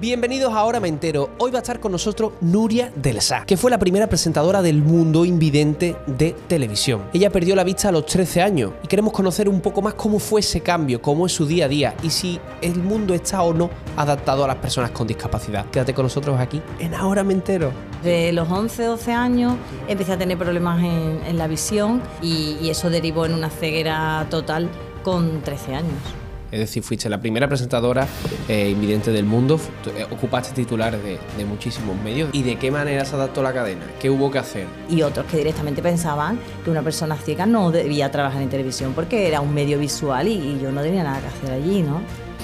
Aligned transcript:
Bienvenidos 0.00 0.52
a 0.52 0.58
Ahora 0.58 0.78
Me 0.78 0.86
Entero. 0.86 1.30
Hoy 1.38 1.50
va 1.50 1.58
a 1.58 1.62
estar 1.62 1.80
con 1.80 1.90
nosotros 1.90 2.34
Nuria 2.40 2.92
Del 2.94 3.20
Sá, 3.20 3.44
que 3.44 3.56
fue 3.56 3.68
la 3.68 3.78
primera 3.78 4.06
presentadora 4.06 4.62
del 4.62 4.80
mundo 4.80 5.24
invidente 5.24 5.96
de 6.06 6.36
televisión. 6.46 7.02
Ella 7.12 7.30
perdió 7.30 7.56
la 7.56 7.64
vista 7.64 7.88
a 7.88 7.92
los 7.92 8.06
13 8.06 8.40
años 8.40 8.74
y 8.84 8.86
queremos 8.86 9.12
conocer 9.12 9.48
un 9.48 9.60
poco 9.60 9.82
más 9.82 9.94
cómo 9.94 10.20
fue 10.20 10.38
ese 10.38 10.60
cambio, 10.60 11.02
cómo 11.02 11.26
es 11.26 11.32
su 11.32 11.46
día 11.46 11.64
a 11.64 11.68
día 11.68 11.96
y 12.04 12.10
si 12.10 12.38
el 12.62 12.76
mundo 12.76 13.12
está 13.12 13.42
o 13.42 13.52
no 13.52 13.70
adaptado 13.96 14.44
a 14.44 14.46
las 14.46 14.58
personas 14.58 14.92
con 14.92 15.08
discapacidad. 15.08 15.66
Quédate 15.66 15.94
con 15.94 16.04
nosotros 16.04 16.38
aquí 16.38 16.62
en 16.78 16.94
Ahora 16.94 17.24
Me 17.24 17.34
Entero. 17.34 17.72
De 18.04 18.32
los 18.32 18.48
11, 18.48 18.84
12 18.84 19.12
años 19.12 19.56
empecé 19.88 20.12
a 20.12 20.18
tener 20.18 20.38
problemas 20.38 20.80
en, 20.80 21.36
la 21.36 21.48
visión 21.48 22.00
y 22.22 22.68
eso 22.70 22.88
derivó 22.88 23.26
en 23.26 23.34
una 23.34 23.50
ceguera 23.50 24.24
total 24.30 24.68
con 25.02 25.42
13 25.42 25.74
años. 25.74 26.27
Es 26.50 26.60
decir, 26.60 26.82
fuiste 26.82 27.08
la 27.08 27.20
primera 27.20 27.46
presentadora 27.46 28.06
eh, 28.48 28.70
invidente 28.70 29.12
del 29.12 29.24
mundo, 29.24 29.60
eh, 29.96 30.06
ocupaste 30.10 30.54
titulares 30.54 31.02
de, 31.02 31.18
de, 31.36 31.44
muchísimos 31.44 31.96
medios. 32.02 32.30
¿Y 32.32 32.42
de 32.42 32.56
qué 32.56 32.70
manera 32.70 33.04
se 33.04 33.16
adaptó 33.16 33.42
la 33.42 33.52
cadena? 33.52 33.84
¿Qué 34.00 34.08
hubo 34.08 34.30
que 34.30 34.38
hacer? 34.38 34.66
Y 34.88 35.02
otros 35.02 35.26
que 35.26 35.36
directamente 35.36 35.82
pensaban 35.82 36.38
que 36.64 36.70
una 36.70 36.82
persona 36.82 37.16
ciega 37.16 37.44
no 37.44 37.70
debía 37.70 38.10
trabajar 38.10 38.40
en 38.40 38.48
televisión 38.48 38.92
porque 38.94 39.28
era 39.28 39.40
un 39.40 39.52
medio 39.52 39.78
visual 39.78 40.26
y, 40.26 40.32
y 40.32 40.60
yo 40.62 40.72
no 40.72 40.80
tenía 40.80 41.04
nada 41.04 41.20
que 41.20 41.26
hacer 41.26 41.52
allí, 41.52 41.82
¿no? 41.82 42.00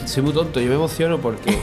Soy 0.07 0.23
muy 0.23 0.35
tonto, 0.35 0.61
yo 0.61 0.69
me 0.69 0.75
emociono 0.75 1.19
porque 1.19 1.59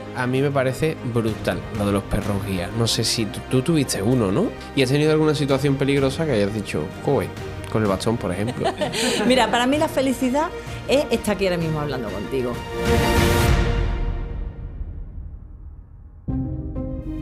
a 0.16 0.26
mí 0.26 0.42
me 0.42 0.50
parece 0.50 0.96
brutal 1.12 1.60
lo 1.78 1.86
de 1.86 1.92
los 1.92 2.02
perros 2.02 2.44
guías. 2.44 2.70
No 2.76 2.88
sé 2.88 3.04
si 3.04 3.26
tú, 3.26 3.38
tú 3.50 3.62
tuviste 3.62 4.02
uno, 4.02 4.32
¿no? 4.32 4.46
¿Y 4.74 4.82
has 4.82 4.90
tenido 4.90 5.12
alguna 5.12 5.34
situación 5.34 5.76
peligrosa 5.76 6.26
que 6.26 6.32
hayas 6.32 6.52
dicho, 6.52 6.82
joder, 7.04 7.28
con 7.70 7.82
el 7.82 7.88
bastón, 7.88 8.16
por 8.16 8.32
ejemplo? 8.32 8.68
Mira, 9.28 9.48
para 9.48 9.68
mí 9.68 9.78
la 9.78 9.88
felicidad 9.88 10.48
es 10.88 11.04
estar 11.10 11.34
aquí 11.36 11.46
ahora 11.46 11.58
mismo 11.58 11.80
hablando 11.80 12.10
contigo. 12.10 12.52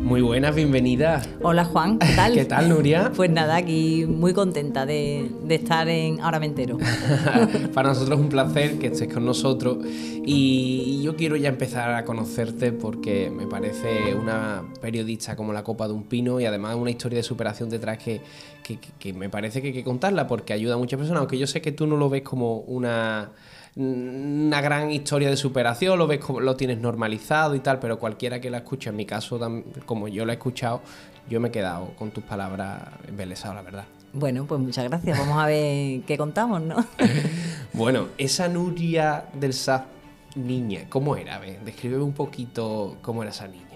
Muy 0.03 0.21
buenas, 0.21 0.55
bienvenida. 0.55 1.23
Hola 1.41 1.65
Juan, 1.65 1.99
¿qué 1.99 2.15
tal? 2.15 2.35
¿Qué 2.35 2.45
tal, 2.45 2.69
Nuria? 2.69 3.13
Pues 3.17 3.31
nada, 3.31 3.57
aquí 3.57 4.05
muy 4.07 4.35
contenta 4.35 4.85
de, 4.85 5.31
de 5.45 5.55
estar 5.55 5.89
en 5.89 6.21
Ahora 6.21 6.39
Me 6.39 6.45
Entero. 6.45 6.77
Para 7.73 7.89
nosotros 7.89 8.19
es 8.19 8.23
un 8.23 8.29
placer 8.29 8.79
que 8.79 8.89
estés 8.89 9.11
con 9.11 9.25
nosotros 9.25 9.79
y 9.87 11.01
yo 11.03 11.17
quiero 11.17 11.37
ya 11.37 11.49
empezar 11.49 11.95
a 11.95 12.05
conocerte 12.05 12.73
porque 12.73 13.31
me 13.31 13.47
parece 13.47 14.15
una 14.15 14.63
periodista 14.83 15.35
como 15.35 15.55
la 15.55 15.65
copa 15.65 15.87
de 15.87 15.95
un 15.95 16.03
pino 16.03 16.39
y 16.41 16.45
además 16.45 16.77
una 16.77 16.91
historia 16.91 17.17
de 17.17 17.23
superación 17.23 17.71
detrás 17.71 17.97
que, 17.97 18.21
que, 18.63 18.79
que 18.99 19.15
me 19.15 19.31
parece 19.31 19.63
que 19.63 19.69
hay 19.69 19.73
que 19.73 19.85
contarla 19.85 20.27
porque 20.27 20.53
ayuda 20.53 20.75
a 20.75 20.79
muchas 20.79 20.99
personas, 20.99 21.21
aunque 21.21 21.39
yo 21.39 21.47
sé 21.47 21.63
que 21.63 21.73
tú 21.73 21.87
no 21.87 21.97
lo 21.97 22.11
ves 22.11 22.23
como 22.23 22.59
una 22.59 23.31
una 23.75 24.61
gran 24.61 24.91
historia 24.91 25.31
de 25.31 25.37
superación, 25.37 25.99
lo 25.99 26.07
ves 26.07 26.21
como 26.21 26.41
lo 26.41 26.57
tienes 26.57 26.79
normalizado 26.79 27.55
y 27.55 27.61
tal, 27.61 27.79
pero 27.79 27.99
cualquiera 27.99 28.41
que 28.41 28.51
la 28.51 28.59
escuche, 28.59 28.91
en 28.91 28.97
mi 28.97 29.07
caso, 29.07 29.41
como 29.87 30.09
yo 30.09 30.27
la 30.27 30.33
he 30.33 30.37
escuchado, 30.37 30.83
yo 31.29 31.41
me 31.41 31.49
he 31.49 31.51
quedado 31.51 31.95
con 31.97 32.11
tus 32.11 32.25
palabras 32.25 32.83
embelesado, 33.09 33.55
la 33.55 33.63
verdad. 33.63 33.85
Bueno, 34.13 34.45
pues 34.45 34.61
muchas 34.61 34.85
gracias. 34.85 35.19
Vamos 35.19 35.43
a 35.43 35.47
ver 35.47 36.03
qué 36.07 36.19
contamos, 36.19 36.61
¿no? 36.61 36.85
bueno, 37.73 38.09
esa 38.19 38.49
Nuria 38.49 39.25
del 39.33 39.55
SAP 39.55 39.87
niña, 40.35 40.87
¿cómo 40.89 41.17
era? 41.17 41.37
A 41.37 41.39
ver, 41.39 41.61
descríbeme 41.65 42.03
un 42.03 42.13
poquito 42.13 42.97
cómo 43.03 43.23
era 43.23 43.31
esa 43.31 43.49
niña. 43.49 43.72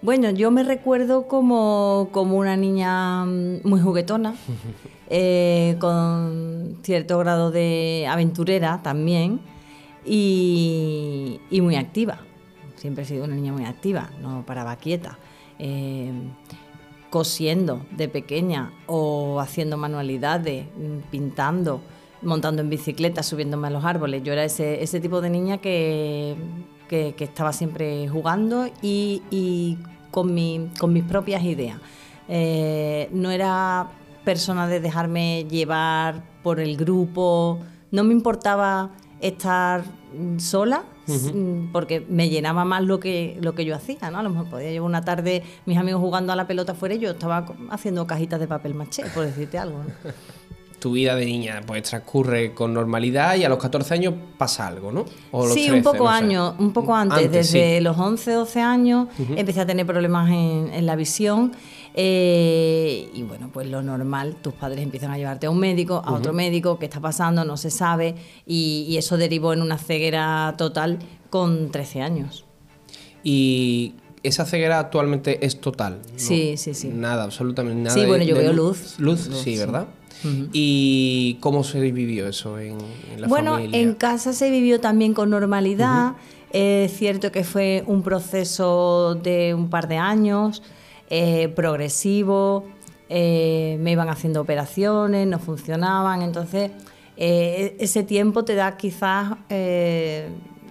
Bueno, 0.00 0.30
yo 0.30 0.50
me 0.50 0.62
recuerdo 0.62 1.26
como, 1.26 2.08
como 2.12 2.36
una 2.36 2.56
niña 2.56 3.24
muy 3.24 3.80
juguetona, 3.80 4.34
eh, 5.10 5.76
con 5.80 6.78
cierto 6.82 7.18
grado 7.18 7.50
de 7.50 8.06
aventurera 8.08 8.80
también 8.82 9.40
y, 10.04 11.40
y, 11.50 11.60
muy 11.60 11.74
activa. 11.74 12.20
Siempre 12.76 13.02
he 13.02 13.06
sido 13.06 13.24
una 13.24 13.34
niña 13.34 13.52
muy 13.52 13.64
activa, 13.64 14.10
no 14.22 14.44
paraba 14.46 14.76
quieta. 14.76 15.18
Eh, 15.58 16.12
cosiendo 17.10 17.86
de 17.90 18.08
pequeña 18.08 18.72
o 18.86 19.40
haciendo 19.40 19.76
manualidades, 19.76 20.66
pintando, 21.10 21.80
montando 22.22 22.62
en 22.62 22.68
bicicleta, 22.68 23.22
subiéndome 23.22 23.68
a 23.68 23.70
los 23.70 23.84
árboles. 23.84 24.22
Yo 24.22 24.32
era 24.32 24.44
ese, 24.44 24.82
ese 24.82 25.00
tipo 25.00 25.20
de 25.20 25.30
niña 25.30 25.58
que 25.58 26.36
que, 26.88 27.14
que 27.16 27.24
estaba 27.24 27.52
siempre 27.52 28.08
jugando 28.08 28.66
y, 28.82 29.22
y 29.30 29.78
con, 30.10 30.34
mi, 30.34 30.70
con, 30.78 30.92
mis 30.92 31.04
propias 31.04 31.42
ideas. 31.44 31.78
Eh, 32.28 33.08
no 33.12 33.30
era 33.30 33.88
persona 34.24 34.66
de 34.66 34.80
dejarme 34.80 35.44
llevar 35.44 36.22
por 36.42 36.60
el 36.60 36.76
grupo, 36.76 37.60
no 37.90 38.04
me 38.04 38.12
importaba 38.12 38.90
estar 39.20 39.84
sola, 40.38 40.84
uh 41.06 41.12
-huh. 41.12 41.72
porque 41.72 42.04
me 42.08 42.28
llenaba 42.28 42.64
más 42.64 42.82
lo 42.82 43.00
que, 43.00 43.38
lo 43.40 43.54
que 43.54 43.64
yo 43.64 43.74
hacía, 43.74 44.10
¿no? 44.10 44.18
A 44.18 44.22
lo 44.22 44.30
mejor 44.30 44.50
podía 44.50 44.70
llevar 44.70 44.88
una 44.88 45.04
tarde 45.04 45.42
mis 45.66 45.78
amigos 45.78 46.00
jugando 46.00 46.32
a 46.32 46.36
la 46.36 46.46
pelota 46.46 46.74
fuera 46.74 46.94
y 46.94 46.98
yo 46.98 47.10
estaba 47.10 47.46
haciendo 47.70 48.06
cajitas 48.06 48.40
de 48.40 48.46
papel 48.46 48.74
maché, 48.74 49.04
por 49.14 49.24
decirte 49.24 49.58
algo. 49.58 49.78
¿no? 49.78 50.10
tu 50.78 50.92
vida 50.92 51.16
de 51.16 51.26
niña 51.26 51.60
pues 51.66 51.82
transcurre 51.82 52.54
con 52.54 52.72
normalidad 52.72 53.36
y 53.36 53.44
a 53.44 53.48
los 53.48 53.58
14 53.58 53.94
años 53.94 54.14
pasa 54.36 54.66
algo, 54.66 54.92
¿no? 54.92 55.04
sí, 55.48 55.66
13, 55.66 55.72
un 55.72 55.82
poco 55.82 56.04
no 56.04 56.08
años, 56.08 56.54
un 56.58 56.72
poco 56.72 56.94
antes, 56.94 57.18
antes 57.18 57.32
desde 57.32 57.78
sí. 57.78 57.84
los 57.84 57.98
11, 57.98 58.32
12 58.32 58.60
años 58.60 59.08
uh 59.18 59.22
-huh. 59.22 59.38
empecé 59.38 59.60
a 59.60 59.66
tener 59.66 59.86
problemas 59.86 60.30
en, 60.30 60.70
en 60.72 60.86
la 60.86 60.96
visión 60.96 61.52
eh, 61.94 63.10
y 63.12 63.22
bueno, 63.22 63.50
pues 63.52 63.68
lo 63.68 63.82
normal, 63.82 64.36
tus 64.40 64.54
padres 64.54 64.82
empiezan 64.82 65.10
a 65.10 65.18
llevarte 65.18 65.46
a 65.46 65.50
un 65.50 65.58
médico, 65.58 66.02
a 66.04 66.10
uh 66.10 66.14
-huh. 66.14 66.18
otro 66.18 66.32
médico, 66.32 66.78
qué 66.78 66.86
está 66.86 67.00
pasando, 67.00 67.44
no 67.44 67.56
se 67.56 67.70
sabe 67.70 68.14
y, 68.46 68.86
y 68.88 68.96
eso 68.98 69.16
derivó 69.16 69.52
en 69.52 69.62
una 69.62 69.78
ceguera 69.78 70.54
total 70.56 70.98
con 71.30 71.70
13 71.70 72.02
años. 72.02 72.44
Y 73.24 73.94
esa 74.22 74.44
ceguera 74.44 74.78
actualmente 74.78 75.44
es 75.44 75.60
total. 75.60 75.98
¿no? 76.12 76.18
Sí, 76.18 76.56
sí, 76.56 76.74
sí. 76.74 76.88
Nada, 76.88 77.24
absolutamente 77.24 77.82
nada. 77.82 77.94
Sí, 77.94 78.06
bueno, 78.06 78.24
yo 78.24 78.36
veo 78.36 78.52
luz. 78.52 78.94
Luz, 78.98 79.26
luz 79.28 79.38
sí, 79.42 79.56
¿verdad? 79.56 79.88
Uh 80.24 80.28
-huh. 80.28 80.48
¿Y 80.52 81.38
cómo 81.40 81.62
se 81.64 81.80
vivió 81.80 82.28
eso 82.28 82.58
en, 82.58 82.78
en 83.12 83.20
la 83.20 83.28
bueno, 83.28 83.52
familia? 83.52 83.80
en 83.80 83.94
casa 83.94 84.32
se 84.32 84.50
vivió 84.50 84.80
también 84.80 85.14
con 85.14 85.30
normalidad. 85.30 86.10
Uh 86.10 86.14
-huh. 86.14 86.38
Es 86.50 86.96
cierto 86.96 87.30
que 87.30 87.44
fue 87.44 87.84
un 87.86 88.02
proceso 88.02 89.14
de 89.14 89.52
un 89.54 89.68
par 89.68 89.86
de 89.86 89.98
años, 89.98 90.62
eh, 91.10 91.48
progresivo, 91.48 92.64
eh, 93.08 93.76
me 93.80 93.92
iban 93.92 94.08
haciendo 94.08 94.40
operaciones, 94.40 95.26
no 95.26 95.38
funcionaban, 95.38 96.22
entonces 96.22 96.70
eh, 97.16 97.76
ese 97.80 98.02
tiempo 98.02 98.44
te 98.44 98.54
da 98.54 98.76
quizás 98.76 99.32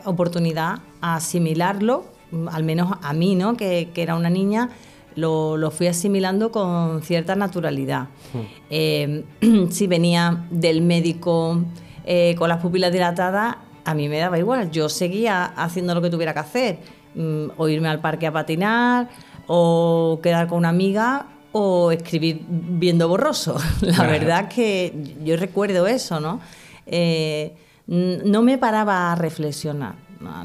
oportunidad 0.06 0.80
a 1.02 1.16
asimilarlo, 1.16 2.06
al 2.52 2.64
menos 2.64 2.98
a 3.02 3.14
mí, 3.14 3.36
¿no? 3.36 3.56
que, 3.58 3.90
que 3.94 4.02
era 4.02 4.16
una 4.16 4.30
niña 4.30 4.70
lo, 5.18 5.58
lo, 5.58 5.72
fui 5.72 5.88
asimilando 5.88 6.52
con 6.52 7.02
cierta 7.02 7.36
naturalidad. 7.36 8.08
Mm. 8.34 8.40
Eh, 8.70 9.24
si 9.70 9.88
venía 9.88 10.46
del 10.50 10.82
médico 10.82 11.60
eh, 12.06 12.36
con 12.38 12.48
las 12.48 12.62
pupilas 12.62 12.92
dilatadas, 12.92 13.58
a 13.84 13.94
mí 13.94 14.08
me 14.08 14.20
daba 14.20 14.38
igual. 14.38 14.72
Yo 14.72 14.88
seguía 14.88 15.46
haciendo 15.46 15.94
lo 15.94 16.02
que 16.02 16.10
tuviera 16.10 16.34
que 16.34 16.40
hacer. 16.40 16.80
Mm, 17.16 17.48
o 17.58 17.68
irme 17.68 17.90
al 17.90 18.00
parque 18.00 18.28
a 18.28 18.32
patinar, 18.32 19.10
o 19.48 20.20
quedar 20.22 20.48
con 20.48 20.60
una 20.60 20.70
amiga, 20.70 21.26
o 21.52 21.92
escribir 21.92 22.46
viendo 22.48 23.08
borroso. 23.08 23.58
La 23.82 23.94
claro. 23.96 24.12
verdad 24.12 24.48
que 24.50 25.16
yo 25.24 25.36
recuerdo 25.36 25.88
eso, 25.88 26.20
¿no? 26.20 26.40
Eh, 26.86 27.56
no 27.88 28.42
me 28.42 28.58
paraba 28.58 29.12
a 29.14 29.16
reflexionar 29.16 29.96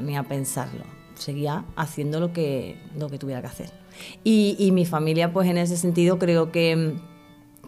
ni 0.00 0.16
a 0.16 0.22
pensarlo. 0.22 0.84
Seguía 1.14 1.64
haciendo 1.76 2.20
lo 2.20 2.32
que, 2.32 2.80
lo 2.96 3.08
que 3.08 3.18
tuviera 3.18 3.40
que 3.40 3.48
hacer. 3.48 3.81
Y, 4.24 4.56
y, 4.58 4.72
mi 4.72 4.84
familia, 4.84 5.32
pues 5.32 5.48
en 5.48 5.58
ese 5.58 5.76
sentido, 5.76 6.18
creo 6.18 6.50
que, 6.52 6.94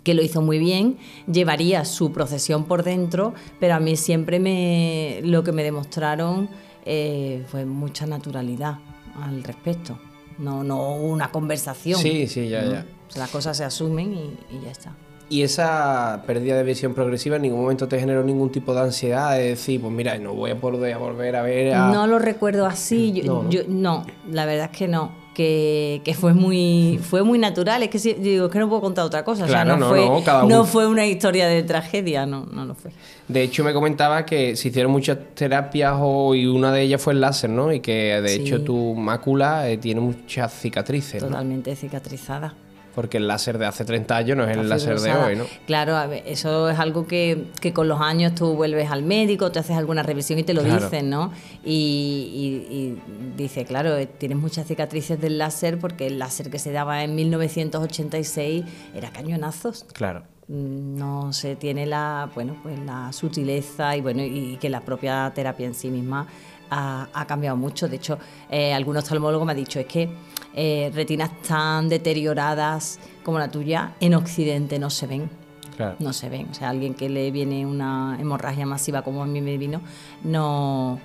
que, 0.02 0.14
lo 0.14 0.22
hizo 0.22 0.42
muy 0.42 0.58
bien, 0.58 0.98
llevaría 1.30 1.84
su 1.84 2.12
procesión 2.12 2.64
por 2.64 2.82
dentro, 2.82 3.34
pero 3.60 3.74
a 3.74 3.80
mí 3.80 3.96
siempre 3.96 4.40
me, 4.40 5.20
lo 5.22 5.44
que 5.44 5.52
me 5.52 5.62
demostraron 5.62 6.48
eh, 6.84 7.44
fue 7.48 7.64
mucha 7.64 8.06
naturalidad 8.06 8.78
al 9.20 9.42
respecto. 9.44 9.98
No, 10.38 10.64
no 10.64 10.96
una 10.96 11.30
conversación. 11.30 12.00
Sí, 12.00 12.26
sí, 12.26 12.48
ya, 12.48 12.62
¿no? 12.62 12.72
ya. 12.72 12.86
O 13.08 13.10
sea, 13.10 13.22
las 13.22 13.30
cosas 13.30 13.56
se 13.56 13.64
asumen 13.64 14.14
y, 14.14 14.36
y 14.50 14.64
ya 14.64 14.70
está. 14.70 14.94
¿Y 15.28 15.42
esa 15.42 16.22
pérdida 16.26 16.56
de 16.56 16.62
visión 16.64 16.92
progresiva 16.92 17.36
en 17.36 17.42
ningún 17.42 17.62
momento 17.62 17.88
te 17.88 17.98
generó 17.98 18.22
ningún 18.22 18.52
tipo 18.52 18.74
de 18.74 18.82
ansiedad? 18.82 19.36
De 19.36 19.50
decir, 19.50 19.80
pues 19.80 19.92
mira, 19.92 20.18
no 20.18 20.34
voy 20.34 20.50
a 20.50 20.60
poder 20.60 20.98
volver 20.98 21.36
a 21.36 21.42
ver 21.42 21.74
a... 21.74 21.90
No 21.90 22.06
lo 22.06 22.18
recuerdo 22.18 22.66
así, 22.66 23.12
yo, 23.12 23.24
no, 23.24 23.42
¿no? 23.44 23.50
Yo, 23.50 23.62
no 23.66 24.06
la 24.30 24.44
verdad 24.44 24.70
es 24.70 24.76
que 24.76 24.86
no 24.86 25.23
que, 25.34 26.00
que, 26.04 26.14
fue 26.14 26.32
muy 26.32 26.98
fue 27.02 27.22
muy 27.22 27.38
natural. 27.38 27.82
Es 27.82 27.90
que 27.90 27.98
si, 27.98 28.14
digo 28.14 28.46
es 28.46 28.52
que 28.52 28.58
no 28.58 28.68
puedo 28.68 28.80
contar 28.80 29.04
otra 29.04 29.24
cosa. 29.24 29.46
Claro, 29.46 29.74
o 29.74 29.78
sea, 29.78 29.78
no, 29.78 29.88
no, 29.88 30.22
fue, 30.22 30.32
no, 30.32 30.48
no 30.48 30.64
fue 30.64 30.86
una 30.86 31.06
historia 31.06 31.46
de 31.46 31.62
tragedia 31.62 32.26
no 32.26 32.46
no 32.46 32.64
lo 32.64 32.74
fue. 32.74 32.90
De 33.28 33.42
hecho 33.42 33.64
me 33.64 33.72
comentaba 33.72 34.24
que 34.24 34.56
se 34.56 34.68
hicieron 34.68 34.92
muchas 34.92 35.18
terapias 35.34 35.94
o, 35.98 36.34
y 36.34 36.46
una 36.46 36.72
de 36.72 36.82
ellas 36.82 37.00
fue 37.00 37.12
el 37.12 37.20
láser 37.20 37.50
no 37.50 37.72
y 37.72 37.80
que 37.80 38.20
de 38.20 38.28
sí. 38.28 38.40
hecho 38.40 38.62
tu 38.62 38.94
mácula 38.94 39.68
eh, 39.68 39.78
tiene 39.78 40.00
muchas 40.00 40.52
cicatrices 40.52 41.20
totalmente 41.20 41.74
cicatrizada 41.76 42.54
Porque 42.94 43.16
el 43.16 43.26
láser 43.26 43.58
de 43.58 43.66
hace 43.66 43.84
30 43.84 44.16
años 44.16 44.36
no 44.36 44.44
es 44.44 44.56
el 44.56 44.68
láser 44.68 45.00
de 45.00 45.12
hoy, 45.12 45.36
¿no? 45.36 45.44
Claro, 45.66 45.96
a 45.96 46.06
ver, 46.06 46.22
eso 46.26 46.68
es 46.70 46.78
algo 46.78 47.06
que, 47.06 47.46
que 47.60 47.72
con 47.72 47.88
los 47.88 48.00
años 48.00 48.34
tú 48.34 48.54
vuelves 48.54 48.90
al 48.90 49.02
médico, 49.02 49.50
te 49.50 49.58
haces 49.58 49.76
alguna 49.76 50.02
revisión 50.02 50.38
y 50.38 50.44
te 50.44 50.54
lo 50.54 50.62
Claro. 50.62 50.84
dicen, 50.84 51.10
¿no? 51.10 51.32
Y, 51.64 52.64
y- 52.70 52.74
y 52.74 52.98
dice, 53.36 53.64
claro, 53.64 53.96
eh, 53.96 54.06
tienes 54.06 54.38
muchas 54.38 54.66
cicatrices 54.66 55.20
del 55.20 55.38
láser 55.38 55.78
porque 55.78 56.06
el 56.06 56.18
láser 56.18 56.50
que 56.50 56.58
se 56.58 56.70
daba 56.72 57.02
en 57.02 57.14
1986 57.14 58.64
era 58.94 59.10
cañonazos. 59.10 59.84
Claro. 59.92 60.22
Mm, 60.48 60.96
No 60.98 61.32
se 61.32 61.56
tiene 61.56 61.86
la, 61.86 62.30
bueno, 62.34 62.56
pues 62.62 62.78
la 62.78 63.12
sutileza 63.12 63.96
y 63.96 64.00
bueno, 64.00 64.22
y 64.22 64.56
que 64.60 64.68
la 64.68 64.80
propia 64.82 65.32
terapia 65.34 65.66
en 65.66 65.74
sí 65.74 65.88
misma 65.88 66.26
ha, 66.70 67.08
ha 67.12 67.26
cambiado 67.26 67.56
mucho. 67.56 67.88
De 67.88 67.96
hecho, 67.96 68.18
eh, 68.50 68.72
algún 68.72 68.96
oftalmólogo 68.96 69.44
me 69.44 69.52
ha 69.52 69.54
dicho 69.54 69.80
es 69.80 69.86
que 69.86 70.08
eh, 70.56 70.92
retinas 70.94 71.30
tan 71.42 71.88
deterioradas 71.88 73.00
como 73.24 73.38
la 73.38 73.50
tuya 73.50 73.94
en 74.00 74.14
Occidente 74.14 74.78
no 74.78 74.88
se 74.88 75.06
ven. 75.06 75.30
Claro. 75.76 75.96
No 75.98 76.12
se 76.12 76.28
ven. 76.28 76.46
O 76.50 76.54
sea, 76.54 76.70
alguien 76.70 76.94
que 76.94 77.08
le 77.08 77.30
viene 77.32 77.66
una 77.66 78.16
hemorragia 78.20 78.64
masiva 78.64 79.02
como 79.02 79.22
a 79.24 79.26
mí 79.26 79.40
me 79.40 79.58
vino, 79.58 79.80
no, 80.22 81.00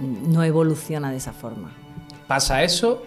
no 0.00 0.42
evoluciona 0.42 1.10
de 1.10 1.18
esa 1.18 1.34
forma. 1.34 1.70
Pasa 2.26 2.62
eso 2.62 3.02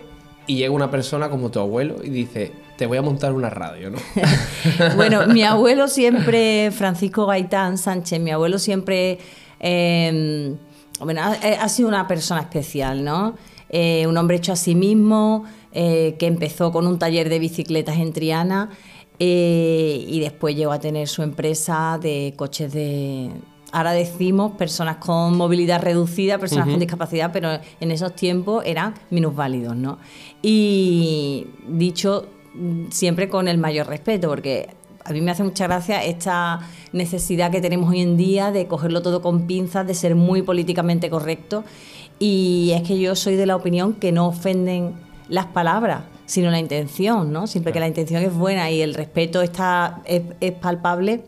y 0.46 0.58
llega 0.58 0.72
una 0.72 0.92
persona 0.92 1.30
como 1.30 1.50
tu 1.50 1.60
abuelo 1.60 1.96
y 2.04 2.10
dice, 2.10 2.52
te 2.78 2.86
voy 2.86 3.00
a 3.00 3.02
montar 3.02 3.34
una 3.34 3.50
radio, 3.50 3.90
¿no? 3.90 3.98
Bueno, 4.96 5.26
mi 5.26 5.42
abuelo 5.42 5.88
siempre, 5.88 6.70
Francisco 6.72 7.26
Gaitán 7.26 7.80
Sánchez, 7.80 8.20
mi 8.20 8.30
abuelo 8.30 8.60
siempre, 8.60 9.18
eh, 9.60 10.56
bueno, 11.00 11.22
ha, 11.22 11.32
ha 11.32 11.70
sido 11.70 11.90
una 11.90 12.08
persona 12.08 12.42
especial, 12.42 13.04
¿no? 13.04 13.36
Eh, 13.70 14.06
un 14.08 14.16
hombre 14.16 14.38
hecho 14.38 14.54
a 14.54 14.56
sí 14.56 14.76
mismo, 14.76 15.44
eh, 15.72 16.16
que 16.18 16.28
empezó 16.28 16.72
con 16.72 16.88
un 16.88 17.00
taller 17.00 17.30
de 17.30 17.40
bicicletas 17.40 17.98
en 17.98 18.14
Triana 18.14 18.70
eh, 19.20 20.06
y 20.08 20.20
después 20.20 20.56
llegó 20.56 20.72
a 20.72 20.80
tener 20.80 21.08
su 21.08 21.24
empresa 21.24 22.00
de 22.02 22.34
coches 22.36 22.74
de... 22.74 23.32
Ahora 23.74 23.92
decimos 23.92 24.54
personas 24.54 24.98
con 24.98 25.36
movilidad 25.36 25.82
reducida, 25.82 26.38
personas 26.38 26.70
con 26.70 26.80
discapacidad, 26.80 27.32
pero 27.34 27.50
en 27.82 27.92
esos 27.92 28.16
tiempos 28.16 28.64
eran 28.66 28.94
minusválidos, 29.10 29.76
¿no? 29.76 30.00
Y 30.42 31.48
dicho 31.68 32.30
siempre 32.90 33.28
con 33.28 33.50
el 33.50 33.58
mayor 33.58 33.88
respeto, 33.88 34.30
porque 34.30 34.70
a 35.04 35.12
mí 35.12 35.22
me 35.22 35.32
hace 35.32 35.44
mucha 35.44 35.68
gracia 35.68 36.04
esta 36.04 36.60
necesidad 36.92 37.52
que 37.52 37.62
tenemos 37.62 37.90
hoy 37.90 38.02
en 38.02 38.18
día 38.18 38.52
de 38.52 38.68
cogerlo 38.68 39.02
todo 39.02 39.22
con 39.22 39.48
pinzas, 39.48 39.88
de 39.88 39.94
ser 39.94 40.16
muy 40.16 40.42
políticamente 40.42 41.10
correcto. 41.10 41.64
Y 42.20 42.72
es 42.74 42.82
que 42.82 43.00
yo 43.00 43.16
soy 43.16 43.36
de 43.36 43.46
la 43.46 43.56
opinión 43.56 43.94
que 43.94 44.12
no 44.12 44.28
ofenden 44.28 44.96
las 45.30 45.48
palabras, 45.48 46.04
sino 46.26 46.52
la 46.52 46.60
intención, 46.60 47.32
¿no? 47.32 47.48
Siempre 47.48 47.74
que 47.74 47.80
la 47.80 47.88
intención 47.88 48.24
es 48.24 48.34
buena 48.34 48.70
y 48.72 48.82
el 48.82 48.94
respeto 48.94 49.42
está, 49.42 50.02
es, 50.06 50.24
es 50.40 50.52
palpable, 50.54 51.24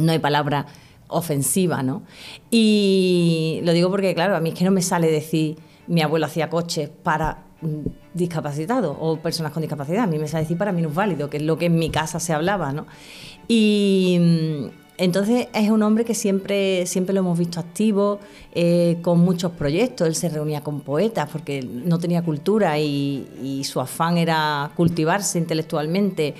no 0.00 0.12
hay 0.12 0.18
palabra 0.18 0.66
ofensiva, 1.08 1.82
¿no? 1.82 2.02
Y 2.50 3.60
lo 3.64 3.72
digo 3.72 3.90
porque, 3.90 4.14
claro, 4.14 4.36
a 4.36 4.40
mí 4.40 4.50
es 4.50 4.54
que 4.54 4.64
no 4.64 4.70
me 4.70 4.82
sale 4.82 5.10
decir 5.10 5.56
mi 5.86 6.02
abuelo 6.02 6.26
hacía 6.26 6.48
coches 6.48 6.88
para 6.88 7.44
mm, 7.60 7.80
discapacitados 8.14 8.96
o 8.98 9.18
personas 9.18 9.52
con 9.52 9.60
discapacidad, 9.60 10.04
a 10.04 10.06
mí 10.06 10.18
me 10.18 10.28
sale 10.28 10.44
decir 10.44 10.58
para 10.58 10.72
minusválidos, 10.72 11.30
que 11.30 11.38
es 11.38 11.42
lo 11.42 11.58
que 11.58 11.66
en 11.66 11.76
mi 11.76 11.90
casa 11.90 12.20
se 12.20 12.32
hablaba, 12.32 12.72
¿no? 12.72 12.86
Y 13.48 14.18
mm, 14.20 14.83
entonces 14.96 15.48
es 15.52 15.70
un 15.70 15.82
hombre 15.82 16.04
que 16.04 16.14
siempre, 16.14 16.86
siempre 16.86 17.12
lo 17.14 17.20
hemos 17.20 17.38
visto 17.38 17.58
activo, 17.60 18.20
eh, 18.52 18.98
con 19.02 19.18
muchos 19.20 19.52
proyectos. 19.52 20.06
Él 20.06 20.14
se 20.14 20.28
reunía 20.28 20.62
con 20.62 20.80
poetas 20.80 21.28
porque 21.32 21.62
no 21.62 21.98
tenía 21.98 22.22
cultura 22.22 22.78
y, 22.78 23.26
y 23.42 23.64
su 23.64 23.80
afán 23.80 24.18
era 24.18 24.70
cultivarse 24.76 25.38
intelectualmente. 25.38 26.34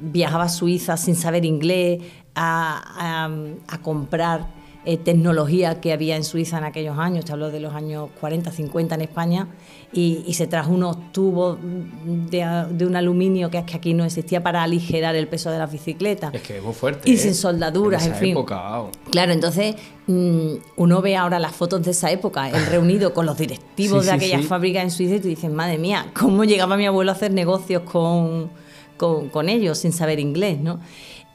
Viajaba 0.00 0.44
a 0.44 0.48
Suiza 0.48 0.96
sin 0.96 1.16
saber 1.16 1.44
inglés 1.44 2.00
a, 2.34 3.24
a- 3.26 3.74
a 3.74 3.82
comprar 3.82 4.46
eh, 4.86 4.96
tecnología 4.96 5.80
que 5.80 5.92
había 5.92 6.16
en 6.16 6.24
Suiza 6.24 6.58
en 6.58 6.64
aquellos 6.64 6.96
años, 6.98 7.24
te 7.24 7.32
hablo 7.32 7.50
de 7.50 7.60
los 7.60 7.74
años 7.74 8.08
40, 8.20 8.50
50 8.52 8.94
en 8.94 9.00
España, 9.02 9.48
y, 9.92 10.22
y 10.26 10.34
se 10.34 10.46
trajo 10.46 10.72
unos 10.72 11.12
tubos 11.12 11.58
de, 12.04 12.66
de 12.70 12.86
un 12.86 12.96
aluminio 12.96 13.50
que 13.50 13.58
es 13.58 13.64
que 13.64 13.76
aquí 13.76 13.94
no 13.94 14.04
existía 14.04 14.42
para 14.42 14.62
aligerar 14.62 15.14
el 15.16 15.26
peso 15.28 15.50
de 15.50 15.58
las 15.58 15.70
bicicletas. 15.70 16.32
Es 16.34 16.42
que 16.42 16.58
es 16.58 16.62
muy 16.62 16.72
fuerte. 16.72 17.10
Y 17.10 17.14
¿eh? 17.14 17.18
sin 17.18 17.34
soldaduras, 17.34 18.02
en, 18.02 18.08
en 18.08 18.12
esa 18.12 18.20
fin. 18.20 18.30
época, 18.32 18.54
vamos. 18.56 18.90
Claro, 19.10 19.32
entonces 19.32 19.74
mm, 20.06 20.50
uno 20.76 21.02
ve 21.02 21.16
ahora 21.16 21.38
las 21.38 21.52
fotos 21.52 21.82
de 21.82 21.90
esa 21.90 22.10
época, 22.10 22.48
el 22.48 22.64
reunido 22.66 23.12
con 23.12 23.26
los 23.26 23.36
directivos 23.36 24.04
Sí, 24.04 24.10
de 24.10 24.12
aquellas 24.16 24.42
sí. 24.42 24.46
fábricas 24.46 24.84
en 24.84 24.90
Suiza 24.90 25.16
y 25.16 25.20
tú 25.20 25.28
dices, 25.28 25.50
madre 25.50 25.78
mía, 25.78 26.06
¿cómo 26.18 26.44
llegaba 26.44 26.76
mi 26.76 26.86
abuelo 26.86 27.10
a 27.10 27.14
hacer 27.14 27.32
negocios 27.32 27.82
con, 27.82 28.50
con, 28.96 29.28
con 29.30 29.48
ellos 29.48 29.78
sin 29.78 29.92
saber 29.92 30.20
inglés, 30.20 30.60
no? 30.60 30.78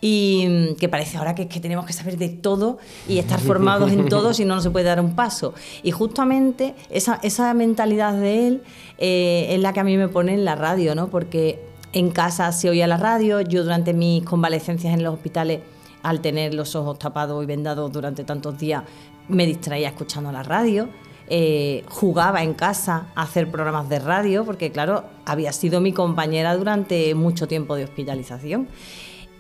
Y 0.01 0.47
mm, 0.47 0.75
que 0.75 0.89
parece 0.89 1.17
ahora 1.17 1.35
que, 1.35 1.47
que 1.47 1.59
tenemos 1.59 1.85
que 1.85 1.93
saber 1.93 2.17
de 2.17 2.29
todo 2.29 2.79
y 3.07 3.19
estar 3.19 3.39
formados 3.51 3.91
en 3.91 4.09
todo, 4.09 4.33
si 4.33 4.45
no, 4.45 4.55
no 4.55 4.61
se 4.61 4.71
puede 4.71 4.85
dar 4.85 4.99
un 4.99 5.15
paso. 5.15 5.53
Y 5.83 5.91
justamente 5.91 6.75
esa, 6.89 7.19
esa 7.23 7.53
mentalidad 7.53 8.13
de 8.13 8.47
él 8.47 8.63
eh, 8.97 9.47
es 9.51 9.59
la 9.59 9.73
que 9.73 9.79
a 9.79 9.83
mí 9.83 9.97
me 9.97 10.07
pone 10.07 10.33
en 10.33 10.43
la 10.43 10.55
radio, 10.55 10.95
¿no? 10.95 11.07
Porque 11.07 11.59
en 11.93 12.09
casa 12.09 12.51
se 12.51 12.69
oía 12.69 12.87
la 12.87 12.97
radio, 12.97 13.41
yo 13.41 13.63
durante 13.63 13.93
mis 13.93 14.23
convalecencias 14.23 14.93
en 14.93 15.03
los 15.03 15.13
hospitales 15.13 15.59
al 16.03 16.21
tener 16.21 16.53
los 16.53 16.75
ojos 16.75 16.97
tapados 16.97 17.43
y 17.43 17.45
vendados 17.45 17.91
durante 17.91 18.23
tantos 18.23 18.57
días, 18.57 18.83
me 19.27 19.45
distraía 19.45 19.89
escuchando 19.89 20.31
la 20.31 20.43
radio. 20.43 20.89
Eh, 21.33 21.85
jugaba 21.87 22.43
en 22.43 22.53
casa 22.53 23.07
a 23.15 23.21
hacer 23.21 23.49
programas 23.49 23.87
de 23.87 23.99
radio, 23.99 24.43
porque 24.43 24.71
claro, 24.71 25.05
había 25.25 25.53
sido 25.53 25.79
mi 25.79 25.93
compañera 25.93 26.55
durante 26.57 27.15
mucho 27.15 27.47
tiempo 27.47 27.75
de 27.75 27.85
hospitalización. 27.85 28.67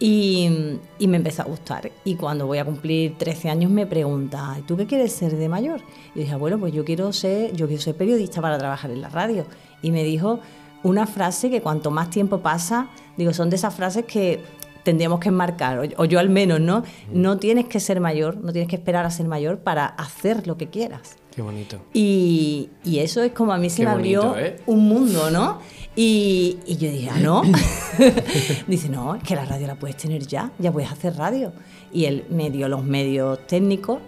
Y, 0.03 0.79
me 0.99 1.17
empezó 1.17 1.43
a 1.43 1.45
gustar. 1.45 1.91
Y 2.03 2.15
cuando 2.15 2.47
voy 2.47 2.57
a 2.57 2.65
cumplir 2.65 3.19
13 3.19 3.49
años 3.49 3.69
me 3.69 3.85
pregunta, 3.85 4.57
¿y 4.57 4.63
tú 4.63 4.75
qué 4.75 4.87
quieres 4.87 5.13
ser 5.13 5.37
de 5.37 5.47
mayor? 5.47 5.79
Y 6.15 6.21
dije, 6.21 6.35
bueno, 6.35 6.57
pues 6.57 6.73
yo 6.73 6.83
quiero 6.83 7.13
ser, 7.13 7.55
yo 7.55 7.67
quiero 7.67 7.83
ser 7.83 7.95
periodista 7.95 8.41
para 8.41 8.57
trabajar 8.57 8.89
en 8.89 8.99
la 8.99 9.09
radio. 9.09 9.45
Y 9.83 9.91
me 9.91 10.03
dijo 10.03 10.39
una 10.81 11.05
frase 11.05 11.51
que 11.51 11.61
cuanto 11.61 11.91
más 11.91 12.09
tiempo 12.09 12.39
pasa, 12.39 12.89
digo, 13.15 13.31
son 13.31 13.51
de 13.51 13.57
esas 13.57 13.75
frases 13.75 14.05
que 14.05 14.41
tendríamos 14.83 15.19
que 15.19 15.29
enmarcar, 15.29 15.79
o, 15.79 15.83
o 16.01 16.05
yo 16.05 16.19
al 16.19 16.29
menos, 16.29 16.59
¿no? 16.59 16.83
No 17.11 17.37
tienes 17.37 17.65
que 17.65 17.79
ser 17.79 17.99
mayor, 17.99 18.37
no 18.37 18.51
tienes 18.51 18.69
que 18.69 18.75
esperar 18.75 19.05
a 19.05 19.11
ser 19.11 19.27
mayor 19.27 19.59
para 19.59 19.85
hacer 19.85 20.47
lo 20.47 20.57
que 20.57 20.69
quieras. 20.69 21.17
Qué 21.35 21.41
bonito. 21.41 21.81
Y, 21.93 22.69
y 22.83 22.99
eso 22.99 23.23
es 23.23 23.31
como 23.31 23.53
a 23.53 23.57
mí 23.57 23.69
se 23.69 23.77
Qué 23.77 23.85
me 23.85 23.91
abrió 23.91 24.29
bonito, 24.29 24.39
¿eh? 24.39 24.59
un 24.65 24.87
mundo, 24.87 25.31
¿no? 25.31 25.59
Y, 25.95 26.59
y 26.65 26.77
yo 26.77 26.89
dije, 26.89 27.09
ah, 27.09 27.19
no. 27.19 27.41
Dice, 28.67 28.89
no, 28.89 29.15
es 29.15 29.23
que 29.23 29.35
la 29.35 29.45
radio 29.45 29.67
la 29.67 29.75
puedes 29.75 29.97
tener 29.97 30.27
ya, 30.27 30.51
ya 30.59 30.71
puedes 30.71 30.91
hacer 30.91 31.15
radio. 31.15 31.53
Y 31.93 32.05
él 32.05 32.25
me 32.29 32.49
dio 32.49 32.67
los 32.67 32.83
medios 32.83 33.45
técnicos, 33.47 33.99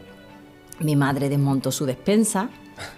mi 0.80 0.96
madre 0.96 1.30
desmontó 1.30 1.72
su 1.72 1.86
despensa 1.86 2.50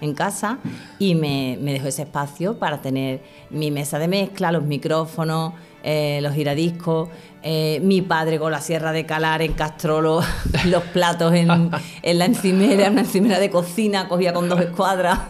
en 0.01 0.13
casa 0.13 0.60
y 1.00 1.16
me, 1.16 1.57
me 1.62 1.74
dejó 1.74 1.88
ese 1.88 2.04
espacio 2.04 2.57
para 2.60 2.81
tener 2.81 3.22
mi 3.50 3.72
mesa 3.72 4.00
de 4.00 4.07
mezcla, 4.07 4.51
los 4.51 4.63
micrófonos, 4.63 5.53
eh, 5.84 6.20
los 6.22 6.34
giradiscos, 6.34 7.10
eh, 7.44 7.79
mi 7.84 8.01
padre 8.01 8.39
con 8.39 8.51
la 8.51 8.60
sierra 8.62 8.91
de 8.91 9.05
calar 9.05 9.41
en 9.41 9.53
castrolo, 9.53 10.22
los 10.65 10.84
platos 10.86 11.34
en, 11.34 11.70
en 12.01 12.17
la 12.17 12.25
encimera, 12.25 12.89
una 12.89 13.01
encimera 13.01 13.39
de 13.39 13.50
cocina, 13.51 14.08
cogía 14.08 14.34
con 14.34 14.50
dos 14.50 14.60
escuadras. 14.62 15.20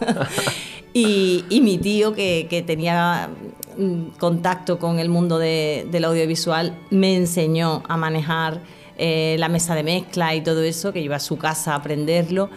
Y, 0.92 1.44
y 1.50 1.60
mi 1.60 1.76
tío, 1.76 2.14
que, 2.14 2.46
que 2.48 2.62
tenía 2.62 3.28
mm, 3.76 4.16
contacto 4.18 4.78
con 4.78 4.98
el 4.98 5.10
mundo 5.10 5.38
de- 5.38 5.86
del 5.90 6.04
audiovisual, 6.06 6.74
me 6.88 7.14
enseñó 7.14 7.82
a 7.86 7.98
manejar 7.98 8.60
eh, 8.96 9.36
la 9.38 9.50
mesa 9.50 9.74
de 9.74 9.82
mezcla 9.82 10.34
y 10.34 10.40
todo 10.40 10.62
eso, 10.62 10.94
que 10.94 11.00
iba 11.02 11.16
a 11.16 11.20
su 11.20 11.36
casa 11.36 11.72
a 11.74 11.76
aprenderlo. 11.76 12.48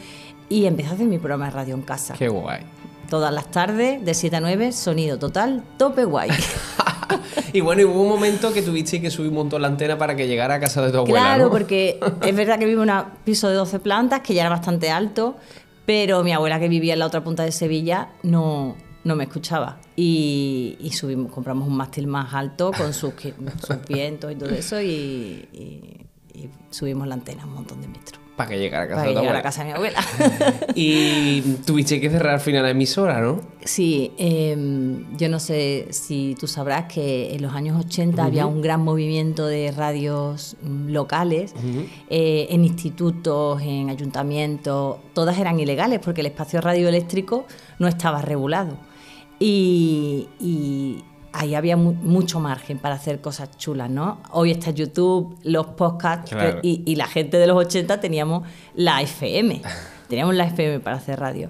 Y 0.50 0.66
empecé 0.66 0.90
a 0.90 0.94
hacer 0.94 1.06
mi 1.06 1.18
programa 1.20 1.46
de 1.46 1.52
radio 1.52 1.76
en 1.76 1.82
casa. 1.84 2.16
Qué 2.18 2.28
guay. 2.28 2.62
Todas 3.10 3.34
las 3.34 3.50
tardes, 3.52 4.04
de 4.04 4.14
7 4.14 4.36
a 4.36 4.40
9, 4.42 4.72
sonido 4.72 5.18
total, 5.18 5.64
tope 5.78 6.04
guay. 6.06 6.30
y 7.54 7.62
bueno, 7.62 7.82
y 7.82 7.86
hubo 7.86 8.02
un 8.02 8.10
momento 8.10 8.54
que 8.54 8.62
tuviste 8.62 9.02
que 9.02 9.10
subir 9.10 9.30
un 9.30 9.36
montón 9.36 9.62
la 9.62 9.68
antena 9.68 9.98
para 9.98 10.16
que 10.16 10.28
llegara 10.28 10.56
a 10.56 10.60
casa 10.60 10.82
de 10.84 10.92
tu 10.92 10.98
abuela, 11.00 11.20
Claro, 11.20 11.46
¿no? 11.46 11.52
porque 11.52 12.00
es 12.22 12.36
verdad 12.36 12.60
que 12.60 12.66
vivo 12.66 12.84
en 12.84 12.90
un 12.92 13.04
piso 13.24 13.48
de 13.50 13.56
12 13.56 13.80
plantas, 13.80 14.22
que 14.22 14.34
ya 14.34 14.42
era 14.42 14.50
bastante 14.52 14.92
alto, 14.92 15.38
pero 15.86 16.24
mi 16.24 16.34
abuela 16.34 16.60
que 16.60 16.68
vivía 16.70 16.94
en 16.94 17.00
la 17.00 17.08
otra 17.08 17.24
punta 17.24 17.44
de 17.44 17.52
Sevilla 17.52 18.10
no, 18.24 18.76
no 19.04 19.16
me 19.16 19.24
escuchaba. 19.24 19.80
Y, 19.96 20.78
y 20.80 20.92
subimos, 20.92 21.32
compramos 21.32 21.68
un 21.68 21.76
mástil 21.78 22.06
más 22.06 22.34
alto 22.34 22.72
con 22.78 22.94
sus, 22.94 23.14
vientos 23.90 24.32
y 24.32 24.36
todo 24.36 24.50
eso 24.50 24.80
y, 24.82 25.48
y- 25.52 26.06
y 26.32 26.50
subimos 26.70 27.08
la 27.08 27.16
antena 27.16 27.44
un 27.46 27.54
montón 27.56 27.82
de 27.82 27.88
metros. 27.88 28.20
Para 28.40 28.52
que 28.52 28.58
llegara 28.58 28.86
a 28.86 28.88
casa 28.88 29.02
Para 29.02 29.10
de 29.10 29.16
tu 29.16 29.20
llegar 29.20 29.36
a 29.36 29.42
casa 29.42 29.64
de 29.64 29.68
mi 29.68 29.74
abuela. 29.74 30.00
Y 30.74 31.42
tuviste 31.66 32.00
que 32.00 32.10
cerrar 32.10 32.36
al 32.36 32.40
final 32.40 32.64
la 32.64 32.70
emisora, 32.70 33.20
¿no? 33.20 33.42
Sí, 33.66 34.14
eh, 34.18 34.56
yo 35.18 35.28
no 35.28 35.42
sé 35.42 35.88
si 35.90 36.38
tú 36.40 36.48
sabrás 36.48 36.86
que 36.86 37.36
en 37.36 37.42
los 37.42 37.54
años 37.54 37.78
80 37.86 38.24
había 38.24 38.46
un 38.46 38.62
gran 38.62 38.82
movimiento 38.82 39.46
de 39.46 39.74
radios 39.74 40.56
mm, 40.62 40.88
locales, 40.88 41.54
eh, 42.10 42.48
en 42.50 42.64
institutos, 42.64 43.62
en 43.62 43.90
ayuntamientos, 43.90 45.00
todas 45.14 45.38
eran 45.38 45.60
ilegales 45.60 46.00
porque 46.00 46.22
el 46.22 46.28
espacio 46.28 46.62
radioeléctrico 46.62 47.46
no 47.78 47.90
estaba 47.90 48.22
regulado. 48.22 48.78
Y, 49.42 51.04
ahí 51.34 51.56
había 51.56 51.78
mucho 51.78 52.40
margen 52.40 52.80
para 52.80 52.96
hacer 52.96 53.22
cosas 53.22 53.56
chulas, 53.58 53.90
¿no? 53.90 54.20
Hoy 54.32 54.52
está 54.52 54.72
YouTube, 54.72 55.38
los 55.44 55.68
podcasts 55.68 56.32
y, 56.64 56.84
y, 56.86 56.96
la 56.96 57.08
gente 57.08 57.38
de 57.38 57.48
los 57.48 57.58
80 57.58 58.00
teníamos 58.00 58.48
la 58.76 59.02
FM, 59.02 59.62
teníamos 60.08 60.36
la 60.36 60.46
FM 60.46 60.80
para 60.80 60.98
hacer 60.98 61.20
radio. 61.20 61.50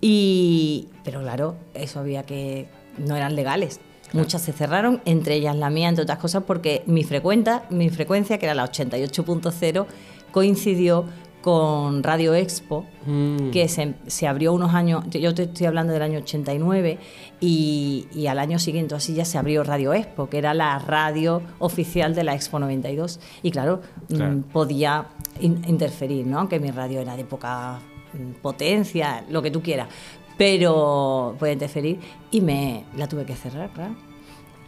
Y, 0.00 0.88
pero 1.04 1.20
claro, 1.20 1.56
eso 1.74 2.00
había 2.00 2.24
que, 2.24 2.68
no 2.98 3.16
eran 3.16 3.34
legales. 3.36 3.80
Muchas 4.12 4.42
se 4.42 4.52
cerraron, 4.52 5.00
entre 5.04 5.36
ellas 5.36 5.54
la 5.54 5.70
mía, 5.70 5.88
entre 5.88 6.02
otras 6.02 6.18
cosas, 6.18 6.42
porque 6.44 6.82
mi, 6.86 7.04
frecuencia, 7.04 7.62
mi 7.70 7.90
frecuencia, 7.90 8.38
que 8.38 8.46
era 8.46 8.54
la 8.54 8.64
88.0, 8.64 9.86
coincidió 10.32 11.04
con 11.40 12.02
Radio 12.02 12.34
Expo, 12.34 12.84
mm. 13.06 13.50
que 13.50 13.68
se, 13.68 14.28
abrió 14.28 14.52
unos 14.52 14.74
años, 14.74 15.04
yo 15.10 15.34
te 15.34 15.44
estoy 15.44 15.66
hablando 15.66 15.92
del 15.92 16.02
año 16.02 16.18
89, 16.18 16.98
y, 17.40 18.06
y, 18.14 18.26
al 18.26 18.38
año 18.38 18.58
siguiente 18.58 18.94
así 18.94 19.14
ya 19.14 19.24
se 19.24 19.38
abrió 19.38 19.64
Radio 19.64 19.94
Expo, 19.94 20.28
que 20.28 20.38
era 20.38 20.52
la 20.52 20.78
radio 20.78 21.42
oficial 21.58 22.14
de 22.14 22.24
la 22.24 22.34
Expo 22.34 22.58
92. 22.58 23.18
Y 23.42 23.50
claro, 23.50 23.80
mm, 24.10 24.50
podía 24.52 25.06
interferir, 25.40 26.26
¿no? 26.26 26.38
aunque 26.38 26.60
mi 26.60 26.70
radio 26.70 27.00
era 27.00 27.16
de 27.16 27.24
poca 27.24 27.78
mm, 28.12 28.40
potencia, 28.42 29.24
lo 29.30 29.40
que 29.40 29.50
tú 29.50 29.62
quieras, 29.62 29.88
pero 30.36 31.34
puede 31.38 31.54
interferir 31.54 31.98
y 32.30 32.40
me 32.40 32.84
la 32.96 33.08
tuve 33.08 33.24
que 33.24 33.34
cerrar, 33.34 33.70
claro. 33.70 33.94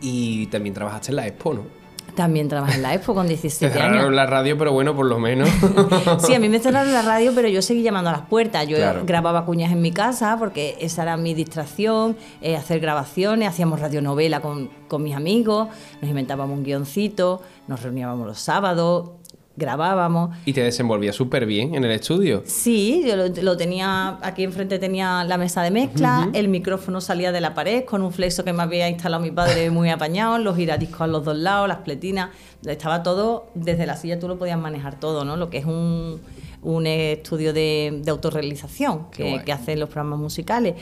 Y 0.01 0.47
también 0.47 0.75
trabajaste 0.75 1.11
en 1.13 1.17
la 1.17 1.27
Expo, 1.27 1.55
¿no? 1.55 1.82
También 2.15 2.49
trabajé 2.49 2.77
en 2.77 2.83
la 2.83 2.95
Expo 2.95 3.15
con 3.15 3.27
17 3.27 3.67
años. 3.67 3.93
cerraron 3.93 4.17
la 4.17 4.27
radio, 4.27 4.59
pero 4.59 4.73
bueno, 4.73 4.95
por 4.95 5.07
lo 5.07 5.19
menos. 5.19 5.49
sí, 6.19 6.35
a 6.35 6.39
mí 6.39 6.49
me 6.49 6.59
cerraron 6.59 6.93
la 6.93 7.03
radio, 7.03 7.33
pero 7.35 7.49
yo 7.49 7.63
seguí 7.63 7.83
llamando 7.83 8.11
a 8.11 8.13
las 8.13 8.23
puertas. 8.23 8.67
Yo 8.67 8.77
grababa 9.05 9.47
cuñas 9.47 9.73
en 9.73 9.81
mi 9.81 9.93
casa 9.93 10.37
porque 10.39 10.77
esa 10.81 11.05
era 11.05 11.17
mi 11.17 11.33
distracción, 11.33 12.17
eh, 12.43 12.57
hacer 12.57 12.81
grabaciones, 12.81 13.49
hacíamos 13.49 13.81
radionovela 13.81 14.41
con, 14.41 14.69
con 14.89 15.03
mis 15.03 15.17
amigos, 15.17 15.69
nos 16.03 16.11
inventábamos 16.11 16.59
un 16.59 16.65
guioncito, 16.65 17.41
nos 17.67 17.83
reuníamos 17.83 18.27
los 18.27 18.39
sábados, 18.39 19.13
grabábamos. 19.57 20.37
¿Y 20.45 20.53
te 20.53 20.63
desenvolvía 20.63 21.13
súper 21.13 21.47
bien 21.47 21.75
en 21.75 21.85
el 21.85 21.91
estudio? 21.91 22.43
Sí, 22.47 23.05
yo 23.07 23.17
lo, 23.17 23.57
tenía, 23.57 24.19
aquí 24.23 24.45
enfrente 24.45 24.79
tenía 24.79 25.25
la 25.25 25.37
mesa 25.39 25.63
de 25.63 25.71
mezcla, 25.71 26.29
el 26.33 26.49
micrófono 26.49 27.01
salía 27.01 27.33
de 27.33 27.41
la 27.41 27.55
pared 27.55 27.85
con 27.85 28.03
un 28.03 28.13
flexo 28.13 28.45
que 28.45 28.53
me 28.53 28.63
había 28.63 28.89
instalado 28.89 29.23
mi 29.23 29.31
padre 29.31 29.71
muy 29.71 29.91
apañado, 29.91 30.39
los 30.39 30.57
giradiscos 30.57 31.03
a 31.03 31.07
los 31.07 31.25
dos 31.25 31.37
lados, 31.37 31.69
las 31.69 31.79
pletinas, 31.79 32.31
estaba 32.67 33.03
todo, 33.03 33.47
desde 33.55 33.87
la 33.87 33.97
silla 33.97 34.19
tú 34.19 34.29
lo 34.29 34.39
podías 34.39 34.59
manejar 34.59 34.99
todo, 34.99 35.25
¿no? 35.25 35.37
Lo 35.37 35.51
que 35.51 35.59
es 35.59 35.65
un, 35.65 36.21
un 36.63 36.87
estudio 36.87 37.53
de, 37.53 38.01
de 38.03 38.11
autorrealización 38.11 39.11
que, 39.11 39.43
que, 39.45 39.53
hacen 39.53 39.81
los 39.81 39.89
programas 39.89 40.19
musicales. 40.19 40.75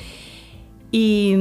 Y, 0.93 1.35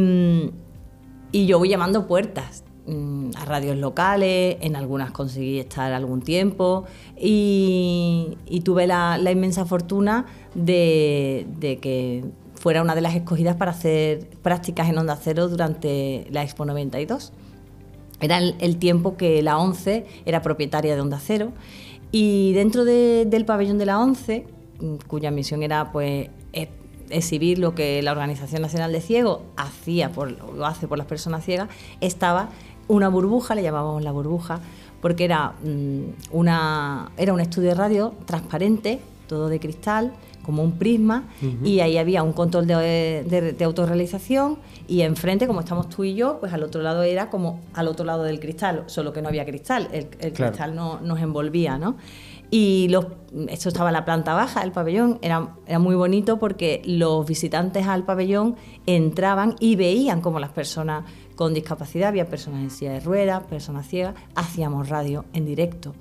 y 1.31 1.45
yo 1.45 1.59
voy 1.59 1.69
llamando 1.69 2.07
puertas 2.07 2.63
Mm, 2.89 3.31
a 3.35 3.45
radios 3.45 3.77
locales, 3.77 4.57
en 4.61 4.75
algunas 4.75 5.11
conseguí 5.11 5.59
estar 5.59 5.93
algún 5.93 6.23
tiempo 6.23 6.85
y, 7.15 8.35
tuve 8.65 8.87
la, 8.87 9.19
inmensa 9.31 9.63
fortuna 9.65 10.25
de, 10.55 11.45
que 11.81 12.23
fuera 12.55 12.81
una 12.81 12.95
de 12.95 13.01
las 13.01 13.13
escogidas 13.13 13.57
para 13.57 13.71
hacer 13.71 14.27
prácticas 14.41 14.89
en 14.89 14.97
Onda 14.97 15.19
Cero 15.21 15.49
durante 15.49 16.25
la 16.31 16.41
Expo 16.41 16.65
92. 16.65 17.31
Era 18.21 18.39
el, 18.39 18.77
tiempo 18.77 19.17
que 19.17 19.43
la 19.43 19.59
ONCE 19.59 20.07
era 20.25 20.41
propietaria 20.41 20.95
de 20.95 21.01
Onda 21.01 21.19
Cero 21.23 21.51
y 22.11 22.53
dentro 22.53 22.85
del 22.85 23.45
pabellón 23.45 23.77
de 23.77 23.85
la 23.85 23.99
ONCE, 23.99 24.47
mm, 24.79 24.95
cuya 25.05 25.29
misión 25.29 25.61
era 25.61 25.91
pues 25.91 26.29
e, 26.53 26.69
exhibir 27.11 27.59
lo 27.59 27.75
que 27.75 28.01
la 28.01 28.11
Organización 28.11 28.63
Nacional 28.63 28.91
de 28.91 29.01
Ciegos 29.01 29.41
hacía 29.57 30.11
por, 30.11 30.31
lo 30.31 30.65
hace 30.65 30.87
por 30.87 30.97
las 30.97 31.07
personas 31.07 31.45
ciegas, 31.45 31.69
estaba 32.01 32.49
una 32.89 33.07
burbuja, 33.07 33.55
le 33.55 33.63
llamábamos 33.63 34.03
la 34.03 34.11
burbuja, 34.11 34.59
porque 35.01 35.23
era, 35.23 35.53
mm, 35.63 36.33
una, 36.33 37.11
era 37.15 37.31
un 37.31 37.39
estudio 37.39 37.69
de 37.69 37.75
radio 37.75 38.13
transparente, 38.25 38.99
todo 39.27 39.47
de 39.47 39.59
cristal, 39.59 40.11
como 40.43 40.63
un 40.63 40.79
prisma, 40.79 41.25
y 41.63 41.79
ahí 41.81 41.97
había 41.97 42.23
un 42.23 42.33
control 42.33 42.65
de, 42.65 43.55
autorrealización, 43.63 44.57
y 44.87 45.01
enfrente, 45.01 45.45
como 45.45 45.59
estamos 45.59 45.89
tú 45.89 46.03
y 46.03 46.15
yo, 46.15 46.39
pues 46.39 46.51
al 46.53 46.63
otro 46.63 46.81
lado 46.81 47.03
era 47.03 47.29
como 47.29 47.61
al 47.75 47.87
otro 47.87 48.03
lado 48.03 48.23
del 48.23 48.39
cristal, 48.39 48.85
solo 48.87 49.13
que 49.13 49.21
no 49.21 49.27
había 49.27 49.45
cristal, 49.45 49.89
el, 49.91 50.07
cristal 50.33 50.73
no, 50.73 50.99
nos 51.01 51.19
envolvía, 51.19 51.77
¿no? 51.77 51.97
Y 52.49 52.87
los, 52.89 53.05
esto 53.47 53.69
estaba 53.69 53.89
en 53.89 53.93
la 53.93 54.05
planta 54.05 54.33
baja 54.33 54.61
del 54.61 54.71
pabellón, 54.71 55.19
era, 55.21 55.49
era 55.67 55.77
muy 55.77 55.93
bonito 55.93 56.39
porque 56.39 56.81
los 56.83 57.27
visitantes 57.27 57.85
al 57.85 58.03
pabellón 58.03 58.55
entraban 58.87 59.55
y 59.59 59.75
veían 59.75 60.19
cómo 60.21 60.39
las 60.39 60.49
personas 60.49 61.03
con 61.39 61.53
discapacidad, 61.53 62.09
había 62.09 62.27
personas 62.27 62.63
en 62.63 62.69
silla 62.69 62.91
de 62.91 62.99
ruedas, 62.99 63.43
personas 63.43 63.87
ciegas, 63.87 64.13
hacíamos 64.35 64.89
radio 64.89 65.23
en 65.31 65.45
directo 65.45 65.95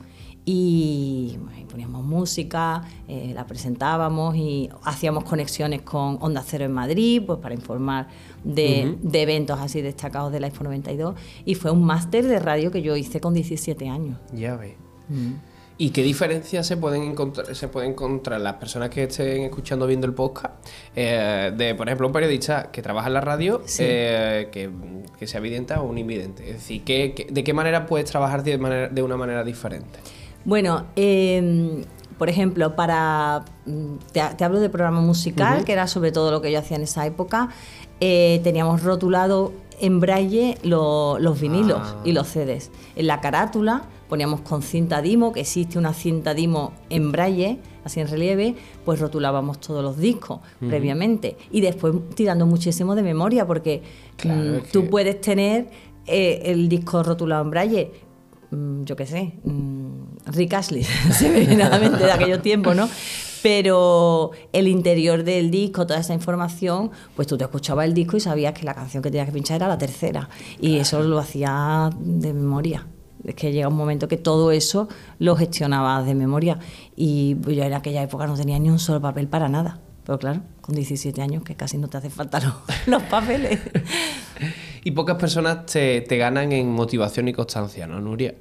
y 0.45 1.39
poníamos 1.71 2.05
música, 2.05 2.83
eh, 3.07 3.31
la 3.37 3.47
presentábamos 3.47 4.35
y 4.35 4.69
hacíamos 4.83 5.23
conexiones 5.23 5.83
con 5.83 6.19
Onda 6.23 6.43
Cero 6.45 6.65
en 6.65 6.73
Madrid, 6.73 7.23
pues 7.25 7.39
para 7.39 7.55
informar 7.55 8.09
de, 8.43 8.99
eventos 9.13 9.61
así 9.61 9.81
destacados 9.81 10.33
de 10.33 10.41
la 10.41 10.49
Expo 10.49 10.65
92 10.65 11.15
y 11.45 11.55
fue 11.55 11.71
un 11.71 11.85
máster 11.85 12.27
de 12.27 12.41
radio 12.41 12.73
que 12.73 12.83
yo 12.83 12.97
hice 12.97 13.21
con 13.21 13.33
17 13.33 13.89
años. 13.89 14.19
Ya 14.33 14.57
ve. 14.57 14.77
Mm. 15.09 15.35
¿Y 15.81 15.91
qué 15.91 16.03
diferencias 16.03 16.67
se 16.67 16.77
pueden 16.77 17.05
encontrar, 17.05 17.55
se 17.55 17.69
pueden 17.69 17.93
encontrar 17.93 18.41
las 18.41 18.55
personas 18.55 18.91
que 18.91 19.05
estén 19.05 19.45
escuchando 19.45 19.87
viendo 19.87 20.09
el 20.09 20.13
podcast? 20.13 20.55
Eh, 20.97 21.53
de, 21.57 21.77
por 21.77 21.87
ejemplo, 21.87 22.09
un 22.09 22.13
periodista 22.13 22.73
que 22.73 22.83
trabaja 22.83 23.07
en 23.07 23.15
la 23.15 23.21
radio, 23.21 23.63
eh, 23.79 24.49
que, 24.51 25.27
sea 25.27 25.39
evidente 25.39 25.75
o 25.75 25.85
un 25.85 25.97
invidente. 25.97 26.51
Es 26.51 26.55
decir, 26.57 26.83
de 26.85 27.45
qué 27.45 27.53
manera 27.53 27.87
puedes 27.87 28.11
trabajar 28.11 28.43
de, 28.43 28.59
manera, 28.59 28.89
de 28.89 29.03
una 29.05 29.17
manera 29.17 29.45
diferente? 29.45 30.01
Bueno, 30.45 30.87
em, 30.97 31.85
por 32.19 32.29
ejemplo, 32.29 32.75
para. 32.75 33.45
Mm, 33.67 33.99
te, 34.13 34.45
hablo 34.45 34.59
de 34.59 34.71
programa 34.71 35.01
musical, 35.01 35.65
que 35.65 35.73
era 35.73 35.87
sobre 35.87 36.11
todo 36.11 36.33
lo 36.33 36.43
que 36.43 36.51
yo 36.51 36.59
hacía 36.59 36.77
en 36.77 36.83
esa 36.83 37.07
época. 37.07 37.51
Eh, 38.01 38.41
teníamos 38.43 38.83
rotulado 38.83 39.53
en 39.81 40.01
braille 40.01 40.59
los 40.65 41.41
vinilos 41.41 41.83
ah. 41.83 42.01
y 42.05 42.11
los 42.11 42.27
CDs. 42.27 42.73
En 42.97 43.07
la 43.07 43.21
carátula 43.21 43.85
poníamos 44.09 44.41
con 44.41 44.63
cinta 44.63 45.03
Dimo, 45.03 45.33
que 45.33 45.41
existe 45.41 45.79
una 45.79 45.93
cinta 45.93 46.35
Dimo 46.35 46.73
en 46.91 47.13
braille, 47.13 47.59
así 47.85 48.01
en 48.01 48.09
relieve, 48.09 48.55
pues 48.85 49.01
rotulábamos 49.01 49.61
todos 49.61 49.83
los 49.83 49.99
discos 49.99 50.41
previamente. 50.61 51.37
Y 51.51 51.61
después 51.61 51.95
tirando 52.15 52.47
muchísimo 52.47 52.95
de 52.95 53.03
memoria, 53.03 53.47
porque 53.47 53.83
mm, 54.25 54.71
tú 54.73 54.89
puedes 54.89 55.21
tener 55.21 55.69
eh, 56.07 56.43
el 56.45 56.69
disco 56.69 57.03
rotulado 57.03 57.45
en 57.45 57.51
braille, 57.51 57.93
mm, 58.51 58.85
yo 58.85 58.97
qué 58.97 59.07
sé, 59.07 59.35
mm, 59.45 60.33
Rick 60.33 60.55
Astley, 60.55 60.85
se 61.13 61.31
me 61.31 61.41
viene 61.41 61.63
a 61.63 61.69
la 61.69 61.79
mente 61.79 62.05
de 62.05 62.13
aquellos 62.13 62.43
tiempos, 62.43 62.75
¿no? 62.75 62.89
pero 63.43 64.33
el 64.53 64.69
interior 64.69 65.23
del 65.25 65.51
disco, 65.51 65.87
toda 65.87 66.01
esa 66.01 66.15
información, 66.15 66.91
pues 67.15 67.29
tú 67.29 67.37
te 67.39 67.45
escuchabas 67.45 67.87
el 67.87 67.95
disco 67.95 68.17
y 68.17 68.21
sabías 68.21 68.53
que 68.53 68.65
la 68.65 68.75
canción 68.75 69.03
que 69.03 69.11
tenías 69.11 69.27
que 69.27 69.33
pinchar 69.33 69.57
era 69.57 69.69
la 69.69 69.79
tercera. 69.79 70.29
Y 70.61 70.79
eso 70.79 71.03
lo 71.03 71.19
hacía 71.19 71.91
de 71.99 72.33
memoria. 72.33 72.87
Es 73.25 73.35
que 73.35 73.53
llega 73.53 73.69
un 73.69 73.77
momento 73.77 74.09
que 74.09 74.17
todo 74.17 74.53
eso 74.53 74.89
lo 75.19 75.37
gestionaba 75.37 76.03
de 76.03 76.15
memoria. 76.15 76.59
Y 76.97 77.37
yo 77.41 77.63
en 77.65 77.75
aquella 77.75 78.03
época 78.03 78.27
no 78.27 78.35
tenía 78.35 78.59
ni 78.59 78.71
un 78.71 78.79
solo 78.79 79.01
papel 79.01 79.29
para 79.29 79.49
nada. 79.49 79.81
Pero 80.05 80.19
claro, 80.19 80.41
con 80.61 80.75
17 80.75 81.21
años 81.21 81.43
que 81.43 81.55
casi 81.55 81.77
no 81.77 81.89
te 81.89 81.99
hace 81.99 82.11
falta 82.11 82.41
los, 82.87 83.03
papeles. 83.11 83.61
y 84.85 84.91
pocas 84.93 85.17
personas 85.17 85.67
te, 85.67 86.01
te 86.01 86.17
ganan 86.17 86.53
en 86.53 86.71
motivación 86.71 87.29
y 87.29 87.33
constancia, 87.33 87.87
¿no, 87.87 88.01
Nuria? 88.01 88.35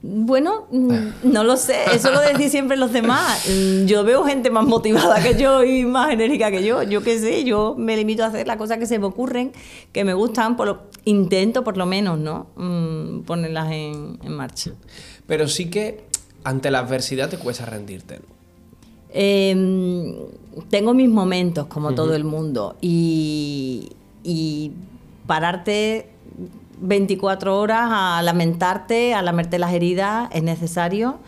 Bueno, 0.00 0.68
mm, 0.70 0.98
no 1.24 1.42
lo 1.42 1.56
sé, 1.56 1.76
eso 1.92 2.12
lo 2.12 2.20
decís 2.20 2.52
siempre 2.52 2.76
los 2.76 2.92
demás. 2.92 3.48
Mm, 3.48 3.86
yo 3.86 4.04
veo 4.04 4.24
gente 4.24 4.48
más 4.48 4.64
motivada 4.64 5.20
que 5.20 5.34
yo 5.34 5.64
y 5.64 5.84
más 5.84 6.12
enérgica 6.12 6.52
que 6.52 6.62
yo. 6.62 6.84
Yo 6.84 7.02
qué 7.02 7.18
sé, 7.18 7.42
yo 7.42 7.74
me 7.76 7.96
limito 7.96 8.22
a 8.22 8.26
hacer 8.26 8.46
las 8.46 8.56
cosas 8.58 8.78
que 8.78 8.86
se 8.86 9.00
me 9.00 9.06
ocurren, 9.06 9.52
que 9.92 10.04
me 10.04 10.14
gustan, 10.14 10.56
por 10.56 10.68
lo, 10.68 10.82
intento 11.04 11.64
por 11.64 11.76
lo 11.76 11.84
menos, 11.84 12.16
¿no? 12.16 12.46
Mm, 12.54 13.22
ponerlas 13.22 13.72
en, 13.72 14.18
marcha. 14.28 14.70
Pero 15.26 15.48
sí 15.48 15.68
que 15.68 16.04
ante 16.44 16.70
la 16.70 16.78
adversidad 16.78 17.28
te 17.28 17.36
cuesta 17.36 17.66
rendirte. 17.66 18.20
Em, 19.10 20.14
tengo 20.70 20.94
mis 20.94 21.08
momentos, 21.08 21.66
como 21.66 21.94
todo 21.94 22.14
el 22.14 22.22
mundo, 22.22 22.76
y, 22.80 23.90
y 24.22 24.70
pararte 25.26 26.10
24 26.80 27.58
horas 27.58 27.88
a 27.90 28.22
lamentarte, 28.22 29.14
a 29.14 29.22
lamerte 29.22 29.58
las 29.58 29.72
heridas, 29.72 30.28
es 30.32 30.42
necesario, 30.42 31.18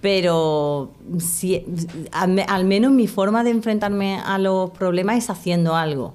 pero 0.00 0.90
si, 1.18 1.64
al, 2.12 2.64
menos 2.64 2.92
mi 2.92 3.06
forma 3.06 3.42
de 3.42 3.50
enfrentarme 3.50 4.20
a 4.24 4.38
los 4.38 4.70
problemas 4.70 5.18
es 5.18 5.30
haciendo 5.30 5.74
algo. 5.74 6.14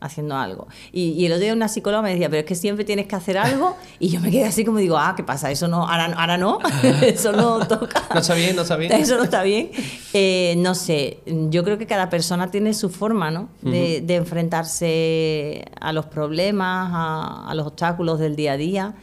Haciendo 0.00 0.36
algo. 0.36 0.68
Y, 0.92 1.24
el 1.24 1.32
otro 1.32 1.42
día 1.42 1.52
una 1.52 1.68
psicóloga 1.68 2.02
me 2.02 2.10
decía, 2.10 2.28
pero 2.28 2.40
es 2.40 2.46
que 2.46 2.54
siempre 2.54 2.84
tienes 2.84 3.06
que 3.06 3.16
hacer 3.16 3.38
algo. 3.38 3.76
Y 3.98 4.08
yo 4.08 4.20
me 4.20 4.30
quedé 4.30 4.44
así 4.44 4.64
como 4.64 4.78
digo, 4.78 4.98
ah, 4.98 5.14
¿qué 5.16 5.22
pasa? 5.22 5.50
Eso 5.50 5.68
no, 5.68 5.88
ahora, 5.88 6.06
ahora 6.16 6.36
no, 6.38 6.58
eso 7.02 7.32
no 7.32 7.66
toca. 7.66 8.02
No 8.14 8.20
está 8.20 8.34
bien, 8.34 8.56
no 8.56 8.62
está 8.62 8.76
bien. 8.76 8.92
Eso 8.92 9.16
no 9.16 9.24
está 9.24 9.42
bien. 9.42 9.70
Eh, 10.12 10.54
no 10.58 10.74
sé, 10.74 11.20
yo 11.26 11.62
creo 11.64 11.78
que 11.78 11.86
cada 11.86 12.10
persona 12.10 12.50
tiene 12.50 12.74
su 12.74 12.90
forma, 12.90 13.30
¿no? 13.30 13.48
De, 13.62 14.04
enfrentarse 14.14 15.64
a 15.80 15.92
los 15.92 16.06
problemas, 16.06 16.90
a 16.92 17.54
los 17.54 17.66
obstáculos 17.66 18.18
del 18.18 18.36
día 18.36 18.52
a 18.52 18.56
día. 18.56 18.94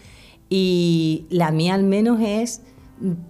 Y 0.49 1.25
la 1.29 1.51
mía 1.51 1.73
al 1.73 1.83
menos 1.83 2.19
es 2.21 2.61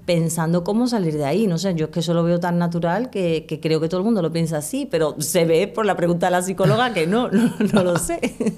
pensando 0.06 0.64
cómo 0.64 0.88
salir 0.88 1.16
de 1.18 1.26
ahí. 1.26 1.48
No 1.48 1.58
sé, 1.58 1.76
yo 1.76 1.86
es 1.86 1.92
que 1.92 2.00
eso 2.00 2.14
lo 2.14 2.24
veo 2.24 2.40
tan 2.40 2.58
natural 2.58 3.10
que, 3.10 3.46
creo 3.62 3.80
que 3.80 3.90
todo 3.90 4.00
el 4.00 4.06
mundo 4.06 4.22
lo 4.22 4.32
piensa 4.32 4.58
así, 4.58 4.88
pero 4.90 5.16
se 5.20 5.46
ve 5.46 5.68
por 5.68 5.86
la 5.86 5.96
pregunta 5.96 6.28
de 6.28 6.32
la 6.32 6.42
psicóloga 6.42 6.94
que 6.94 7.08
no, 7.08 7.30
no, 7.30 7.84
lo 7.84 7.98
sé. 7.98 8.20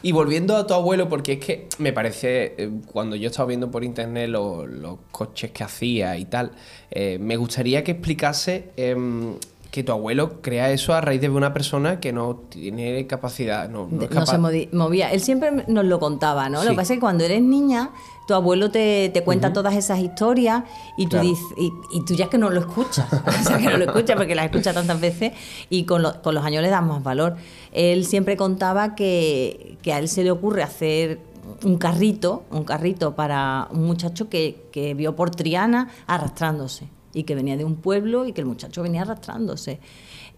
Y 0.00 0.12
volviendo 0.12 0.56
a 0.56 0.64
tu 0.64 0.74
abuelo, 0.74 1.08
porque 1.08 1.32
es 1.32 1.38
que 1.40 1.68
me 1.78 1.92
parece, 1.92 2.54
eh, 2.56 2.70
cuando 2.86 3.16
yo 3.16 3.30
estaba 3.30 3.48
viendo 3.48 3.68
por 3.68 3.82
internet 3.82 4.30
los, 4.30 4.68
coches 5.10 5.50
que 5.50 5.64
hacía 5.64 6.16
y 6.16 6.24
tal, 6.24 6.52
eh, 6.92 7.18
me 7.20 7.36
gustaría 7.36 7.82
que 7.82 7.90
explicase 7.90 8.70
em, 8.76 9.34
que 9.70 9.84
tu 9.84 9.92
abuelo 9.92 10.40
crea 10.40 10.70
eso 10.70 10.94
a 10.94 11.00
raíz 11.00 11.20
de 11.20 11.28
una 11.28 11.52
persona 11.52 12.00
que 12.00 12.12
no 12.12 12.36
tiene 12.48 13.06
capacidad. 13.06 13.68
No, 13.68 13.86
no, 13.90 14.26
se 14.26 14.38
movía. 14.72 15.12
Él 15.12 15.20
siempre 15.20 15.64
nos 15.68 15.84
lo 15.84 16.00
contaba, 16.00 16.48
¿no? 16.48 16.64
Lo 16.64 16.70
que 16.70 16.76
pasa 16.76 16.94
es 16.94 16.96
que 16.96 17.00
cuando 17.00 17.24
eres 17.24 17.42
niña, 17.42 17.90
tu 18.26 18.32
abuelo 18.34 18.70
te, 18.70 19.12
cuenta 19.24 19.52
todas 19.52 19.74
esas 19.74 19.98
historias 19.98 20.64
y 20.96 21.06
tú, 21.06 21.18
dices, 21.18 21.44
y, 21.56 22.04
tú 22.04 22.14
ya 22.14 22.24
es 22.24 22.30
que 22.30 22.38
no 22.38 22.48
lo 22.48 22.60
escuchas. 22.60 23.06
o 23.12 23.44
sea, 23.44 23.58
que 23.58 23.64
no 23.64 23.76
lo 23.76 23.84
escuchas 23.84 24.16
porque 24.16 24.34
las 24.34 24.46
escuchas 24.46 24.74
tantas 24.74 25.00
veces 25.00 25.32
y 25.68 25.84
con, 25.84 26.02
con 26.22 26.34
los 26.34 26.44
años 26.44 26.62
le 26.62 26.70
das 26.70 26.82
más 26.82 27.02
valor. 27.02 27.36
Él 27.72 28.06
siempre 28.06 28.38
contaba 28.38 28.94
que, 28.94 29.76
que 29.82 29.92
a 29.92 29.98
él 29.98 30.08
se 30.08 30.24
le 30.24 30.30
ocurre 30.30 30.62
hacer 30.62 31.20
un 31.62 31.76
carrito, 31.76 32.44
un 32.50 32.64
carrito 32.64 33.14
para 33.14 33.68
un 33.70 33.86
muchacho 33.86 34.30
que, 34.30 34.66
que 34.72 34.94
vio 34.94 35.14
por 35.14 35.30
Triana 35.30 35.88
arrastrándose 36.06 36.88
y 37.18 37.24
que 37.24 37.34
venía 37.34 37.56
de 37.56 37.64
un 37.64 37.76
pueblo 37.76 38.26
y 38.26 38.32
que 38.32 38.40
el 38.40 38.46
muchacho 38.46 38.82
venía 38.82 39.02
arrastrándose. 39.02 39.80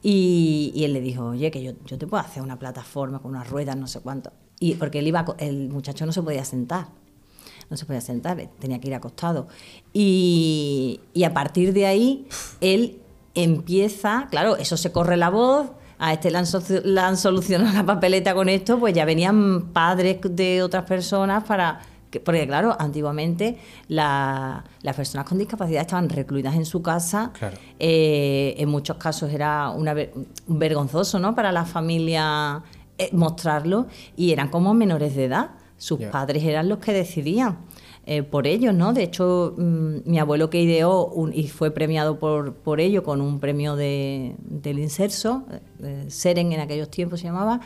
Y, 0.03 0.73
él 0.77 0.93
le 0.93 1.01
dijo, 1.01 1.27
oye, 1.27 1.51
que 1.51 1.63
yo, 1.63 1.73
yo, 1.85 1.99
te 1.99 2.07
puedo 2.07 2.23
hacer 2.23 2.43
una 2.43 2.59
plataforma 2.59 3.19
con 3.21 3.33
unas 3.33 3.49
ruedas, 3.51 3.77
no 3.77 3.87
sé 3.87 4.01
cuánto. 4.01 4.33
Y 4.59 4.75
porque 4.75 5.01
él 5.01 5.07
iba, 5.07 5.25
el 5.39 5.69
muchacho 5.69 6.07
no 6.07 6.13
se 6.13 6.23
podía 6.23 6.45
sentar, 6.45 6.89
no 7.69 7.77
se 7.77 7.85
podía 7.85 8.01
sentar, 8.01 8.39
tenía 8.59 8.81
que 8.81 8.89
ir 8.89 8.95
acostado. 8.95 9.49
Y, 9.93 11.01
y 11.13 11.25
a 11.25 11.35
partir 11.35 11.73
de 11.73 11.87
ahí, 11.87 12.27
él 12.61 13.01
empieza, 13.35 14.29
claro, 14.31 14.57
eso 14.57 14.77
se 14.77 14.91
corre 14.91 15.17
la 15.17 15.31
voz, 15.31 15.71
a 15.99 16.15
este 16.15 16.31
le 16.31 16.39
han, 17.01 17.17
solucionado 17.19 17.75
la 17.75 17.85
papeleta 17.85 18.33
con 18.35 18.49
esto, 18.49 18.79
pues 18.79 18.95
ya 18.95 19.05
venían 19.05 19.71
padres 19.75 20.19
de 20.23 20.63
otras 20.63 20.85
personas 20.85 21.45
para 21.45 21.81
porque 22.19 22.47
claro, 22.47 22.77
antiguamente 22.79 23.59
las 23.89 24.65
personas 24.97 25.27
con 25.27 25.39
discapacidad 25.39 25.83
estaban 25.83 26.09
recluidas 26.09 26.57
en 26.57 26.65
su 26.65 26.83
casa. 26.83 27.33
Eh, 27.79 28.55
en 28.59 28.69
muchos 28.69 28.97
casos 28.97 29.33
era 29.33 29.71
una, 29.71 29.95
vergonzoso 30.47 31.19
¿no? 31.19 31.35
para 31.35 31.53
la 31.53 31.65
familia 31.65 32.63
eh, 32.99 33.11
mostrarlo 33.13 33.87
y 34.17 34.33
eran 34.33 34.49
como 34.49 34.75
menores 34.75 35.15
de 35.15 35.27
edad. 35.27 35.51
Sus 35.77 36.01
padres 36.01 36.45
eran 36.45 36.69
los 36.69 36.79
que 36.79 36.93
decidían. 36.93 37.59
Eh, 38.07 38.23
por 38.23 38.47
ellos, 38.47 38.75
¿no? 38.75 38.93
De 38.93 39.03
hecho, 39.03 39.55
mm, 39.57 39.99
mi 40.05 40.19
abuelo 40.19 40.51
que 40.51 40.61
ideó 40.61 41.13
y 41.33 41.49
fue 41.49 41.71
premiado 41.71 42.19
por, 42.19 42.55
por 42.55 42.81
ello 42.81 43.03
con 43.03 43.21
un 43.21 43.41
premio 43.41 43.77
de, 43.77 44.35
del 44.41 44.79
Inserso, 44.79 45.45
Seren 46.09 46.53
en 46.53 46.61
aquellos 46.61 46.91
tiempos 46.91 47.21
se 47.21 47.27
llamaba, 47.27 47.61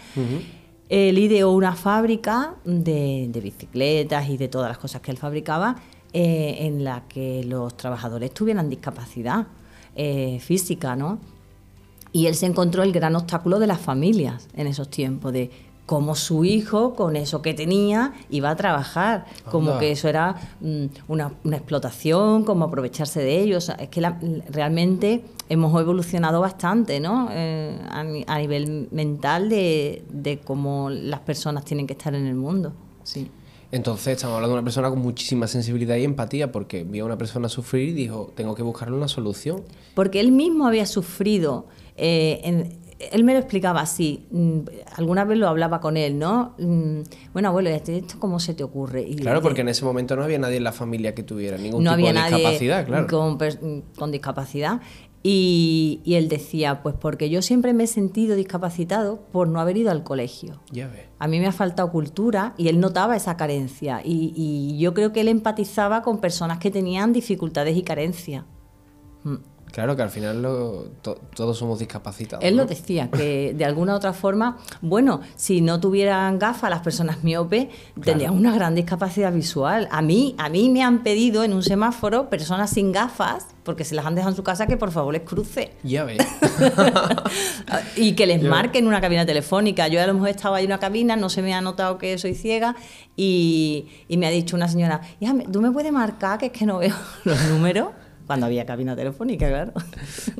él 0.94 1.18
ideó 1.18 1.50
una 1.50 1.74
fábrica 1.74 2.54
de, 2.64 3.28
bicicletas 3.42 4.28
y 4.28 4.36
de 4.36 4.46
todas 4.46 4.68
las 4.68 4.78
cosas 4.78 5.00
que 5.00 5.10
él 5.10 5.18
fabricaba 5.18 5.74
eh, 6.12 6.58
en 6.60 6.84
la 6.84 7.02
que 7.08 7.42
los 7.42 7.76
trabajadores 7.76 8.32
tuvieran 8.32 8.70
discapacidad 8.70 9.48
eh, 9.96 10.38
física, 10.38 10.94
¿no? 10.94 11.18
Y 12.12 12.26
él 12.26 12.36
se 12.36 12.46
encontró 12.46 12.84
el 12.84 12.92
gran 12.92 13.16
obstáculo 13.16 13.58
de 13.58 13.66
las 13.66 13.80
familias 13.80 14.48
en 14.54 14.68
esos 14.68 14.88
tiempos, 14.88 15.32
de 15.32 15.50
como 15.86 16.14
su 16.14 16.44
hijo, 16.44 16.94
con 16.94 17.16
eso 17.16 17.42
que 17.42 17.52
tenía, 17.52 18.14
iba 18.30 18.50
a 18.50 18.56
trabajar, 18.56 19.26
como 19.50 19.78
que 19.78 19.90
eso 19.90 20.08
era 20.08 20.36
mm, 20.60 20.84
una, 21.08 21.32
explotación, 21.52 22.44
como 22.44 22.64
aprovecharse 22.64 23.20
de 23.20 23.40
ellos. 23.40 23.70
es 23.78 23.88
que 23.88 24.00
realmente 24.48 25.24
hemos 25.48 25.78
evolucionado 25.78 26.40
bastante, 26.40 27.00
¿no? 27.00 27.28
Eh, 27.30 27.78
a, 27.90 28.38
nivel 28.38 28.88
mental 28.92 29.48
de, 29.50 30.04
de, 30.10 30.38
cómo 30.38 30.88
las 30.88 31.20
personas 31.20 31.64
tienen 31.64 31.86
que 31.86 31.92
estar 31.92 32.14
en 32.14 32.26
el 32.26 32.34
mundo. 32.34 32.72
Sí. 33.02 33.30
Entonces 33.70 34.14
estamos 34.14 34.36
hablando 34.36 34.54
de 34.54 34.60
una 34.60 34.64
persona 34.64 34.88
con 34.88 35.00
muchísima 35.00 35.48
sensibilidad 35.48 35.96
y 35.96 36.04
empatía, 36.04 36.52
porque 36.52 36.84
vio 36.84 37.02
a 37.02 37.06
una 37.06 37.18
persona 37.18 37.48
sufrir 37.48 37.88
y 37.88 37.92
dijo, 37.92 38.32
tengo 38.36 38.54
que 38.54 38.62
buscarle 38.62 38.96
una 38.96 39.08
solución. 39.08 39.64
Porque 39.94 40.20
él 40.20 40.30
mismo 40.30 40.66
había 40.66 40.86
sufrido 40.86 41.66
eh, 41.96 42.40
en, 42.44 42.78
él 43.12 43.24
me 43.24 43.32
lo 43.32 43.38
explicaba 43.38 43.80
así, 43.80 44.26
mm, 44.30 44.58
alguna 44.96 45.24
vez 45.24 45.38
lo 45.38 45.48
hablaba 45.48 45.80
con 45.80 45.96
él, 45.96 46.18
¿no? 46.18 46.54
Mm, 46.58 47.00
bueno, 47.32 47.48
abuelo, 47.48 47.70
¿esto 47.70 48.18
cómo 48.18 48.40
se 48.40 48.54
te 48.54 48.64
ocurre? 48.64 49.06
claro, 49.16 49.42
porque 49.42 49.62
en 49.62 49.68
ese 49.68 49.84
momento 49.84 50.16
no 50.16 50.22
había 50.22 50.38
nadie 50.38 50.56
en 50.56 50.64
la 50.64 50.72
familia 50.72 51.14
que 51.14 51.22
tuviera 51.22 51.56
ningún 51.58 51.84
tipo 51.84 51.96
de 51.96 52.12
discapacidad, 52.12 52.86
claro. 52.86 53.06
Con, 53.06 53.38
con 53.96 54.10
discapacidad. 54.10 54.80
Y, 55.26 56.02
él 56.04 56.28
decía, 56.28 56.82
pues 56.82 56.94
porque 57.00 57.30
yo 57.30 57.40
siempre 57.40 57.72
me 57.72 57.84
he 57.84 57.86
sentido 57.86 58.36
discapacitado 58.36 59.22
por 59.32 59.48
no 59.48 59.58
haber 59.58 59.78
ido 59.78 59.90
al 59.90 60.04
colegio. 60.04 60.60
Ya 60.70 60.86
ve. 60.86 61.08
A 61.18 61.28
mí 61.28 61.40
me 61.40 61.46
ha 61.46 61.52
faltado 61.52 61.90
cultura 61.90 62.52
y 62.58 62.68
él 62.68 62.78
notaba 62.78 63.16
esa 63.16 63.38
carencia. 63.38 64.02
Y, 64.04 64.34
y 64.36 64.78
yo 64.78 64.92
creo 64.92 65.14
que 65.14 65.22
él 65.22 65.28
empatizaba 65.28 66.02
con 66.02 66.20
personas 66.20 66.58
que 66.58 66.70
tenían 66.70 67.14
dificultades 67.14 67.74
y 67.74 67.82
carencias. 67.82 68.44
Mm. 69.22 69.36
Claro 69.74 69.96
que 69.96 70.02
al 70.02 70.10
final 70.10 70.40
todos 71.34 71.58
somos 71.58 71.80
discapacitados. 71.80 72.44
Él 72.44 72.56
lo 72.56 72.64
decía, 72.64 73.10
que 73.10 73.54
de 73.54 73.64
alguna 73.64 73.94
u 73.94 73.96
otra 73.96 74.12
forma, 74.12 74.58
bueno, 74.82 75.20
si 75.34 75.62
no 75.62 75.80
tuvieran 75.80 76.38
gafas 76.38 76.70
las 76.70 76.78
personas 76.82 77.24
miopes, 77.24 77.66
tendrían 78.00 78.34
una 78.34 78.54
gran 78.54 78.76
discapacidad 78.76 79.32
visual. 79.32 79.88
A 79.90 80.00
mí, 80.00 80.36
a 80.38 80.48
mí 80.48 80.70
me 80.70 80.84
han 80.84 81.02
pedido 81.02 81.42
en 81.42 81.52
un 81.52 81.64
semáforo 81.64 82.30
personas 82.30 82.70
sin 82.70 82.92
gafas, 82.92 83.48
porque 83.64 83.82
se 83.82 83.96
las 83.96 84.06
han 84.06 84.14
dejado 84.14 84.30
en 84.30 84.36
su 84.36 84.44
casa, 84.44 84.68
que 84.68 84.76
por 84.76 84.92
favor 84.92 85.12
les 85.12 85.22
cruce. 85.22 85.72
Ya 85.82 86.04
ves. 86.04 86.18
y 87.96 88.12
que 88.12 88.28
les 88.28 88.44
marque 88.44 88.78
en 88.78 88.86
una 88.86 89.00
cabina 89.00 89.26
telefónica. 89.26 89.88
Yo 89.88 90.00
a 90.00 90.06
lo 90.06 90.14
mejor 90.14 90.28
estaba 90.28 90.58
ahí 90.58 90.66
en 90.66 90.70
una 90.70 90.78
cabina, 90.78 91.16
no 91.16 91.28
se 91.28 91.42
me 91.42 91.52
ha 91.52 91.60
notado 91.60 91.98
que 91.98 92.16
soy 92.18 92.36
ciega, 92.36 92.76
y, 93.16 93.88
y 94.06 94.18
me 94.18 94.28
ha 94.28 94.30
dicho 94.30 94.54
una 94.54 94.68
señora, 94.68 95.00
¿tú 95.50 95.60
me 95.60 95.72
puedes 95.72 95.90
marcar 95.90 96.38
que 96.38 96.46
es 96.46 96.52
que 96.52 96.64
no 96.64 96.78
veo 96.78 96.94
los 97.24 97.42
números? 97.46 97.88
Cuando 98.26 98.46
había 98.46 98.64
cabina 98.64 98.96
telefónica, 98.96 99.48
claro. 99.48 99.72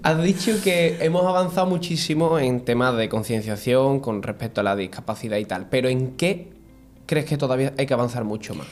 Has 0.03 0.23
dicho 0.23 0.53
que 0.63 0.97
hemos 1.05 1.25
avanzado 1.27 1.67
muchísimo 1.67 2.39
en 2.39 2.65
temas 2.65 2.97
de 2.97 3.09
concienciación 3.09 4.01
con 4.01 4.23
respecto 4.23 4.63
a 4.63 4.65
la 4.65 4.75
discapacidad 4.75 5.37
y 5.37 5.45
tal, 5.45 5.69
pero 5.69 5.89
¿en 5.89 6.17
qué 6.17 6.53
crees 7.07 7.27
que 7.27 7.37
todavía 7.37 7.75
hay 7.77 7.87
que 7.87 7.95
avanzar 7.95 8.25
mucho 8.25 8.55
más? 8.55 8.67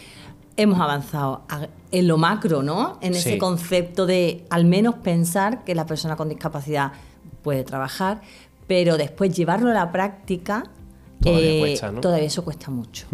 Hemos 0.56 0.80
avanzado 0.80 1.42
en 1.90 2.08
lo 2.08 2.18
macro, 2.18 2.62
¿no? 2.62 2.98
En 3.00 3.14
ese 3.14 3.38
concepto 3.38 4.06
de 4.06 4.44
al 4.50 4.64
menos 4.64 4.96
pensar 4.96 5.64
que 5.64 5.74
la 5.74 5.86
persona 5.86 6.16
con 6.16 6.28
discapacidad 6.28 6.92
puede 7.42 7.64
trabajar, 7.64 8.20
pero 8.66 8.96
después 8.96 9.34
llevarlo 9.34 9.70
a 9.70 9.74
la 9.74 9.92
práctica, 9.92 10.64
todavía, 11.20 11.52
eh, 11.52 11.60
cuesta, 11.60 11.92
¿no? 11.92 12.00
todavía 12.00 12.26
eso 12.26 12.44
cuesta 12.44 12.70
mucho. 12.70 13.06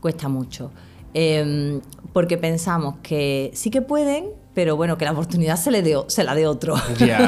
Cuesta 0.00 0.28
mucho. 0.28 0.70
Em, 1.14 1.80
porque 2.12 2.38
pensamos 2.38 2.96
que 3.02 3.50
sí 3.54 3.70
que 3.70 3.82
pueden, 3.82 4.26
pero 4.60 4.76
bueno, 4.76 4.98
que 4.98 5.06
la 5.06 5.12
oportunidad 5.12 5.56
se, 5.56 5.70
le 5.70 5.80
de, 5.80 6.02
se 6.08 6.22
la 6.22 6.34
de 6.34 6.46
otro. 6.46 6.74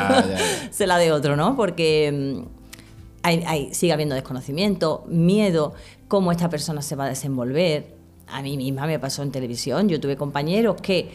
se 0.70 0.86
la 0.86 0.98
de 0.98 1.12
otro, 1.12 1.34
¿no? 1.34 1.56
Porque 1.56 2.12
mm, 2.12 3.22
hay, 3.22 3.72
sigue 3.72 3.94
habiendo 3.94 4.14
desconocimiento, 4.14 5.06
miedo, 5.08 5.72
cómo 6.08 6.30
esta 6.30 6.50
persona 6.50 6.82
se 6.82 6.94
va 6.94 7.06
a 7.06 7.08
desenvolver. 7.08 7.96
A 8.26 8.42
mí 8.42 8.58
misma 8.58 8.86
me 8.86 8.98
pasó 8.98 9.22
en 9.22 9.30
televisión, 9.30 9.88
yo 9.88 9.98
tuve 9.98 10.18
compañeros 10.18 10.76
que 10.82 11.08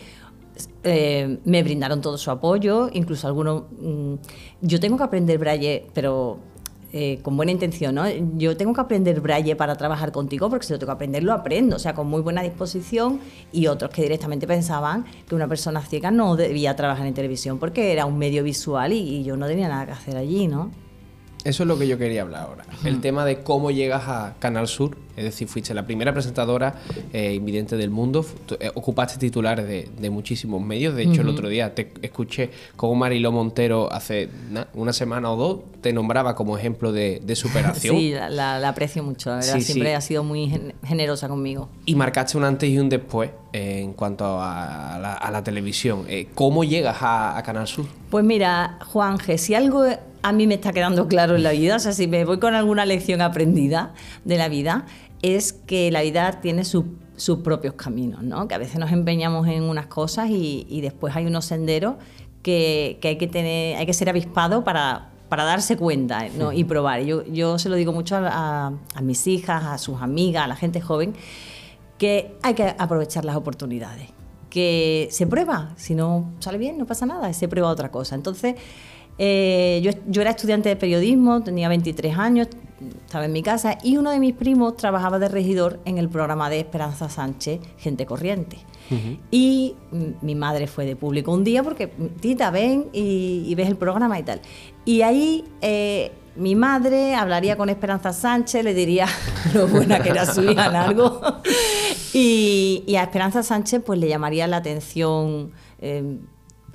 eh, 0.83 1.37
me 1.45 1.61
brindaron 1.61 2.01
todo 2.01 2.17
su 2.17 2.31
apoyo, 2.31 2.89
incluso 2.91 3.27
algunos... 3.27 3.65
Mm, 3.79 4.15
yo 4.61 4.79
tengo 4.79 4.97
que 4.97 5.03
aprender 5.03 5.37
braille, 5.37 5.85
pero 5.93 6.39
eh, 6.93 7.19
con 7.21 7.35
buena 7.35 7.51
intención, 7.51 7.95
¿no? 7.95 8.07
Yo 8.37 8.55
tengo 8.55 8.73
que 8.73 8.79
aprender 8.79 9.19
braille 9.19 9.57
para 9.57 9.75
trabajar 9.75 10.13
contigo 10.13 10.49
porque 10.49 10.65
si 10.65 10.71
lo 10.71 10.79
tengo 10.79 10.91
que 10.91 10.95
aprender 10.95 11.21
lo 11.21 11.33
aprendo, 11.33 11.75
o 11.75 11.79
sea, 11.79 11.93
con 11.93 12.07
muy 12.07 12.21
buena 12.21 12.41
disposición 12.41 13.19
y 13.51 13.67
otros 13.67 13.91
que 13.91 14.01
directamente 14.01 14.47
pensaban 14.47 15.05
que 15.27 15.35
una 15.35 15.49
persona 15.49 15.81
ciega 15.81 16.11
no 16.11 16.37
debía 16.37 16.77
trabajar 16.77 17.05
en 17.05 17.13
televisión 17.13 17.59
porque 17.59 17.91
era 17.91 18.05
un 18.05 18.17
medio 18.17 18.41
visual 18.41 18.93
y, 18.93 19.23
yo 19.23 19.35
no 19.35 19.47
tenía 19.47 19.67
nada 19.67 19.85
que 19.85 19.91
hacer 19.91 20.15
allí, 20.15 20.47
¿no? 20.47 20.71
Eso 21.47 21.63
es 21.63 21.67
lo 21.67 21.79
que 21.79 21.87
yo 21.87 21.97
quería 21.97 22.23
hablar 22.23 22.41
ahora. 22.43 22.65
El 22.83 22.99
tema 22.99 23.23
de 23.23 23.39
cómo 23.39 23.71
llegas 23.71 24.03
a 24.09 24.35
Canal 24.37 24.67
Sur, 24.67 24.97
es 25.15 25.23
decir, 25.23 25.47
fuiste 25.47 25.73
la 25.73 25.85
primera 25.85 26.11
presentadora 26.11 26.75
eh, 27.13 27.35
invidente 27.35 27.77
del 27.77 27.89
mundo, 27.89 28.25
eh, 28.59 28.69
ocupaste 28.75 29.17
titulares 29.17 29.65
de, 29.65 30.09
muchísimos 30.09 30.61
medios. 30.61 30.93
De 30.93 31.03
hecho, 31.03 31.21
el 31.21 31.29
otro 31.29 31.47
día 31.47 31.73
te 31.73 31.93
escuché 32.01 32.51
como 32.75 32.95
Mariló 32.95 33.31
Montero 33.31 33.89
hace 33.89 34.27
una 34.73 34.91
semana 34.91 35.31
o 35.31 35.37
dos 35.37 35.59
te 35.79 35.93
nombraba 35.93 36.35
como 36.35 36.57
ejemplo 36.57 36.91
de, 36.91 37.21
superación. 37.33 37.95
Sí, 37.95 38.11
la, 38.11 38.67
aprecio 38.67 39.01
mucho, 39.01 39.29
la 39.29 39.37
verdad. 39.37 39.59
Siempre 39.61 39.95
ha 39.95 40.01
sido 40.01 40.25
muy 40.25 40.51
generosa 40.83 41.29
conmigo. 41.29 41.69
Y 41.85 41.95
marcaste 41.95 42.37
un 42.37 42.43
antes 42.43 42.69
y 42.69 42.77
un 42.77 42.89
después 42.89 43.29
eh, 43.53 43.79
en 43.83 43.93
cuanto 43.93 44.37
a 44.41 44.99
la, 45.31 45.43
televisión. 45.45 46.05
¿Cómo 46.35 46.65
llegas 46.65 46.97
a, 46.99 47.37
a 47.37 47.43
Canal 47.43 47.67
Sur? 47.67 47.85
Pues 48.09 48.25
mira, 48.25 48.79
Juanje, 48.85 49.37
si 49.37 49.55
algo 49.55 49.85
a 50.27 50.33
mí 50.33 50.45
me 50.45 50.55
está 50.55 50.73
quedando 50.73 51.07
claro 51.07 51.37
en 51.37 51.43
la 51.43 51.51
vida, 51.51 51.77
o 51.77 51.79
sea, 51.79 51.93
si 51.93 52.05
me 52.05 52.25
voy 52.25 52.37
con 52.37 52.53
alguna 52.53 52.85
lección 52.85 53.21
aprendida 53.21 53.93
de 54.25 54.37
la 54.37 54.49
vida, 54.49 54.85
es 55.21 55.53
que 55.53 55.89
la 55.89 56.01
vida 56.01 56.41
tiene 56.41 56.65
sus 56.65 57.37
propios 57.45 57.75
caminos, 57.75 58.23
¿no? 58.23 58.45
Que 58.49 58.55
a 58.55 58.57
veces 58.57 58.77
nos 58.77 58.91
empeñamos 58.91 59.47
en 59.47 59.63
unas 59.63 59.87
cosas 59.87 60.29
y, 60.29 60.81
después 60.81 61.15
hay 61.15 61.25
unos 61.25 61.45
senderos 61.45 61.95
que, 62.43 62.99
hay 63.01 63.17
que 63.17 63.27
tener, 63.27 63.77
hay 63.77 63.85
que 63.85 63.93
ser 63.93 64.09
avispado 64.09 64.65
para, 64.65 65.11
para 65.29 65.45
darse 65.45 65.77
cuenta 65.77 66.27
¿no? 66.37 66.51
y 66.51 66.65
probar. 66.65 67.01
Yo, 67.03 67.23
yo 67.23 67.57
se 67.57 67.69
lo 67.69 67.75
digo 67.75 67.93
mucho 67.93 68.17
a, 68.17 68.73
a, 68.95 69.01
mis 69.01 69.27
hijas, 69.27 69.63
a 69.63 69.77
sus 69.77 70.01
amigas, 70.01 70.43
a 70.43 70.47
la 70.47 70.57
gente 70.57 70.81
joven, 70.81 71.13
que 71.97 72.35
hay 72.43 72.53
que 72.53 72.75
aprovechar 72.77 73.23
las 73.23 73.37
oportunidades. 73.37 74.09
Que 74.49 75.07
se 75.09 75.25
prueba, 75.25 75.73
si 75.77 75.95
no 75.95 76.33
sale 76.39 76.57
bien, 76.57 76.77
no 76.77 76.85
pasa 76.85 77.05
nada, 77.05 77.31
se 77.31 77.47
prueba 77.47 77.69
otra 77.69 77.91
cosa. 77.91 78.15
Entonces, 78.15 78.55
eh, 79.17 79.81
yo, 80.07 80.21
era 80.21 80.31
estudiante 80.31 80.69
de 80.69 80.75
periodismo, 80.75 81.41
tenía 81.41 81.69
23 81.69 82.17
años, 82.17 82.47
estaba 83.05 83.25
en 83.25 83.31
mi 83.31 83.41
casa 83.41 83.77
y 83.83 83.97
uno 83.97 84.11
de 84.11 84.19
mis 84.19 84.33
primos 84.33 84.77
trabajaba 84.77 85.17
de 85.17 85.27
regidor 85.27 85.79
en 85.85 85.97
el 85.97 86.09
programa 86.09 86.49
de 86.49 86.59
Esperanza 86.59 87.09
Sánchez, 87.09 87.59
Gente 87.77 88.05
Corriente. 88.05 88.57
Y 89.31 89.75
mi 90.21 90.35
madre 90.35 90.65
fue 90.65 90.85
de 90.85 90.95
público 90.95 91.33
un 91.33 91.43
día 91.43 91.61
porque, 91.61 91.87
tita, 92.21 92.51
ven 92.51 92.87
y, 92.93 93.53
ves 93.55 93.67
el 93.67 93.75
programa 93.75 94.17
y 94.17 94.23
tal. 94.23 94.39
Y 94.85 95.01
ahí 95.01 95.43
eh, 95.59 96.13
mi 96.37 96.55
madre 96.55 97.13
hablaría 97.13 97.57
con 97.57 97.67
Esperanza 97.69 98.13
Sánchez, 98.13 98.63
le 98.63 98.73
diría 98.73 99.07
lo 99.53 99.67
buena 99.67 100.01
que 100.01 100.09
era 100.09 100.25
su 100.25 100.41
hija 100.41 100.67
en 100.67 100.75
algo. 100.75 101.19
y, 102.13 102.95
a 102.95 103.03
Esperanza 103.03 103.43
Sánchez 103.43 103.81
pues 103.85 103.99
le 103.99 104.07
llamaría 104.07 104.47
la 104.47 104.57
atención... 104.57 105.51
Eh, 105.79 106.17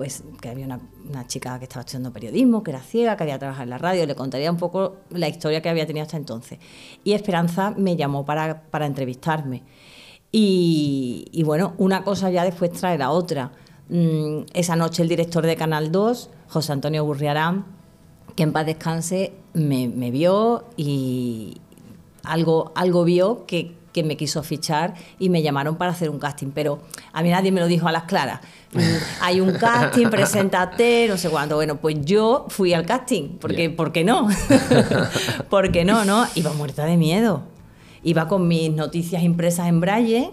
pues 0.02 0.24
que 0.40 0.48
había 0.48 0.66
una, 0.66 1.28
chica 1.28 1.60
que 1.60 1.66
estaba 1.66 1.82
estudiando 1.82 2.12
periodismo, 2.12 2.64
que 2.64 2.72
era 2.72 2.80
ciega, 2.80 3.16
que 3.16 3.22
había 3.22 3.38
trabajado 3.38 3.62
en 3.62 3.70
la 3.70 3.78
radio, 3.78 4.04
le 4.04 4.16
contaría 4.16 4.50
un 4.50 4.56
poco 4.56 4.96
la 5.10 5.28
historia 5.28 5.62
que 5.62 5.68
había 5.68 5.86
tenido 5.86 6.02
hasta 6.02 6.16
entonces. 6.16 6.58
Y 7.04 7.12
Esperanza 7.12 7.72
me 7.76 7.94
llamó 7.94 8.24
para, 8.24 8.64
entrevistarme. 8.80 9.62
Y, 10.32 11.40
bueno, 11.46 11.74
una 11.78 12.02
cosa 12.02 12.30
ya 12.30 12.42
después 12.42 12.72
trae 12.72 12.98
la 12.98 13.12
otra. 13.12 13.52
Mm, 13.90 14.38
esa 14.54 14.74
noche 14.74 15.04
el 15.04 15.08
director 15.08 15.46
de 15.46 15.54
Canal 15.54 15.92
2, 15.92 16.30
José 16.48 16.72
Antonio 16.72 17.04
Gurriarán, 17.04 17.64
que 18.34 18.42
en 18.42 18.52
paz 18.52 18.66
descanse, 18.66 19.34
me, 19.52 19.88
me 19.88 20.10
vio 20.10 20.64
y 20.76 21.60
algo, 22.24 22.72
algo 22.74 23.04
vio 23.04 23.46
que, 23.46 23.76
que 23.92 24.02
me 24.02 24.16
quiso 24.16 24.42
fichar 24.42 24.94
y 25.18 25.28
me 25.28 25.42
llamaron 25.42 25.76
para 25.76 25.92
hacer 25.92 26.10
un 26.10 26.18
casting, 26.18 26.50
pero 26.52 26.80
a 27.12 27.22
mí 27.22 27.30
nadie 27.30 27.52
me 27.52 27.60
lo 27.60 27.66
dijo 27.66 27.86
a 27.86 27.92
las 27.92 28.04
claras. 28.04 28.40
Mm, 28.74 28.80
hay 29.20 29.40
un 29.40 29.52
casting, 29.52 30.06
preséntate, 30.10 31.06
no 31.08 31.16
sé 31.16 31.28
cuánto. 31.28 31.56
Bueno, 31.56 31.76
pues 31.76 31.96
yo 32.04 32.46
fui 32.48 32.72
al 32.72 32.86
casting, 32.86 33.38
porque 33.38 33.70
¿por 33.70 33.92
qué 33.92 34.04
no? 34.04 34.28
porque 35.50 35.84
no, 35.84 36.04
no? 36.04 36.26
Iba 36.34 36.52
muerta 36.52 36.84
de 36.84 36.96
miedo. 36.96 37.42
Iba 38.02 38.28
con 38.28 38.48
mis 38.48 38.72
noticias 38.72 39.22
impresas 39.22 39.68
en 39.68 39.80
braille 39.80 40.30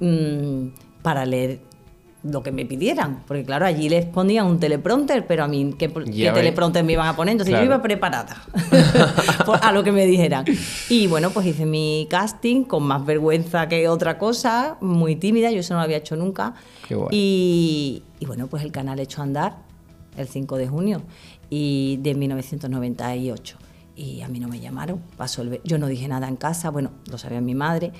mm, 0.00 0.68
para 1.02 1.24
leer 1.24 1.60
lo 2.24 2.42
que 2.42 2.50
me 2.50 2.66
pidieran, 2.66 3.22
porque 3.26 3.44
claro, 3.44 3.64
allí 3.64 3.88
les 3.88 4.04
ponían 4.04 4.46
un 4.46 4.58
teleprompter, 4.58 5.26
pero 5.26 5.44
a 5.44 5.48
mí, 5.48 5.74
¿qué, 5.78 5.88
teleprompter 5.88 6.82
me 6.84 6.94
iban 6.94 7.06
a 7.06 7.14
poner? 7.14 7.32
Entonces 7.32 7.54
yo 7.54 7.64
iba 7.64 7.80
preparada 7.80 8.42
a 9.62 9.72
lo 9.72 9.84
que 9.84 9.92
me 9.92 10.04
dijeran. 10.04 10.44
Y 10.88 11.06
bueno, 11.06 11.30
pues 11.30 11.46
hice 11.46 11.64
mi 11.64 12.08
casting 12.10 12.64
con 12.64 12.82
más 12.82 13.06
vergüenza 13.06 13.68
que 13.68 13.88
otra 13.88 14.18
cosa, 14.18 14.78
muy 14.80 15.14
tímida, 15.14 15.50
yo 15.52 15.60
eso 15.60 15.74
no 15.74 15.80
lo 15.80 15.84
había 15.84 15.98
hecho 15.98 16.16
nunca. 16.16 16.54
Y, 17.10 18.02
y, 18.18 18.26
bueno, 18.26 18.48
pues 18.48 18.64
el 18.64 18.72
canal 18.72 18.98
echó 18.98 19.20
a 19.20 19.24
andar 19.24 19.56
el 20.16 20.26
5 20.26 20.56
de 20.56 20.68
junio 20.68 21.02
y 21.50 21.98
de 22.02 22.14
1998. 22.14 23.58
Y 23.94 24.22
a 24.22 24.28
mí 24.28 24.40
no 24.40 24.48
me 24.48 24.60
llamaron, 24.60 25.00
pasó 25.16 25.42
el, 25.42 25.60
yo 25.64 25.78
no 25.78 25.86
dije 25.86 26.08
nada 26.08 26.28
en 26.28 26.36
casa, 26.36 26.70
bueno, 26.70 26.90
lo 27.10 27.18
sabía 27.18 27.40
mi 27.40 27.54
madre, 27.54 27.92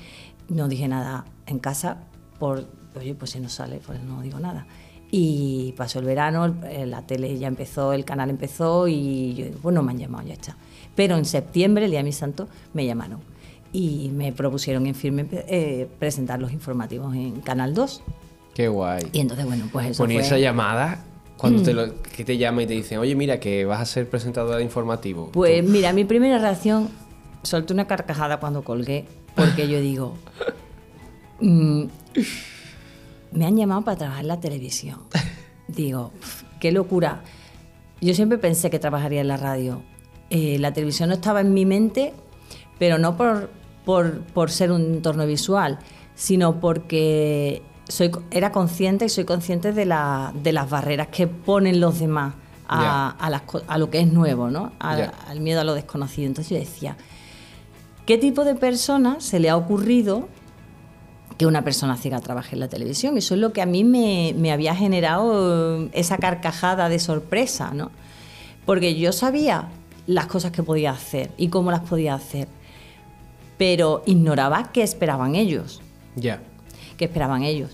no 0.49 0.67
dije 0.67 0.87
nada 0.87 1.25
en 1.45 1.59
casa 1.59 2.03
por 2.37 2.78
oye, 2.95 3.15
pues 3.15 3.31
si 3.31 3.39
no 3.39 3.49
sale, 3.49 3.79
pues 3.85 4.01
no 4.01 4.21
digo 4.21 4.39
nada. 4.39 4.65
Y 5.11 5.73
pasó 5.75 5.99
el 5.99 6.05
verano, 6.05 6.55
eh, 6.69 6.85
la 6.85 7.01
tele 7.01 7.37
ya 7.37 7.47
empezó, 7.47 7.93
el 7.93 8.05
canal 8.05 8.29
empezó 8.29 8.87
y 8.87 9.33
yo 9.33 9.45
digo, 9.45 9.57
pues 9.61 9.73
no 9.73 9.81
me 9.81 9.91
han 9.91 9.97
llamado, 9.97 10.27
ya 10.27 10.33
está. 10.33 10.55
Pero 10.95 11.17
en 11.17 11.25
septiembre, 11.25 11.85
el 11.85 11.91
día 11.91 11.99
de 11.99 12.03
mi 12.03 12.11
santo, 12.11 12.47
me 12.73 12.85
llamaron 12.85 13.19
y 13.71 14.09
me 14.13 14.31
propusieron 14.31 14.87
en 14.87 14.95
firme 14.95 15.27
eh, 15.31 15.87
presentar 15.99 16.39
los 16.39 16.51
informativos 16.51 17.15
en 17.15 17.41
Canal 17.41 17.73
2. 17.73 18.01
Qué 18.53 18.67
guay. 18.67 19.07
Y 19.13 19.19
entonces, 19.19 19.45
bueno, 19.45 19.67
pues 19.71 19.87
eso 19.87 20.03
Ponía 20.03 20.21
esa 20.21 20.37
llamada 20.37 21.03
cuando 21.37 21.63
te 21.63 21.73
mm. 21.73 21.93
que 22.15 22.25
te 22.25 22.37
llama 22.37 22.63
y 22.63 22.67
te 22.67 22.73
dicen, 22.73 22.99
oye, 22.99 23.15
mira, 23.15 23.39
que 23.39 23.65
vas 23.65 23.79
a 23.79 23.85
ser 23.85 24.09
presentadora 24.09 24.57
de 24.57 24.63
informativo. 24.63 25.31
Pues 25.31 25.63
mira, 25.63 25.93
mi 25.93 26.03
primera 26.03 26.37
reacción, 26.37 26.89
solté 27.43 27.73
una 27.73 27.87
carcajada 27.87 28.39
cuando 28.39 28.63
colgué, 28.63 29.05
porque 29.35 29.67
yo 29.69 29.79
digo, 29.79 30.15
mm, 31.39 31.83
me 33.31 33.45
han 33.45 33.55
llamado 33.55 33.83
para 33.83 33.97
trabajar 33.97 34.21
en 34.21 34.27
la 34.27 34.39
televisión. 34.39 34.99
Digo, 35.67 36.11
qué 36.59 36.71
locura. 36.71 37.21
Yo 38.01 38.13
siempre 38.13 38.37
pensé 38.37 38.69
que 38.69 38.79
trabajaría 38.79 39.21
en 39.21 39.27
la 39.27 39.37
radio. 39.37 39.81
Eh, 40.29 40.57
la 40.59 40.73
televisión 40.73 41.09
no 41.09 41.15
estaba 41.15 41.41
en 41.41 41.53
mi 41.53 41.65
mente, 41.65 42.13
pero 42.77 42.97
no 42.97 43.17
por, 43.17 43.49
por, 43.85 44.51
ser 44.51 44.71
un 44.71 44.81
entorno 44.81 45.25
visual, 45.25 45.79
sino 46.15 46.59
porque 46.59 47.61
soy, 47.87 48.11
era 48.31 48.51
consciente 48.51 49.05
y 49.05 49.09
soy 49.09 49.25
consciente 49.25 49.73
de, 49.73 49.85
la, 49.85 50.33
de 50.35 50.53
las 50.53 50.69
barreras 50.69 51.07
que 51.07 51.27
ponen 51.27 51.79
los 51.79 51.99
demás 51.99 52.35
a, 52.67 53.15
a, 53.67 53.77
lo 53.79 53.89
que 53.89 53.99
es 53.99 54.11
nuevo, 54.11 54.51
¿no? 54.51 54.71
al 54.79 55.39
miedo 55.39 55.61
a 55.61 55.63
lo 55.63 55.73
desconocido. 55.73 56.27
Entonces 56.27 56.51
yo 56.51 56.59
decía, 56.59 56.97
¿qué 58.05 58.19
tipo 58.19 58.43
de 58.45 58.53
persona 58.53 59.19
se 59.19 59.39
le 59.39 59.49
ha 59.49 59.57
ocurrido 59.57 60.29
que 61.39 61.45
una 61.45 61.63
persona 61.63 61.95
ciega 61.95 62.19
trabaje 62.19 62.55
en 62.55 62.59
la 62.59 62.67
televisión. 62.67 63.17
Eso 63.17 63.33
es 63.33 63.39
lo 63.39 63.53
que 63.53 63.61
a 63.61 63.65
mí 63.65 63.85
me, 63.85 64.51
había 64.51 64.75
generado 64.75 65.83
eh, 65.85 65.89
esa 65.93 66.17
carcajada 66.17 66.89
de 66.89 66.99
sorpresa, 66.99 67.71
¿no? 67.73 67.91
Porque 68.65 68.99
yo 68.99 69.13
sabía 69.13 69.69
las 70.05 70.27
cosas 70.27 70.51
que 70.51 70.63
podía 70.63 70.91
hacer 70.91 71.31
y 71.37 71.47
cómo 71.47 71.71
las 71.71 71.79
podía 71.79 72.13
hacer, 72.13 72.49
pero 73.57 74.03
ignoraba 74.05 74.71
qué 74.73 74.83
esperaban 74.83 75.35
ellos. 75.35 75.81
Ya. 76.17 76.41
¿Qué 76.97 77.05
esperaban 77.05 77.43
ellos? 77.43 77.71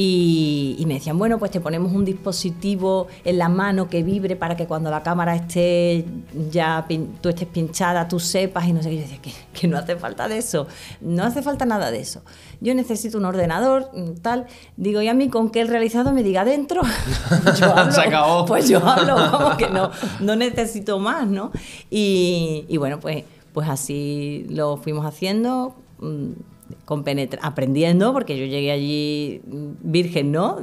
Y, 0.00 0.84
me 0.86 0.94
decían, 0.94 1.18
bueno, 1.18 1.40
pues 1.40 1.50
te 1.50 1.60
ponemos 1.60 1.92
un 1.92 2.04
dispositivo 2.04 3.08
en 3.24 3.36
la 3.36 3.48
mano 3.48 3.88
que 3.88 4.04
vibre 4.04 4.36
para 4.36 4.54
que 4.54 4.64
cuando 4.64 4.92
la 4.92 5.02
cámara 5.02 5.34
esté 5.34 6.04
ya, 6.52 6.86
tú 7.20 7.28
estés 7.28 7.48
pinchada, 7.48 8.06
tú 8.06 8.20
sepas 8.20 8.68
y 8.68 8.72
no 8.72 8.80
sé 8.80 8.90
qué. 8.90 8.96
Yo 8.96 9.02
decía, 9.02 9.18
que, 9.52 9.66
no 9.66 9.76
hace 9.76 9.96
falta 9.96 10.28
de 10.28 10.38
eso, 10.38 10.68
no 11.00 11.24
hace 11.24 11.42
falta 11.42 11.64
nada 11.64 11.90
de 11.90 11.98
eso. 11.98 12.22
Yo 12.60 12.76
necesito 12.76 13.18
un 13.18 13.24
ordenador, 13.24 13.90
mm, 13.92 14.20
tal. 14.22 14.46
Digo, 14.76 15.02
y 15.02 15.08
a 15.08 15.14
mí 15.14 15.30
con 15.30 15.50
que 15.50 15.62
el 15.62 15.66
realizado 15.66 16.12
me 16.12 16.22
diga 16.22 16.42
adentro, 16.42 16.82
yo 17.58 17.76
hablo, 17.76 18.44
pues 18.46 18.68
yo 18.68 18.78
hablo, 18.78 19.16
vamos, 19.16 19.56
que 19.56 19.68
no, 19.68 19.90
no 20.20 20.36
necesito 20.36 21.00
más, 21.00 21.26
¿no? 21.26 21.50
Y, 21.90 22.66
y 22.68 22.76
bueno, 22.76 23.00
pues, 23.00 23.24
pues 23.52 23.68
así 23.68 24.46
lo 24.48 24.76
fuimos 24.76 25.04
haciendo 25.04 25.74
mm, 25.98 26.34
aprendiendo, 27.42 28.12
porque 28.12 28.38
yo 28.38 28.46
llegué 28.46 28.70
allí 28.70 29.40
virgen, 29.82 30.32
¿no? 30.32 30.58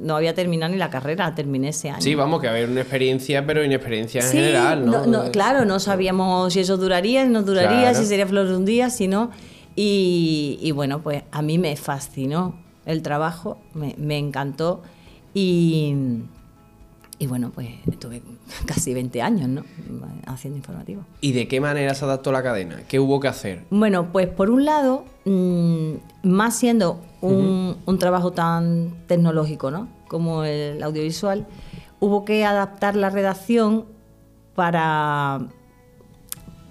No 0.00 0.16
había 0.16 0.34
terminado 0.34 0.72
ni 0.72 0.78
la 0.78 0.90
carrera, 0.90 1.34
terminé 1.34 1.68
ese 1.68 1.90
año. 1.90 2.02
Sí, 2.02 2.14
vamos, 2.14 2.40
que 2.40 2.48
había 2.48 2.66
una 2.66 2.80
experiencia, 2.80 3.46
pero 3.46 3.64
inexperiencia 3.64 4.20
en 4.20 4.30
general, 4.30 4.86
¿no? 4.86 5.30
Claro, 5.30 5.64
no 5.64 5.78
sabíamos 5.80 6.52
si 6.52 6.60
eso 6.60 6.76
duraría, 6.76 7.24
si 7.24 7.30
no 7.30 7.42
duraría, 7.42 7.94
si 7.94 8.06
sería 8.06 8.26
flor 8.26 8.48
de 8.48 8.56
un 8.56 8.64
día, 8.64 8.90
si 8.90 9.08
no. 9.08 9.30
Y, 9.76 10.70
bueno, 10.74 11.02
pues 11.02 11.22
a 11.30 11.42
mí 11.42 11.58
me 11.58 11.76
fascinó 11.76 12.56
el 12.86 13.02
trabajo, 13.02 13.58
me, 13.72 13.94
me 13.98 14.18
encantó 14.18 14.82
y 15.32 15.94
y 17.18 17.26
bueno, 17.26 17.50
pues 17.54 17.68
estuve 17.90 18.22
casi 18.66 18.94
20 18.94 19.22
años, 19.22 19.48
¿no? 19.48 19.64
Haciendo 20.26 20.56
informativo. 20.56 21.04
¿Y 21.20 21.32
de 21.32 21.48
qué 21.48 21.60
manera 21.60 21.94
se 21.94 22.04
adaptó 22.04 22.32
la 22.32 22.42
cadena? 22.42 22.82
¿Qué 22.88 22.98
hubo 22.98 23.20
que 23.20 23.28
hacer? 23.28 23.64
Bueno, 23.70 24.12
pues 24.12 24.28
por 24.28 24.50
un 24.50 24.64
lado, 24.64 25.04
mm, 25.24 25.94
más 26.22 26.56
siendo 26.56 27.00
un, 27.20 27.98
trabajo 27.98 28.32
tan 28.32 28.94
tecnológico, 29.06 29.70
¿no? 29.70 29.88
Como 30.08 30.44
el 30.44 30.82
audiovisual, 30.82 31.46
hubo 32.00 32.24
que 32.24 32.44
adaptar 32.44 32.96
la 32.96 33.10
redacción 33.10 33.86
para 34.54 35.40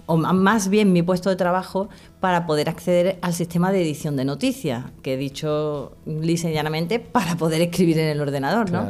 o 0.05 0.17
más 0.17 0.67
bien 0.67 0.91
mi 0.91 1.01
puesto 1.01 1.29
de 1.29 1.37
trabajo, 1.37 1.87
para 2.19 2.45
poder 2.45 2.67
acceder 2.67 3.17
al 3.21 3.33
sistema 3.33 3.71
de 3.71 3.81
edición 3.81 4.17
de 4.17 4.25
noticias, 4.25 4.83
que 5.01 5.13
he 5.13 5.17
dicho 5.17 5.93
lisa 6.05 6.49
y 6.49 6.53
llanamente, 6.53 6.99
para 6.99 7.35
poder 7.37 7.61
escribir 7.61 7.97
en 7.99 8.09
el 8.09 8.19
ordenador, 8.19 8.69
¿no? 8.69 8.89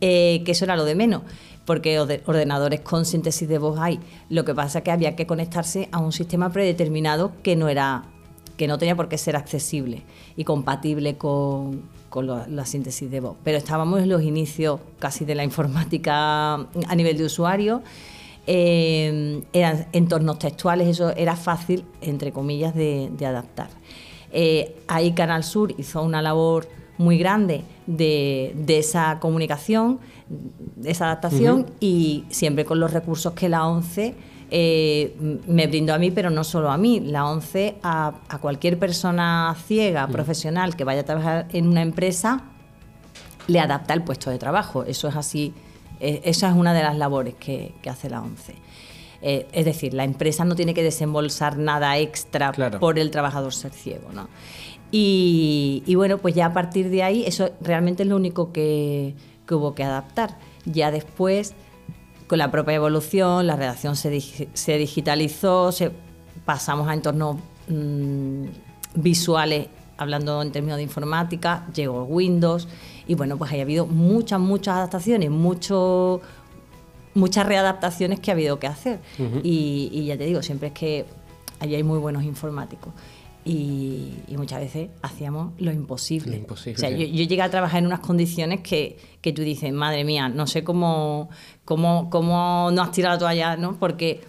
Eh, 0.00 0.42
que 0.44 0.52
eso 0.52 0.64
era 0.64 0.76
lo 0.76 0.84
de 0.84 0.94
menos 0.94 1.22
porque 1.68 2.00
ordenadores 2.00 2.80
con 2.80 3.04
síntesis 3.04 3.46
de 3.46 3.58
voz 3.58 3.78
hay. 3.78 4.00
Lo 4.30 4.46
que 4.46 4.54
pasa 4.54 4.78
es 4.78 4.84
que 4.84 4.90
había 4.90 5.14
que 5.14 5.26
conectarse 5.26 5.90
a 5.92 5.98
un 5.98 6.12
sistema 6.12 6.50
predeterminado 6.50 7.32
que 7.42 7.56
no 7.56 7.68
era 7.68 8.04
que 8.56 8.66
no 8.66 8.78
tenía 8.78 8.96
por 8.96 9.08
qué 9.08 9.16
ser 9.16 9.36
accesible 9.36 10.02
y 10.34 10.44
compatible 10.44 11.16
con, 11.16 11.82
la 12.48 12.64
síntesis 12.64 13.10
de 13.10 13.20
voz. 13.20 13.36
Pero 13.44 13.58
estábamos 13.58 14.00
en 14.00 14.08
los 14.08 14.22
inicios 14.22 14.80
casi 14.98 15.26
de 15.26 15.34
la 15.34 15.44
informática 15.44 16.54
a 16.54 16.94
nivel 16.96 17.18
de 17.18 17.24
usuario. 17.24 17.82
Eh, 18.46 19.42
eran 19.52 19.86
entornos 19.92 20.38
textuales, 20.38 20.88
eso 20.88 21.14
era 21.16 21.36
fácil, 21.36 21.84
entre 22.00 22.32
comillas, 22.32 22.74
de, 22.74 23.10
adaptar. 23.26 23.68
Eh, 24.32 24.74
ahí 24.88 25.12
Canal 25.12 25.44
Sur 25.44 25.74
hizo 25.78 26.02
una 26.02 26.22
labor 26.22 26.66
muy 26.96 27.18
grande 27.18 27.62
de, 27.88 28.54
esa 28.68 29.18
comunicación, 29.18 29.98
de 30.28 30.90
esa 30.90 31.06
adaptación 31.06 31.66
y 31.80 32.24
siempre 32.28 32.64
con 32.64 32.78
los 32.78 32.92
recursos 32.92 33.32
que 33.32 33.48
la 33.48 33.66
ONCE 33.66 34.14
eh, 34.50 35.16
me 35.46 35.66
brindó 35.66 35.94
a 35.94 35.98
mí, 35.98 36.10
pero 36.10 36.30
no 36.30 36.44
solo 36.44 36.70
a 36.70 36.76
mí, 36.76 37.00
la 37.00 37.26
ONCE 37.26 37.76
a, 37.82 38.14
cualquier 38.40 38.78
persona 38.78 39.56
ciega, 39.66 40.06
profesional 40.06 40.76
que 40.76 40.84
vaya 40.84 41.00
a 41.00 41.04
trabajar 41.04 41.48
en 41.52 41.66
una 41.66 41.82
empresa, 41.82 42.42
le 43.46 43.58
adapta 43.58 43.94
el 43.94 44.02
puesto 44.02 44.30
de 44.30 44.38
trabajo. 44.38 44.84
Eso 44.84 45.08
es 45.08 45.16
así, 45.16 45.54
eh, 45.98 46.20
esa 46.24 46.50
es 46.50 46.54
una 46.54 46.74
de 46.74 46.82
las 46.82 46.96
labores 46.96 47.34
que, 47.34 47.74
hace 47.88 48.10
la 48.10 48.20
ONCE. 48.20 48.54
Eh, 49.20 49.48
es 49.52 49.64
decir, 49.64 49.94
la 49.94 50.04
empresa 50.04 50.44
no 50.44 50.54
tiene 50.54 50.74
que 50.74 50.82
desembolsar 50.82 51.58
nada 51.58 51.98
extra 51.98 52.52
por 52.52 52.98
el 52.98 53.10
trabajador 53.10 53.52
ser 53.52 53.72
ciego. 53.72 54.12
¿no? 54.12 54.28
Y, 54.90 55.94
bueno, 55.96 56.18
pues 56.18 56.34
ya 56.34 56.46
a 56.46 56.52
partir 56.52 56.88
de 56.88 57.02
ahí, 57.02 57.24
eso 57.26 57.50
realmente 57.60 58.04
es 58.04 58.08
lo 58.08 58.16
único 58.16 58.52
que, 58.52 59.14
que 59.46 59.54
hubo 59.54 59.74
que 59.74 59.84
adaptar. 59.84 60.38
Ya 60.64 60.90
después 60.90 61.54
con 62.26 62.38
la 62.38 62.50
propia 62.50 62.74
evolución, 62.74 63.46
la 63.46 63.56
redacción 63.56 63.96
se, 63.96 64.48
se 64.52 64.78
digitalizó, 64.78 65.72
se, 65.72 65.90
pasamos 66.44 66.88
a 66.88 66.94
entornos 66.94 67.36
mm, 67.68 68.44
visuales, 68.94 69.68
hablando 69.96 70.40
en 70.42 70.52
términos 70.52 70.76
de 70.76 70.82
informática, 70.84 71.66
llegó 71.74 72.04
Windows 72.04 72.68
y 73.06 73.14
bueno, 73.14 73.36
pues 73.36 73.52
ha 73.52 73.60
habido 73.60 73.86
muchas, 73.86 74.38
muchas 74.38 74.76
adaptaciones, 74.76 75.30
mucho, 75.30 76.20
muchas 77.14 77.46
readaptaciones 77.46 78.20
que 78.20 78.30
ha 78.30 78.34
habido 78.34 78.58
que 78.58 78.66
hacer. 78.66 79.00
y, 79.42 79.90
y, 79.92 80.04
ya 80.06 80.16
te 80.16 80.24
digo, 80.24 80.42
siempre 80.42 80.68
es 80.68 80.74
que 80.74 81.06
allí 81.60 81.74
hay 81.74 81.82
muy 81.82 81.98
buenos 81.98 82.22
informáticos 82.22 82.92
y, 83.48 84.36
muchas 84.36 84.60
veces 84.60 84.90
hacíamos 85.00 85.52
lo 85.58 85.72
imposible. 85.72 86.44
O 86.50 86.56
sea, 86.56 86.90
yo, 86.90 87.06
llegué 87.06 87.40
a 87.40 87.50
trabajar 87.50 87.78
en 87.80 87.86
unas 87.86 88.00
condiciones 88.00 88.60
que, 88.60 88.98
que, 89.22 89.32
tú 89.32 89.40
dices, 89.40 89.72
madre 89.72 90.04
mía, 90.04 90.28
no 90.28 90.46
sé 90.46 90.62
cómo, 90.62 91.30
cómo, 91.64 92.10
cómo 92.10 92.68
no 92.70 92.82
has 92.82 92.92
tirado 92.92 93.14
la 93.14 93.18
toalla, 93.18 93.56
¿no? 93.56 93.78
Porque, 93.78 94.20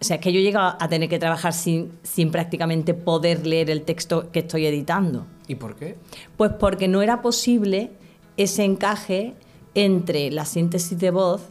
o 0.00 0.04
sea, 0.04 0.16
es 0.16 0.22
que 0.22 0.32
yo 0.32 0.40
llegué 0.40 0.56
a 0.58 0.88
tener 0.88 1.10
que 1.10 1.18
trabajar 1.18 1.52
sin, 1.52 1.92
sin 2.02 2.30
prácticamente 2.30 2.94
poder 2.94 3.46
leer 3.46 3.68
el 3.68 3.82
texto 3.82 4.32
que 4.32 4.38
estoy 4.40 4.64
editando. 4.64 5.26
¿Y 5.46 5.56
por 5.56 5.76
qué? 5.76 5.96
Pues 6.38 6.52
porque 6.58 6.88
no 6.88 7.02
era 7.02 7.20
posible 7.20 7.90
ese 8.38 8.64
encaje 8.64 9.34
entre 9.74 10.30
la 10.30 10.46
síntesis 10.46 10.98
de 10.98 11.10
voz 11.10 11.42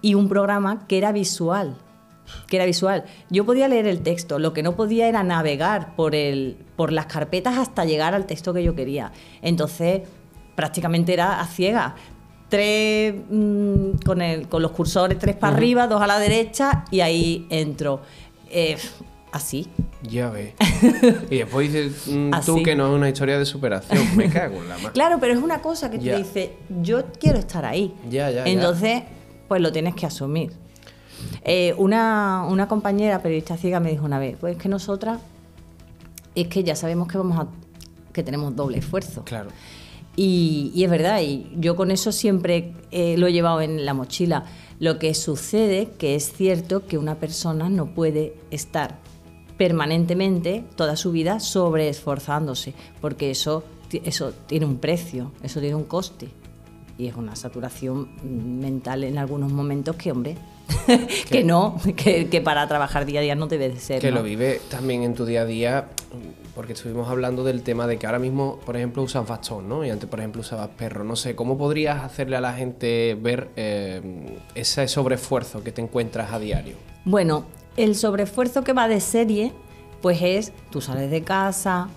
y 0.00 0.14
un 0.14 0.30
programa 0.30 0.86
que 0.86 0.96
era 0.96 1.12
visual 1.12 1.76
que 2.48 2.56
era 2.56 2.66
visual. 2.66 3.04
Yo 3.30 3.44
podía 3.44 3.68
leer 3.68 3.86
el 3.86 4.02
texto, 4.02 4.38
lo 4.38 4.52
que 4.52 4.62
no 4.62 4.76
podía 4.76 5.08
era 5.08 5.22
navegar 5.22 5.94
por, 5.96 6.14
el, 6.14 6.56
por 6.76 6.92
las 6.92 7.06
carpetas 7.06 7.58
hasta 7.58 7.84
llegar 7.84 8.14
al 8.14 8.26
texto 8.26 8.52
que 8.52 8.62
yo 8.62 8.74
quería. 8.74 9.12
Entonces, 9.42 10.02
prácticamente 10.54 11.12
era 11.12 11.40
a 11.40 11.46
ciega. 11.46 11.94
Tres 12.48 13.14
mm, 13.30 13.98
con, 14.04 14.22
el, 14.22 14.48
con 14.48 14.62
los 14.62 14.70
cursores, 14.72 15.18
tres 15.18 15.36
para 15.36 15.56
arriba, 15.56 15.86
dos 15.86 16.00
a 16.00 16.06
la 16.06 16.18
derecha 16.18 16.84
y 16.90 17.00
ahí 17.00 17.46
entro. 17.50 18.02
Eh, 18.50 18.76
así. 19.32 19.68
Ya 20.02 20.30
ves. 20.30 20.54
y 21.30 21.38
después 21.38 21.72
dices 21.72 22.06
mm, 22.06 22.30
tú 22.44 22.62
que 22.62 22.76
no 22.76 22.86
es 22.86 22.92
una 22.94 23.08
historia 23.08 23.38
de 23.38 23.44
superación. 23.44 24.16
Me 24.16 24.28
cago 24.28 24.56
en 24.62 24.68
la 24.68 24.76
mano. 24.76 24.90
Claro, 24.94 25.18
pero 25.20 25.32
es 25.32 25.42
una 25.42 25.60
cosa 25.60 25.90
que 25.90 25.98
te 25.98 26.16
dice, 26.16 26.52
yo 26.82 27.04
quiero 27.18 27.38
estar 27.38 27.64
ahí. 27.64 27.92
Ya, 28.08 28.30
ya. 28.30 28.44
Entonces, 28.44 29.02
pues 29.48 29.60
lo 29.60 29.72
tienes 29.72 29.94
que 29.94 30.06
asumir. 30.06 30.52
Eh, 31.44 31.74
una, 31.78 32.66
compañera 32.68 33.22
periodista 33.22 33.56
ciega 33.56 33.80
me 33.80 33.90
dijo 33.90 34.04
una 34.04 34.18
vez, 34.18 34.36
pues 34.40 34.56
es 34.56 34.62
que 34.62 34.68
nosotras 34.68 35.20
es 36.34 36.48
que 36.48 36.64
ya 36.64 36.74
sabemos 36.74 37.08
que 37.08 37.18
vamos 37.18 37.38
a 37.38 37.46
que 38.12 38.22
tenemos 38.22 38.54
doble 38.54 38.78
esfuerzo. 38.78 39.24
Claro. 39.24 39.50
Y, 40.16 40.72
es 40.82 40.90
verdad, 40.90 41.20
y 41.20 41.50
yo 41.56 41.74
con 41.74 41.90
eso 41.90 42.12
siempre 42.12 42.72
eh, 42.92 43.16
lo 43.18 43.26
he 43.26 43.32
llevado 43.32 43.60
en 43.60 43.84
la 43.84 43.94
mochila. 43.94 44.44
Lo 44.78 44.98
que 44.98 45.14
sucede 45.14 45.90
que 45.98 46.14
es 46.14 46.32
cierto 46.32 46.86
que 46.86 46.98
una 46.98 47.16
persona 47.16 47.68
no 47.68 47.86
puede 47.86 48.34
estar 48.50 48.98
permanentemente 49.56 50.64
toda 50.76 50.96
su 50.96 51.12
vida 51.12 51.40
sobreesforzándose, 51.40 52.74
porque 53.00 53.30
eso, 53.30 53.64
eso 53.90 54.32
tiene 54.46 54.66
un 54.66 54.78
precio, 54.78 55.32
eso 55.42 55.60
tiene 55.60 55.76
un 55.76 55.84
coste 55.84 56.28
y 56.98 57.06
es 57.06 57.16
una 57.16 57.36
saturación 57.36 58.08
mental 58.60 59.04
en 59.04 59.18
algunos 59.18 59.52
momentos 59.52 59.96
que, 59.96 60.12
hombre, 60.12 60.36
que 61.30 61.44
no, 61.44 61.76
que, 61.96 62.40
para 62.42 62.66
trabajar 62.68 63.06
día 63.06 63.20
a 63.20 63.22
día 63.22 63.34
no 63.34 63.46
debe 63.46 63.68
de 63.68 63.78
ser. 63.78 64.00
Que 64.00 64.10
lo 64.10 64.22
vive 64.22 64.60
también 64.70 65.02
en 65.02 65.14
tu 65.14 65.24
día 65.24 65.42
a 65.42 65.44
día, 65.44 65.88
porque 66.54 66.72
estuvimos 66.72 67.08
hablando 67.08 67.44
del 67.44 67.62
tema 67.62 67.86
de 67.86 67.98
que 67.98 68.06
ahora 68.06 68.18
mismo, 68.18 68.58
por 68.64 68.76
ejemplo, 68.76 69.02
usas 69.02 69.26
bastón, 69.26 69.68
¿no? 69.68 69.84
Y 69.84 69.90
antes, 69.90 70.08
por 70.08 70.20
ejemplo, 70.20 70.40
usabas 70.40 70.68
perro. 70.68 71.04
No 71.04 71.16
sé, 71.16 71.34
¿cómo 71.34 71.58
podrías 71.58 72.02
hacerle 72.02 72.36
a 72.36 72.40
la 72.40 72.54
gente 72.54 73.16
ver 73.20 73.50
eh, 73.56 74.38
ese 74.54 74.88
sobreesfuerzo 74.88 75.62
que 75.62 75.72
te 75.72 75.82
encuentras 75.82 76.32
a 76.32 76.38
diario? 76.38 76.76
Bueno, 77.04 77.44
el 77.76 77.94
sobreesfuerzo 77.94 78.64
que 78.64 78.72
va 78.72 78.88
de 78.88 79.00
serie, 79.00 79.52
pues 80.00 80.20
es, 80.22 80.52
tú 80.70 80.80
sales 80.80 81.10
de 81.10 81.22
casa, 81.22 81.88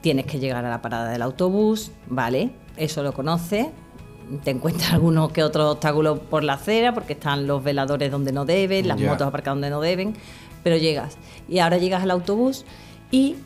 tienes 0.00 0.26
que 0.26 0.38
llegar 0.38 0.64
a 0.64 0.70
la 0.70 0.82
parada 0.82 1.10
del 1.10 1.22
autobús, 1.22 1.92
¿vale? 2.08 2.50
Eso 2.76 3.02
lo 3.02 3.12
conoces, 3.12 3.66
te 4.44 4.50
encuentras 4.50 4.92
algunos 4.94 5.32
que 5.32 5.42
otros 5.42 5.72
obstáculos 5.72 6.18
por 6.18 6.44
la 6.44 6.54
acera, 6.54 6.92
porque 6.92 7.14
están 7.14 7.46
los 7.46 7.62
veladores 7.62 8.10
donde 8.10 8.32
no 8.32 8.44
deben, 8.44 8.88
las 8.88 9.00
motos 9.00 9.26
aparcadas 9.26 9.56
donde 9.56 9.70
no 9.70 9.80
deben, 9.80 10.14
pero 10.62 10.76
llegas. 10.76 11.16
Y 11.48 11.58
ahora 11.58 11.78
llegas 11.78 12.02
al 12.02 12.10
autobús 12.10 12.64
y 13.10 13.36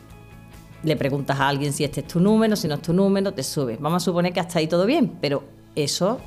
le 0.83 0.95
preguntas 0.95 1.39
a 1.39 1.47
alguien 1.47 1.71
si 1.73 1.83
este 1.83 2.01
es 2.01 2.07
tu 2.07 2.19
número, 2.19 2.55
si 2.55 2.67
no 2.67 2.75
es 2.75 2.81
tu 2.81 2.93
número, 2.93 3.33
te 3.33 3.43
subes. 3.43 3.79
Vamos 3.79 4.03
a 4.03 4.05
suponer 4.05 4.33
que 4.33 4.39
hasta 4.39 4.59
ahí 4.59 4.67
todo 4.67 4.85
bien, 4.85 5.17
pero 5.21 5.43
eso 5.75 6.19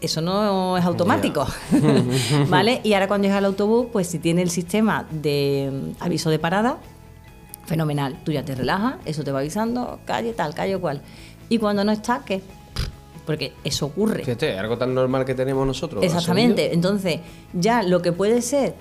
eso 0.00 0.20
no 0.20 0.76
es 0.76 0.84
automático, 0.84 1.46
¿vale? 2.48 2.80
Y 2.82 2.94
ahora 2.94 3.06
cuando 3.06 3.26
llegas 3.26 3.38
al 3.38 3.44
autobús, 3.44 3.86
pues 3.92 4.08
si 4.08 4.18
tiene 4.18 4.42
el 4.42 4.50
sistema 4.50 5.06
de 5.10 5.70
mm, 5.72 6.02
aviso 6.02 6.28
de 6.28 6.40
parada, 6.40 6.78
fenomenal. 7.66 8.18
Tú 8.24 8.32
ya 8.32 8.44
te 8.44 8.54
relajas, 8.54 8.96
eso 9.04 9.22
te 9.22 9.30
va 9.30 9.38
avisando, 9.38 10.00
calle 10.04 10.32
tal, 10.32 10.54
calle 10.54 10.76
cual. 10.78 11.02
Y 11.48 11.58
cuando 11.58 11.84
no 11.84 11.92
está, 11.92 12.22
¿qué? 12.24 12.42
Porque 13.24 13.52
eso 13.64 13.86
ocurre. 13.86 14.24
Fíjate, 14.24 14.58
algo 14.58 14.78
tan 14.78 14.94
normal 14.94 15.24
que 15.24 15.34
tenemos 15.34 15.66
nosotros. 15.66 16.02
Exactamente, 16.04 16.74
entonces 16.74 17.20
ya 17.52 17.82
lo 17.82 18.02
que 18.02 18.12
puede 18.12 18.42
ser 18.42 18.74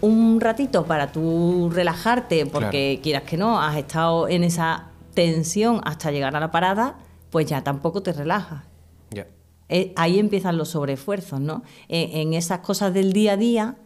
un 0.00 0.40
ratito 0.40 0.84
para 0.84 1.10
tú 1.10 1.70
relajarte, 1.72 2.46
porque 2.46 3.00
quieras 3.02 3.24
que 3.24 3.36
no, 3.36 3.60
has 3.60 3.76
estado 3.76 4.28
en 4.28 4.44
esa 4.44 4.90
tensión 5.14 5.80
hasta 5.84 6.10
llegar 6.10 6.36
a 6.36 6.40
la 6.40 6.50
parada, 6.50 6.98
pues 7.30 7.46
ya 7.46 7.64
tampoco 7.64 8.02
te 8.02 8.12
relajas. 8.12 8.62
Ya. 9.10 9.26
Eh, 9.68 9.92
ahí 9.96 10.18
empiezan 10.18 10.56
los 10.56 10.68
sobreesfuerzos, 10.70 11.40
¿no? 11.40 11.62
en 11.88 12.34
esas 12.34 12.60
cosas 12.60 12.94
del 12.94 13.12
día 13.12 13.32
a 13.32 13.36
día 13.36 13.76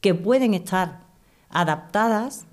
que 0.00 0.14
pueden 0.14 0.54
estar 0.54 1.00
adaptadas 1.50 2.46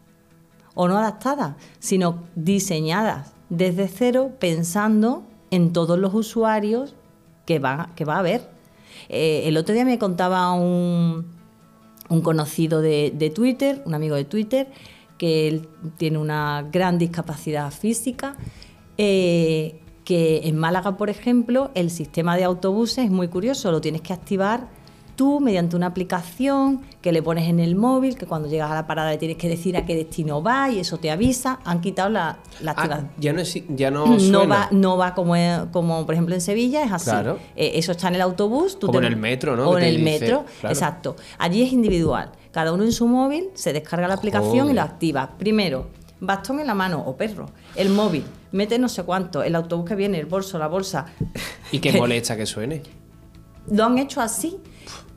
o 0.76 0.88
no 0.88 0.98
adaptadas, 0.98 1.56
sino 1.80 2.24
diseñadas 2.36 3.34
desde 3.50 3.88
cero 3.88 4.32
pensando 4.40 5.24
en 5.50 5.74
todos 5.74 5.98
los 5.98 6.14
usuarios 6.14 6.96
que 7.48 7.58
va, 7.58 7.90
que 7.96 8.06
va 8.06 8.18
a 8.18 8.20
haber. 8.20 8.48
Eh, 9.10 9.44
el 9.46 9.58
otro 9.58 9.74
día 9.74 9.86
me 9.86 9.98
contaba 9.98 10.52
un, 10.52 11.26
un 12.10 12.22
conocido 12.22 12.82
de, 12.82 13.32
Twitter, 13.34 13.82
un 13.86 13.96
amigo 13.96 14.16
de 14.16 14.26
Twitter, 14.26 14.68
que 15.18 15.48
él 15.48 15.68
tiene 15.98 16.20
una 16.20 16.68
gran 16.72 17.00
discapacidad 17.00 17.72
física, 17.72 18.36
eh, 18.98 19.80
que 20.04 20.42
en 20.44 20.58
Málaga, 20.58 20.98
por 20.98 21.10
ejemplo, 21.10 21.72
el 21.74 21.90
sistema 21.90 22.36
de 22.36 22.44
autobuses 22.44 23.06
es 23.06 23.12
muy 23.12 23.30
curioso, 23.30 23.72
lo 23.72 23.82
tienes 23.82 24.02
que 24.02 24.14
activar 24.14 24.68
tú 25.18 25.42
mediante 25.42 25.76
una 25.76 25.88
aplicación 25.88 26.82
que 27.02 27.12
le 27.12 27.22
pones 27.22 27.50
en 27.50 27.60
el 27.60 27.76
móvil, 27.76 28.16
que 28.18 28.26
cuando 28.26 28.48
llegas 28.48 28.72
a 28.72 28.76
la 28.76 28.88
parada 28.88 29.10
le 29.12 29.18
tienes 29.18 29.36
que 29.36 29.50
decir 29.50 29.76
a 29.76 29.84
qué 29.86 29.96
destino 29.96 30.42
va 30.42 30.70
y 30.70 30.80
eso 30.80 30.98
te 31.00 31.12
avisa. 31.12 31.60
Han 31.66 31.82
quitado 31.82 32.08
la, 32.10 32.38
la 32.62 32.74
Ah, 32.78 33.02
ya 33.18 33.34
no, 33.34 33.42
es- 33.42 33.62
ya 33.68 33.92
no, 33.92 34.06
No 34.06 34.20
suena. 34.20 34.46
va, 34.56 34.68
no 34.72 34.96
va 34.96 35.14
como, 35.16 35.34
como 35.74 36.06
por 36.06 36.14
ejemplo 36.14 36.36
en 36.36 36.42
Sevilla, 36.42 36.84
es 36.84 36.92
así. 36.94 37.10
Claro. 37.10 37.40
Eh, 37.56 37.72
eso 37.76 37.92
está 37.92 38.08
en 38.08 38.16
el 38.16 38.22
autobús. 38.22 38.80
tú 38.80 38.88
Como 38.88 39.00
te- 39.02 39.08
en 39.08 39.12
el 39.14 39.20
metro, 39.20 39.56
¿no? 39.58 39.70
O 39.72 39.78
en 39.78 39.84
el 39.86 39.98
dice, 39.98 40.04
metro, 40.20 40.46
claro. 40.62 40.74
exacto. 40.74 41.16
Allí 41.40 41.64
es 41.64 41.74
individual. 41.74 42.32
Cada 42.52 42.72
uno 42.72 42.84
en 42.84 42.92
su 42.94 43.08
móvil 43.08 43.50
se 43.56 43.74
descarga 43.74 44.08
la 44.08 44.14
aplicación 44.14 44.52
Joder. 44.60 44.72
y 44.72 44.76
lo 44.76 44.82
activa. 44.84 45.32
Primero, 45.38 45.88
bastón 46.20 46.60
en 46.60 46.68
la 46.68 46.76
mano 46.76 47.04
o 47.06 47.18
perro. 47.18 47.48
El 47.76 47.90
móvil, 47.90 48.24
mete 48.52 48.78
no 48.80 48.88
sé 48.88 49.02
cuánto. 49.04 49.42
El 49.42 49.56
autobús 49.56 49.86
que 49.90 49.96
viene, 49.96 50.20
el 50.20 50.28
bolso, 50.28 50.58
la 50.60 50.68
bolsa. 50.68 51.08
Y 51.72 51.80
que 51.80 51.92
molesta 52.00 52.38
que 52.38 52.46
suene. 52.46 52.84
Lo 53.72 53.84
han 53.84 53.98
hecho 53.98 54.22
así. 54.22 54.58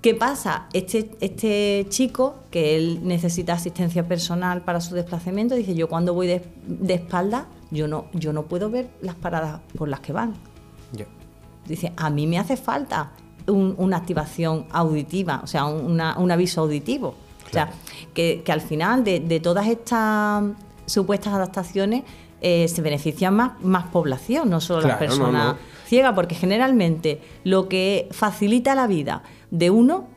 ¿Qué 0.01 0.15
pasa? 0.15 0.67
Este, 0.73 1.11
este 1.21 1.85
chico, 1.91 2.37
que 2.51 2.77
él 2.77 3.01
necesita 3.03 3.53
asistencia 3.53 4.07
personal 4.09 4.63
para 4.63 4.81
su 4.81 4.95
desplazamiento, 4.95 5.55
dice, 5.55 5.75
yo 5.75 5.89
cuando 5.89 6.15
voy 6.15 6.27
de, 6.27 6.43
de 6.67 6.95
espalda, 6.95 7.47
yo 7.71 7.87
no, 7.87 8.07
yo 8.15 8.33
no 8.33 8.45
puedo 8.47 8.71
ver 8.71 8.89
las 9.03 9.15
paradas 9.15 9.61
por 9.77 9.89
las 9.89 10.01
que 10.01 10.13
van. 10.13 10.35
Dice, 11.67 11.93
a 11.97 12.11
mí 12.11 12.27
me 12.27 12.39
hace 12.39 12.57
falta 12.57 13.13
un- 13.47 13.75
una 13.79 13.99
activación 13.99 14.67
auditiva, 14.71 15.41
o 15.45 15.47
sea, 15.47 15.67
un, 15.67 15.93
una- 15.93 16.19
un 16.19 16.31
aviso 16.31 16.63
auditivo. 16.63 17.15
O 17.47 17.53
sea, 17.53 17.71
que, 18.15 18.43
que 18.45 18.53
al 18.53 18.61
final 18.61 19.05
de, 19.05 19.21
de 19.21 19.39
todas 19.41 19.67
estas 19.67 20.45
supuestas 20.87 21.35
adaptaciones 21.35 22.05
eh, 22.41 22.67
se 22.69 22.81
beneficia 22.81 23.31
más, 23.31 23.61
más 23.63 23.87
población, 23.89 24.49
no 24.49 24.61
solo 24.61 24.81
las 24.89 24.97
Claro, 24.97 25.01
no, 25.01 25.09
personas 25.25 25.47
no. 25.55 25.59
ciegas, 25.87 26.15
porque 26.15 26.35
generalmente 26.35 27.21
lo 27.45 27.69
que 27.69 28.09
facilita 28.13 28.75
la 28.75 28.87
vida 28.87 29.23
de 29.51 29.71
uno 29.71 30.09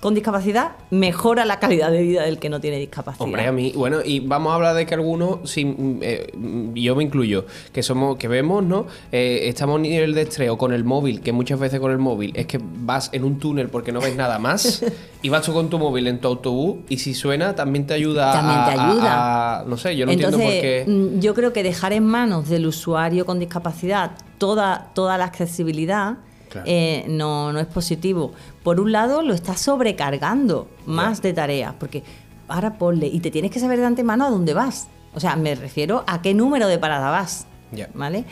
con 0.00 0.12
discapacidad 0.14 0.72
mejora 0.90 1.46
la 1.46 1.58
calidad 1.60 1.90
de 1.90 2.02
vida 2.02 2.24
del 2.24 2.38
que 2.38 2.50
no 2.50 2.60
tiene 2.60 2.78
discapacidad. 2.78 3.22
Hombre, 3.24 3.46
a 3.46 3.52
mí, 3.52 3.72
bueno, 3.74 4.00
y 4.04 4.20
vamos 4.20 4.52
a 4.52 4.56
hablar 4.56 4.74
de 4.76 4.84
que 4.84 4.92
algunos, 4.92 5.48
sin, 5.50 5.98
eh, 6.02 6.30
yo 6.74 6.94
me 6.94 7.04
incluyo, 7.04 7.46
que 7.72 7.82
somos, 7.82 8.18
que 8.18 8.28
vemos, 8.28 8.62
¿no? 8.62 8.84
Eh, 9.12 9.48
estamos 9.48 9.76
a 9.78 9.78
nivel 9.80 10.12
de 10.12 10.22
estrés 10.22 10.50
o 10.50 10.58
con 10.58 10.74
el 10.74 10.84
móvil, 10.84 11.22
que 11.22 11.32
muchas 11.32 11.58
veces 11.58 11.80
con 11.80 11.90
el 11.90 11.96
móvil 11.96 12.32
es 12.36 12.44
que 12.46 12.60
vas 12.62 13.08
en 13.14 13.24
un 13.24 13.38
túnel 13.38 13.70
porque 13.70 13.92
no 13.92 14.00
ves 14.02 14.14
nada 14.14 14.38
más, 14.38 14.84
y 15.22 15.30
vas 15.30 15.40
tú 15.46 15.54
con 15.54 15.70
tu 15.70 15.78
móvil 15.78 16.06
en 16.06 16.20
tu 16.20 16.28
autobús, 16.28 16.80
y 16.90 16.98
si 16.98 17.14
suena 17.14 17.54
también 17.54 17.86
te 17.86 17.94
ayuda 17.94 18.30
También 18.30 18.60
a, 18.60 18.64
te 18.66 18.70
ayuda. 18.72 19.60
a- 19.60 19.64
no 19.64 19.78
sé, 19.78 19.96
yo 19.96 20.04
no 20.04 20.12
Entonces, 20.12 20.38
entiendo 20.38 20.84
por 20.84 21.06
qué. 21.08 21.16
mm, 21.16 21.20
yo 21.20 21.32
creo 21.32 21.54
que 21.54 21.62
dejar 21.62 21.94
en 21.94 22.04
manos 22.04 22.50
del 22.50 22.66
usuario 22.66 23.24
con 23.24 23.38
discapacidad 23.38 24.10
toda, 24.36 24.90
toda 24.94 25.16
la 25.16 25.24
accesibilidad 25.24 26.18
Claro. 26.54 26.66
eh, 26.70 27.04
no, 27.08 27.52
no 27.52 27.58
es 27.60 27.66
positivo. 27.66 28.32
Por 28.62 28.80
un 28.80 28.92
lado, 28.92 29.22
lo 29.22 29.34
está 29.34 29.56
sobrecargando 29.56 30.68
más 30.86 31.20
de 31.20 31.32
tareas, 31.32 31.74
porque 31.78 32.02
ahora 32.48 32.78
ponle, 32.78 33.06
y 33.08 33.20
te 33.20 33.30
tienes 33.30 33.50
que 33.50 33.60
saber 33.60 33.78
de 33.80 33.86
antemano 33.86 34.24
a 34.24 34.30
dónde 34.30 34.54
vas. 34.54 34.88
O 35.14 35.20
sea, 35.20 35.36
me 35.36 35.54
refiero 35.54 36.04
a 36.06 36.22
qué 36.22 36.32
número 36.34 36.66
de 36.68 36.78
parada 36.78 37.10
vas. 37.10 37.46
¿Vale? 37.94 38.24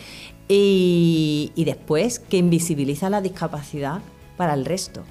Y, 0.48 1.50
y 1.54 1.64
después 1.64 2.18
que 2.20 2.36
invisibiliza 2.36 3.10
la 3.10 3.20
discapacidad 3.20 4.00
para 4.36 4.54
el 4.54 4.64
resto. 4.64 5.02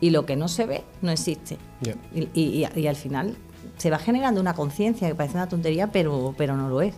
Y 0.00 0.10
lo 0.10 0.24
que 0.26 0.36
no 0.36 0.48
se 0.48 0.64
ve 0.66 0.84
no 1.02 1.10
existe. 1.10 1.58
Y- 2.14 2.28
y- 2.34 2.66
y 2.74 2.86
al 2.86 2.96
final 2.96 3.36
se 3.78 3.90
va 3.90 3.98
generando 3.98 4.40
una 4.40 4.54
conciencia 4.54 5.08
que 5.08 5.14
parece 5.14 5.34
una 5.36 5.48
tontería, 5.48 5.88
pero, 5.88 6.34
pero 6.38 6.56
no 6.56 6.68
lo 6.68 6.80
es. 6.82 6.94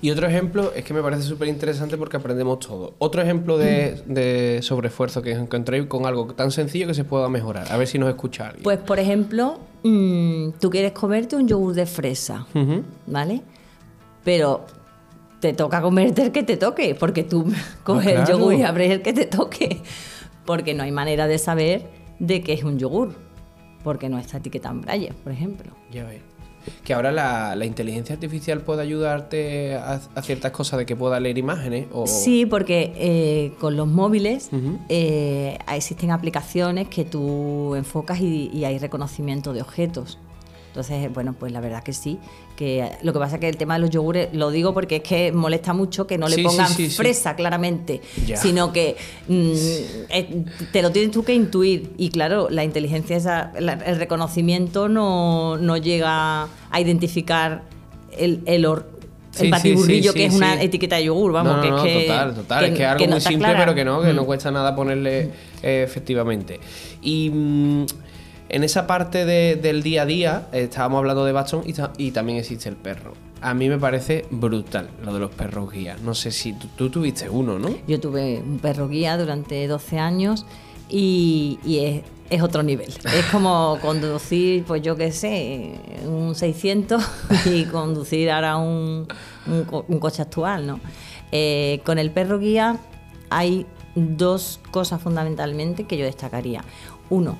Y 0.00 0.10
otro 0.10 0.26
ejemplo 0.26 0.72
es 0.74 0.84
que 0.84 0.92
me 0.94 1.02
parece 1.02 1.22
súper 1.22 1.48
interesante 1.48 1.96
porque 1.96 2.16
aprendemos 2.16 2.58
todo. 2.60 2.94
Otro 2.98 3.22
ejemplo 3.22 3.56
de, 3.58 4.02
de 4.06 4.60
sobreesfuerzo 4.62 5.22
que 5.22 5.32
encontréis 5.32 5.86
con 5.86 6.06
algo 6.06 6.26
tan 6.34 6.50
sencillo 6.50 6.86
que 6.86 6.94
se 6.94 7.04
pueda 7.04 7.28
mejorar. 7.28 7.70
A 7.72 7.76
ver 7.76 7.86
si 7.88 7.98
nos 7.98 8.08
escucha 8.08 8.46
alguien. 8.46 8.62
Pues, 8.64 8.78
por 8.78 8.98
ejemplo, 8.98 9.58
mm, 9.82 10.50
tú 10.60 10.70
quieres 10.70 10.92
comerte 10.92 11.36
un 11.36 11.46
yogur 11.48 11.74
de 11.74 11.86
fresa. 11.86 12.46
¿vale? 13.06 13.42
Pero 14.24 14.66
te 15.40 15.52
toca 15.52 15.80
comerte 15.82 16.22
el 16.22 16.32
que 16.32 16.42
te 16.42 16.56
toque, 16.56 16.94
porque 16.94 17.24
tú 17.24 17.44
coges 17.84 18.06
el 18.12 18.18
Ah, 18.18 18.24
claro. 18.24 18.38
yogur 18.38 18.54
y 18.54 18.62
abres 18.62 18.90
el 18.92 19.02
que 19.02 19.12
te 19.12 19.26
toque, 19.26 19.80
porque 20.46 20.74
no 20.74 20.82
hay 20.84 20.92
manera 20.92 21.26
de 21.26 21.38
saber 21.38 21.82
de 22.20 22.42
qué 22.42 22.52
es 22.52 22.62
un 22.62 22.78
yogur, 22.78 23.14
porque 23.82 24.08
no 24.08 24.18
está 24.18 24.36
etiqueta 24.36 24.68
en 24.70 24.80
braille, 24.82 25.12
por 25.24 25.32
ejemplo. 25.32 25.72
Ya 25.90 26.04
ves. 26.04 26.20
Que 26.84 26.94
ahora 26.94 27.12
la, 27.12 27.54
la 27.56 27.64
inteligencia 27.64 28.14
artificial 28.14 28.60
puede 28.60 28.82
ayudarte 28.82 29.74
a, 29.76 30.00
a 30.14 30.22
ciertas 30.22 30.52
cosas 30.52 30.78
de 30.78 30.86
que 30.86 30.96
pueda 30.96 31.18
leer 31.20 31.38
imágenes 31.38 31.86
o... 31.92 32.06
Sí, 32.06 32.46
porque 32.46 32.92
eh, 32.96 33.52
con 33.60 33.76
los 33.76 33.88
móviles 33.88 34.50
eh, 34.88 35.58
existen 35.72 36.10
aplicaciones 36.10 36.88
que 36.88 37.04
tú 37.04 37.74
enfocas 37.74 38.20
y, 38.20 38.50
y 38.52 38.64
hay 38.64 38.78
reconocimiento 38.78 39.52
de 39.52 39.62
objetos. 39.62 40.18
Entonces, 40.72 41.12
bueno, 41.12 41.34
pues 41.38 41.52
la 41.52 41.60
verdad 41.60 41.82
que 41.82 41.92
sí. 41.92 42.18
Que 42.56 42.90
lo 43.02 43.12
que 43.12 43.18
pasa 43.18 43.34
es 43.36 43.40
que 43.42 43.48
el 43.50 43.58
tema 43.58 43.74
de 43.74 43.80
los 43.80 43.90
yogures, 43.90 44.30
lo 44.32 44.50
digo 44.50 44.72
porque 44.72 44.96
es 44.96 45.02
que 45.02 45.30
molesta 45.30 45.74
mucho 45.74 46.06
que 46.06 46.16
no 46.16 46.28
le 46.28 46.36
Sí, 46.36 46.42
pongan 46.42 46.68
sí, 46.68 46.88
sí. 46.88 46.96
fresa 46.96 47.36
claramente, 47.36 48.00
sino 48.36 48.72
que 48.72 48.96
mm, 49.28 49.52
eh, 50.08 50.44
te 50.72 50.80
lo 50.80 50.90
tienes 50.90 51.10
tú 51.10 51.24
que 51.24 51.34
intuir. 51.34 51.92
Y 51.98 52.08
claro, 52.08 52.48
la 52.48 52.64
inteligencia, 52.64 53.16
esa, 53.16 53.52
el 53.58 53.98
reconocimiento 53.98 54.88
no, 54.88 55.58
no 55.58 55.76
llega 55.76 56.44
a 56.70 56.80
identificar 56.80 57.62
el, 58.16 58.40
el, 58.46 58.66
Sí, 59.32 59.40
el 59.40 59.44
sí, 59.46 59.50
batiburrillo 59.50 60.12
sí, 60.12 60.18
que 60.18 60.24
es 60.26 60.34
una 60.34 60.62
etiqueta 60.62 60.96
de 60.96 61.04
yogur, 61.04 61.32
vamos, 61.32 61.52
no, 61.52 61.56
no, 61.56 61.62
que 61.62 61.70
no, 61.70 61.84
es 61.86 61.92
que... 61.96 62.06
total, 62.06 62.34
total. 62.34 62.64
es 62.66 62.70
que 62.72 62.82
es 62.82 62.88
algo 62.88 62.98
que 63.04 63.10
muy 63.10 63.20
simple, 63.20 63.38
clara. 63.48 63.58
pero 63.60 63.74
que 63.74 63.84
no, 63.84 64.02
que 64.02 64.12
no 64.12 64.22
Mm. 64.22 64.26
cuesta 64.26 64.50
nada 64.50 64.74
ponerle 64.76 65.30
eh, 65.62 65.82
efectivamente. 65.86 66.60
Y 67.00 67.30
mm, 67.30 67.86
en 68.52 68.62
esa 68.64 68.86
parte 68.86 69.24
de- 69.26 69.56
del 69.56 69.82
día 69.82 70.02
a 70.02 70.06
día, 70.06 70.48
eh, 70.52 70.64
estábamos 70.64 70.98
hablando 70.98 71.24
de 71.24 71.32
bastón 71.32 71.62
y, 71.66 71.74
y 71.98 72.10
también 72.12 72.38
existe 72.38 72.68
el 72.68 72.76
perro. 72.76 73.14
A 73.40 73.54
mí 73.54 73.68
me 73.68 73.78
parece 73.78 74.24
brutal 74.30 74.88
lo 75.04 75.12
de 75.14 75.18
los 75.18 75.30
perros 75.32 75.72
guías. 75.72 76.00
No 76.02 76.14
sé 76.14 76.30
si 76.30 76.52
tú, 76.52 76.68
tú 76.76 76.90
tuviste 76.90 77.28
uno, 77.28 77.58
¿no? 77.58 77.70
Yo 77.88 77.98
tuve 77.98 78.40
un 78.40 78.58
perro 78.60 78.88
guía 78.88 79.16
durante 79.16 79.66
12 79.66 79.98
años 79.98 80.46
y, 80.88 81.58
y 81.64 81.78
es, 81.80 82.02
es 82.30 82.40
otro 82.42 82.62
nivel. 82.62 82.88
Es 83.04 83.24
como 83.32 83.78
conducir, 83.82 84.62
pues 84.64 84.80
yo 84.82 84.94
qué 84.96 85.10
sé, 85.10 85.72
un 86.06 86.34
600 86.36 87.02
y 87.46 87.64
conducir 87.64 88.30
ahora 88.30 88.58
un, 88.58 89.08
un 89.46 89.98
coche 89.98 90.22
actual, 90.22 90.66
¿no? 90.66 90.78
Eh, 91.32 91.80
con 91.84 91.98
el 91.98 92.10
perro 92.12 92.38
guía 92.38 92.76
hay 93.30 93.66
dos 93.96 94.60
cosas 94.70 95.00
fundamentalmente 95.02 95.84
que 95.84 95.96
yo 95.96 96.04
destacaría. 96.04 96.62
Uno, 97.10 97.36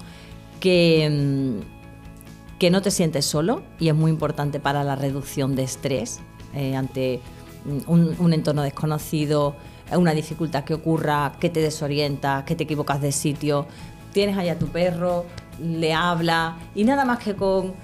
que, 0.63 1.11
mm, 1.11 2.59
que 2.61 2.71
no 2.71 2.81
te 2.83 2.93
sientes 2.93 3.27
solo 3.27 3.63
y 3.81 3.89
es 3.89 3.95
muy 3.97 4.13
importante 4.13 4.61
para 4.61 4.85
la 4.85 4.95
reducción 4.95 5.57
de 5.57 5.65
estrés 5.65 6.21
eh, 6.55 6.77
ante 6.77 7.21
mm, 7.65 7.91
un, 7.91 8.15
un 8.17 8.33
entorno 8.33 8.63
desconocido, 8.63 9.57
eh, 9.91 9.97
una 9.97 10.15
dificultad 10.15 10.63
que 10.63 10.75
ocurra, 10.75 11.33
que 11.41 11.51
te 11.51 11.61
desorientas, 11.61 12.45
que 12.45 12.55
te 12.55 12.63
equivocas 12.63 13.01
de 13.01 13.11
sitio. 13.11 13.67
Tienes 14.13 14.39
allá 14.39 14.53
a 14.53 14.59
tu 14.59 14.69
perro, 14.69 15.25
le 15.61 15.93
habla 15.93 16.57
y 16.77 16.85
nada 16.85 17.05
más 17.05 17.19
que 17.19 17.35
con 17.35 17.75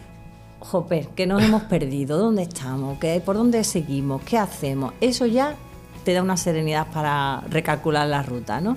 Joper, 0.60 1.08
que 1.08 1.26
nos 1.26 1.42
hemos 1.42 1.62
perdido, 1.74 2.16
¿dónde 2.16 2.42
estamos? 2.42 2.98
¿Qué, 3.00 3.20
¿Por 3.20 3.34
dónde 3.34 3.64
seguimos? 3.64 4.22
¿Qué 4.22 4.38
hacemos? 4.38 4.92
Eso 5.00 5.26
ya 5.26 5.56
te 6.04 6.12
da 6.12 6.22
una 6.22 6.36
serenidad 6.36 6.86
para 6.92 7.42
recalcular 7.50 8.06
la 8.06 8.22
ruta, 8.22 8.60
¿no? 8.60 8.76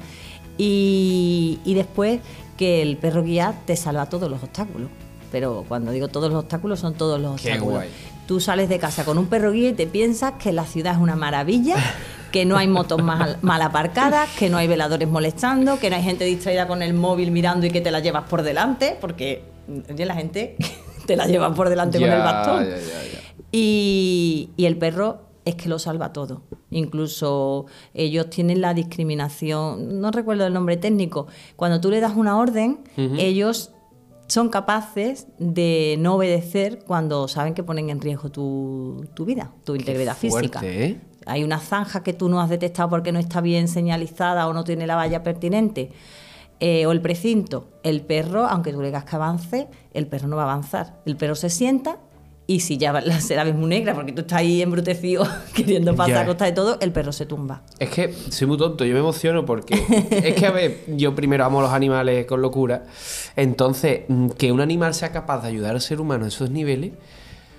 Y, 0.57 1.59
y 1.63 1.75
después 1.75 2.19
que 2.61 2.83
el 2.83 2.95
perro 2.97 3.23
guía 3.23 3.55
te 3.65 3.75
salva 3.75 4.05
todos 4.05 4.29
los 4.29 4.43
obstáculos. 4.43 4.87
Pero 5.31 5.65
cuando 5.67 5.91
digo 5.91 6.09
todos 6.09 6.29
los 6.31 6.43
obstáculos, 6.43 6.79
son 6.79 6.93
todos 6.93 7.19
los 7.19 7.41
Qué 7.41 7.47
obstáculos. 7.53 7.73
guay. 7.79 7.89
Tú 8.27 8.39
sales 8.39 8.69
de 8.69 8.77
casa 8.77 9.03
con 9.03 9.17
un 9.17 9.25
perro 9.25 9.51
guía 9.51 9.69
y 9.69 9.73
te 9.73 9.87
piensas 9.87 10.33
que 10.33 10.51
la 10.53 10.65
ciudad 10.67 10.93
es 10.93 10.99
una 10.99 11.15
maravilla, 11.15 11.75
que 12.31 12.45
no 12.45 12.55
hay 12.57 12.67
motos 12.67 13.01
mal, 13.01 13.39
mal 13.41 13.63
aparcadas, 13.63 14.29
que 14.37 14.47
no 14.51 14.57
hay 14.57 14.67
veladores 14.67 15.07
molestando, 15.09 15.79
que 15.79 15.89
no 15.89 15.95
hay 15.95 16.03
gente 16.03 16.23
distraída 16.25 16.67
con 16.67 16.83
el 16.83 16.93
móvil 16.93 17.31
mirando 17.31 17.65
y 17.65 17.71
que 17.71 17.81
te 17.81 17.89
la 17.89 17.99
llevas 17.99 18.25
por 18.29 18.43
delante, 18.43 18.95
porque 19.01 19.41
oye, 19.91 20.05
la 20.05 20.13
gente 20.13 20.55
te 21.07 21.15
la 21.15 21.25
lleva 21.25 21.51
por 21.55 21.67
delante 21.67 21.99
con 21.99 22.11
el 22.11 22.19
bastón. 22.19 22.63
ya, 22.65 22.77
ya, 22.77 22.77
ya. 22.77 23.19
Y, 23.51 24.51
y 24.55 24.65
el 24.65 24.77
perro 24.77 25.30
es 25.45 25.55
que 25.55 25.69
lo 25.69 25.79
salva 25.79 26.13
todo. 26.13 26.43
Incluso 26.69 27.65
ellos 27.93 28.29
tienen 28.29 28.61
la 28.61 28.73
discriminación, 28.73 29.99
no 30.01 30.11
recuerdo 30.11 30.45
el 30.45 30.53
nombre 30.53 30.77
técnico, 30.77 31.27
cuando 31.55 31.81
tú 31.81 31.89
le 31.89 31.99
das 31.99 32.15
una 32.15 32.37
orden, 32.37 32.79
ellos 33.17 33.71
son 34.27 34.49
capaces 34.49 35.27
de 35.39 35.97
no 35.99 36.15
obedecer 36.15 36.83
cuando 36.85 37.27
saben 37.27 37.53
que 37.53 37.63
ponen 37.63 37.89
en 37.89 37.99
riesgo 37.99 38.29
tu, 38.31 39.05
tu 39.13 39.25
vida, 39.25 39.51
tu 39.65 39.75
integridad 39.75 40.15
física. 40.15 40.59
fuerte, 40.59 40.85
¿eh? 40.85 41.01
Hay 41.25 41.43
una 41.43 41.59
zanja 41.59 42.01
que 42.01 42.13
tú 42.13 42.29
no 42.29 42.39
has 42.41 42.49
detectado 42.49 42.89
porque 42.89 43.11
no 43.11 43.19
está 43.19 43.41
bien 43.41 43.67
señalizada 43.67 44.47
o 44.47 44.53
no 44.53 44.63
tiene 44.63 44.87
la 44.87 44.95
valla 44.95 45.21
pertinente. 45.23 45.91
eh, 46.63 46.85
o 46.85 46.91
el 46.91 47.01
precinto. 47.01 47.69
El 47.81 48.01
perro, 48.01 48.45
aunque 48.45 48.71
tú 48.71 48.79
le 48.81 48.87
digas 48.87 49.03
que 49.03 49.15
avance, 49.15 49.67
el 49.93 50.05
perro 50.05 50.27
no 50.27 50.35
va 50.35 50.43
a 50.43 50.51
avanzar. 50.51 51.01
El 51.07 51.17
perro 51.17 51.33
se 51.35 51.49
sienta 51.49 51.97
Y 52.51 52.59
si 52.59 52.77
ya 52.77 52.91
la- 52.91 53.21
se 53.21 53.35
la 53.37 53.45
ves 53.45 53.55
muy 53.55 53.69
negra, 53.69 53.93
porque 53.93 54.11
tú 54.11 54.21
estás 54.21 54.39
ahí 54.39 54.61
embrutecido 54.61 55.25
queriendo 55.55 55.95
pasar 55.95 56.17
a 56.23 56.25
costa 56.25 56.43
de 56.43 56.51
todo, 56.51 56.77
el 56.81 56.91
perro 56.91 57.13
se 57.13 57.25
tumba. 57.25 57.61
Es 57.79 57.89
que 57.91 58.13
soy 58.29 58.45
muy 58.47 58.57
tonto, 58.57 58.83
yo 58.83 58.93
me 58.93 58.99
emociono 58.99 59.45
porque 59.45 59.73
es 60.11 60.35
que, 60.35 60.45
a 60.45 60.51
ver, 60.51 60.83
yo 60.87 61.15
primero 61.15 61.45
amo 61.45 61.59
a 61.59 61.63
los 61.63 61.71
animales 61.71 62.25
con 62.25 62.41
locura. 62.41 62.83
Entonces, 63.37 64.01
mm, 64.09 64.31
que 64.31 64.51
un 64.51 64.59
animal 64.59 64.93
sea 64.93 65.13
capaz 65.13 65.41
de 65.43 65.47
ayudar 65.47 65.75
al 65.75 65.81
ser 65.81 66.01
humano 66.01 66.25
a 66.25 66.27
esos 66.27 66.49
niveles, 66.49 66.91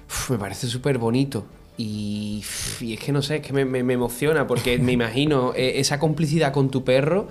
uf, 0.09 0.31
me 0.33 0.39
parece 0.39 0.67
súper 0.67 0.99
bonito. 0.99 1.47
Y, 1.85 2.93
es 2.95 3.01
que 3.01 3.11
no 3.13 3.23
sé, 3.23 3.37
es 3.37 3.43
que 3.43 3.53
me, 3.53 3.65
me- 3.65 3.83
me 3.83 3.95
emociona 3.95 4.47
porque 4.47 4.79
me 4.79 4.93
imagino 5.01 5.53
eh, 5.57 5.75
esa 5.81 5.99
complicidad 5.99 6.53
con 6.53 6.71
tu 6.71 6.85
perro 6.85 7.27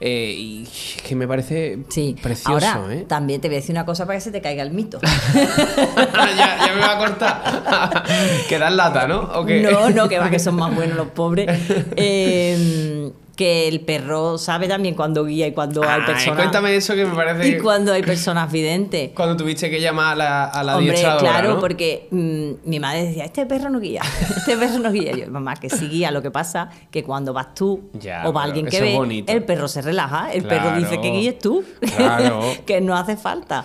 eh, 0.00 0.34
y 0.36 0.68
que 1.06 1.14
me 1.16 1.26
parece 1.26 1.78
Sí, 1.88 2.14
precioso, 2.20 2.66
ahora 2.66 2.94
¿eh? 2.94 3.04
también 3.08 3.40
te 3.40 3.48
voy 3.48 3.56
a 3.56 3.60
decir 3.60 3.72
una 3.74 3.86
cosa 3.86 4.04
para 4.04 4.18
que 4.18 4.24
se 4.24 4.30
te 4.30 4.42
caiga 4.42 4.62
el 4.62 4.72
mito. 4.72 4.98
ya, 5.02 6.58
ya 6.66 6.72
me 6.74 6.80
va 6.80 6.92
a 6.92 6.98
cortar. 6.98 8.02
que 8.48 8.58
das 8.58 8.72
lata, 8.74 9.06
¿no? 9.06 9.20
¿O 9.34 9.46
qué? 9.46 9.60
No, 9.62 9.88
no, 9.90 10.08
que 10.08 10.18
va, 10.18 10.28
que 10.30 10.38
son 10.38 10.56
más 10.56 10.74
buenos 10.74 10.96
los 10.96 11.08
pobres. 11.08 11.48
Eh, 11.96 13.10
que 13.36 13.66
el 13.68 13.80
perro 13.80 14.38
sabe 14.38 14.68
también 14.68 14.94
cuando 14.94 15.24
guía 15.24 15.46
y 15.48 15.52
cuando 15.52 15.82
hay 15.82 16.00
Ay, 16.00 16.06
personas. 16.06 16.36
cuéntame 16.38 16.76
eso 16.76 16.94
que 16.94 17.04
me 17.04 17.14
parece 17.14 17.48
Y 17.48 17.58
cuando 17.58 17.92
hay 17.92 18.02
personas 18.02 18.50
videntes. 18.52 19.10
Cuando 19.14 19.36
tuviste 19.36 19.68
que 19.70 19.80
llamar 19.80 20.12
a 20.12 20.16
la, 20.16 20.44
a 20.44 20.62
la 20.62 20.76
Hombre, 20.76 21.00
claro, 21.18 21.54
¿no? 21.54 21.60
porque 21.60 22.06
mm, 22.10 22.68
mi 22.68 22.78
madre 22.78 23.06
decía, 23.06 23.24
este 23.24 23.44
perro 23.46 23.70
no 23.70 23.80
guía, 23.80 24.02
este 24.36 24.56
perro 24.56 24.78
no 24.78 24.92
guía. 24.92 25.12
Yo, 25.16 25.28
mamá, 25.30 25.56
que 25.56 25.68
sí 25.68 25.88
guía, 25.88 26.10
lo 26.10 26.22
que 26.22 26.30
pasa 26.30 26.70
que 26.90 27.02
cuando 27.02 27.32
vas 27.32 27.54
tú 27.54 27.90
Ya, 27.94 28.22
o 28.28 28.32
va 28.32 28.44
alguien 28.44 28.66
que 28.66 28.80
ve, 28.80 28.94
bonito. 28.94 29.32
el 29.32 29.42
perro 29.44 29.66
se 29.68 29.82
relaja, 29.82 30.32
el 30.32 30.44
perro 30.44 30.76
dice 30.76 31.00
que 31.00 31.10
guíes 31.10 31.38
tú, 31.38 31.64
claro. 31.96 32.40
que 32.66 32.80
no 32.80 32.96
hace 32.96 33.16
falta. 33.16 33.64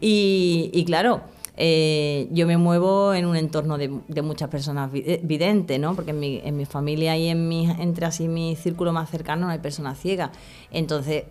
Y, 0.00 0.70
y 0.74 0.84
claro, 0.84 1.22
eh, 1.56 2.28
yo 2.32 2.46
me 2.46 2.56
muevo 2.56 3.14
en 3.14 3.26
un 3.26 3.36
entorno 3.36 3.78
de, 3.78 3.88
muchas 4.22 4.48
personas 4.48 4.90
eh, 4.94 5.20
videntes, 5.22 5.78
¿no? 5.78 5.94
Porque 5.94 6.10
en 6.10 6.56
mi, 6.56 6.64
familia 6.64 7.16
y 7.16 7.28
en 7.28 7.48
mi, 7.48 7.70
entre 7.70 8.06
así 8.06 8.28
mi 8.28 8.56
círculo 8.56 8.92
más 8.92 9.10
cercano 9.10 9.46
no 9.46 9.52
hay 9.52 9.60
personas 9.60 9.98
ciegas. 9.98 10.30
Entonces, 10.70 11.24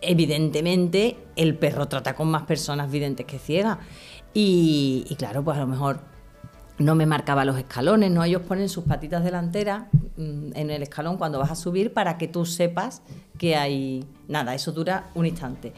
evidentemente, 0.00 1.16
el 1.36 1.56
perro 1.56 1.88
trata 1.88 2.14
con 2.14 2.30
más 2.30 2.44
personas 2.44 2.90
videntes 2.90 3.26
que 3.26 3.38
ciegas. 3.38 3.78
Y 4.32 5.14
claro, 5.18 5.44
pues 5.44 5.56
a 5.56 5.60
lo 5.60 5.66
mejor 5.66 6.13
no 6.78 6.94
me 6.94 7.06
marcaba 7.06 7.44
los 7.44 7.56
escalones, 7.56 8.10
¿no? 8.10 8.24
Ellos 8.24 8.42
ponen 8.42 8.68
sus 8.68 8.84
patitas 8.84 9.22
delanteras 9.22 9.84
mm, 10.16 10.50
en 10.54 10.70
el 10.70 10.82
escalón 10.82 11.16
cuando 11.16 11.38
vas 11.38 11.50
a 11.52 11.54
subir 11.54 11.92
para 11.92 12.18
que 12.18 12.28
tú 12.28 12.44
sepas 12.46 13.02
que 13.38 13.56
hay... 13.56 14.04
Nada, 14.26 14.54
eso 14.54 14.72
dura 14.72 15.10
un 15.14 15.26
instante. 15.26 15.72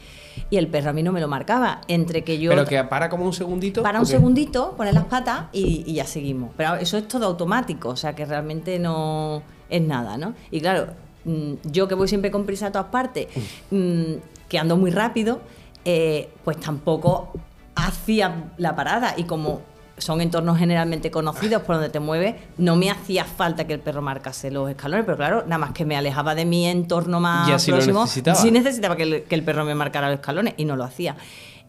Y 0.49 0.57
el 0.57 0.67
perro 0.67 0.91
a 0.91 0.93
mí 0.93 1.03
no 1.03 1.11
me 1.11 1.19
lo 1.19 1.27
marcaba, 1.27 1.81
entre 1.87 2.23
que 2.23 2.39
yo... 2.39 2.49
Pero 2.49 2.65
que 2.65 2.83
para 2.85 3.09
como 3.09 3.25
un 3.25 3.33
segundito. 3.33 3.83
Para 3.83 3.99
un 3.99 4.05
segundito, 4.05 4.73
poner 4.75 4.93
las 4.93 5.05
patas 5.05 5.45
y, 5.51 5.83
y 5.85 5.95
ya 5.95 6.05
seguimos. 6.05 6.51
Pero 6.57 6.75
eso 6.75 6.97
es 6.97 7.07
todo 7.07 7.25
automático, 7.25 7.89
o 7.89 7.95
sea 7.95 8.15
que 8.15 8.25
realmente 8.25 8.79
no 8.79 9.43
es 9.69 9.81
nada, 9.81 10.17
¿no? 10.17 10.33
Y 10.49 10.61
claro, 10.61 10.87
mm, 11.25 11.53
yo 11.65 11.87
que 11.87 11.95
voy 11.95 12.07
siempre 12.07 12.31
con 12.31 12.45
prisa 12.45 12.67
a 12.67 12.71
todas 12.71 12.87
partes, 12.87 13.27
mm, 13.69 14.13
que 14.47 14.57
ando 14.57 14.77
muy 14.77 14.91
rápido, 14.91 15.41
eh, 15.85 16.29
pues 16.43 16.59
tampoco 16.59 17.33
hacía 17.75 18.51
la 18.57 18.75
parada. 18.75 19.13
Y 19.17 19.25
como 19.25 19.61
son 19.97 20.21
entornos 20.21 20.57
generalmente 20.57 21.11
conocidos 21.11 21.63
por 21.63 21.75
donde 21.75 21.89
te 21.89 21.99
mueves, 21.99 22.35
no 22.57 22.75
me 22.75 22.89
hacía 22.91 23.25
falta 23.25 23.65
que 23.65 23.73
el 23.73 23.79
perro 23.79 24.01
marcase 24.01 24.51
los 24.51 24.69
escalones, 24.69 25.05
pero 25.05 25.17
claro, 25.17 25.43
nada 25.43 25.57
más 25.57 25.71
que 25.71 25.85
me 25.85 25.97
alejaba 25.97 26.35
de 26.35 26.45
mi 26.45 26.65
entorno 26.65 27.19
más 27.19 27.47
Ya 27.47 27.59
sí 27.59 27.71
próximo, 27.71 28.01
necesitaba. 28.01 28.37
sí 28.37 28.51
necesitaba 28.51 28.95
que 28.95 29.03
el, 29.03 29.23
que 29.23 29.35
el 29.35 29.43
perro 29.43 29.65
me 29.65 29.75
marcara 29.75 30.09
los 30.09 30.19
escalones 30.19 30.53
y 30.57 30.65
no 30.65 30.75
lo 30.75 30.83
hacía. 30.83 31.15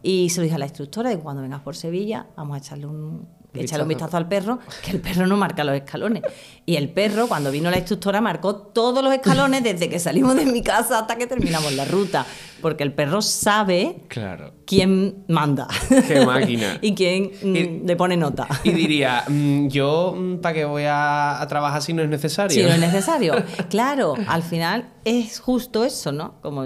Y 0.01 0.29
se 0.29 0.37
lo 0.39 0.43
dije 0.43 0.55
a 0.55 0.59
la 0.59 0.65
instructora, 0.65 1.11
y 1.11 1.17
cuando 1.17 1.41
vengas 1.41 1.61
por 1.61 1.75
Sevilla, 1.75 2.27
vamos 2.37 2.55
a 2.55 2.59
echarle 2.59 2.85
un, 2.85 3.27
echarle 3.53 3.83
un 3.83 3.89
Vistazo. 3.89 4.15
al 4.17 4.27
perro, 4.27 4.59
que 4.83 4.91
el 4.91 5.01
perro 5.01 5.25
no 5.27 5.35
marca 5.37 5.63
los 5.63 5.75
escalones. 5.75 6.23
Y 6.65 6.75
el 6.75 6.89
perro, 6.89 7.27
cuando 7.27 7.49
vino 7.51 7.71
la 7.71 7.77
instructora, 7.77 8.21
marcó 8.21 8.55
todos 8.55 9.03
los 9.03 9.11
escalones 9.13 9.63
desde 9.63 9.89
que 9.89 9.97
salimos 9.99 10.35
de 10.35 10.45
mi 10.45 10.61
casa 10.61 10.99
hasta 10.99 11.15
que 11.17 11.25
terminamos 11.27 11.73
la 11.73 11.85
ruta. 11.85 12.25
Porque 12.61 12.83
el 12.83 12.93
perro 12.93 13.21
sabe 13.21 14.03
Claro. 14.09 14.53
quién 14.67 15.23
manda. 15.29 15.67
Qué 16.07 16.25
máquina. 16.25 16.77
y 16.81 16.93
quién 16.93 17.31
mm, 17.41 17.55
Y- 17.55 17.79
le 17.87 17.95
pone 17.95 18.17
nota. 18.17 18.47
Y 18.63 18.71
diría, 18.71 19.23
mm, 19.27 19.67
yo, 19.69 20.15
¿para 20.41 20.53
qué 20.53 20.65
voy 20.65 20.83
a, 20.83 21.41
a 21.41 21.47
trabajar 21.47 21.81
si 21.81 21.93
no 21.93 22.03
es 22.03 22.09
necesario? 22.09 22.53
Si 22.55 22.61
no 22.61 22.69
es 22.73 22.79
necesario. 22.79 23.33
Claro, 23.69 24.15
al 24.27 24.43
final 24.43 24.89
es 25.05 25.39
justo 25.39 25.83
eso, 25.85 26.11
¿no? 26.11 26.35
Como 26.41 26.65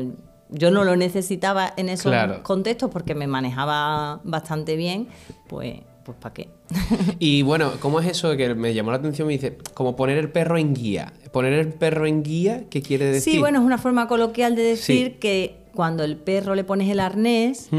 yo 0.49 0.69
no 0.71 0.83
lo 0.83 0.95
necesitaba 0.95 1.73
en 1.77 1.89
esos 1.89 2.11
Claro. 2.11 2.43
contextos 2.43 2.89
porque 2.91 3.15
me 3.15 3.27
manejaba 3.27 4.19
bastante 4.23 4.75
bien, 4.75 5.07
pues, 5.47 5.79
pues 6.05 6.17
¿para 6.19 6.33
qué? 6.33 6.49
Y 7.19 7.41
bueno, 7.43 7.71
¿cómo 7.79 7.99
es 7.99 8.07
eso 8.07 8.35
que 8.37 8.53
me 8.55 8.73
llamó 8.73 8.91
la 8.91 8.97
atención? 8.97 9.27
Me 9.27 9.33
dice, 9.33 9.57
como 9.73 9.95
poner 9.95 10.17
el 10.17 10.29
perro 10.29 10.57
en 10.57 10.73
guía. 10.73 11.13
Poner 11.31 11.53
el 11.53 11.69
perro 11.73 12.05
en 12.05 12.23
guía, 12.23 12.63
¿qué 12.69 12.81
quiere 12.81 13.05
decir? 13.05 13.33
Sí, 13.33 13.39
bueno, 13.39 13.59
es 13.59 13.65
una 13.65 13.77
forma 13.77 14.07
coloquial 14.07 14.55
de 14.55 14.63
decir 14.63 15.11
Sí. 15.13 15.17
que 15.19 15.55
cuando 15.73 16.03
el 16.03 16.17
perro 16.17 16.53
le 16.55 16.63
pones 16.63 16.89
el 16.89 16.99
arnés, 16.99 17.69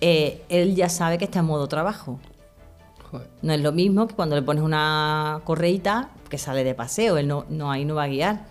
eh, 0.00 0.42
él 0.48 0.74
ya 0.76 0.88
sabe 0.88 1.18
que 1.18 1.24
está 1.24 1.40
en 1.40 1.46
modo 1.46 1.66
trabajo. 1.68 2.20
Joder. 3.10 3.28
No 3.42 3.52
es 3.52 3.60
lo 3.60 3.72
mismo 3.72 4.06
que 4.06 4.14
cuando 4.14 4.36
le 4.36 4.42
pones 4.42 4.62
una 4.62 5.40
correíta 5.44 6.10
que 6.28 6.38
sale 6.38 6.64
de 6.64 6.74
paseo, 6.74 7.18
él 7.18 7.26
no, 7.28 7.44
no 7.48 7.70
ahí 7.70 7.84
no 7.84 7.94
va 7.94 8.04
a 8.04 8.08
guiar. 8.08 8.44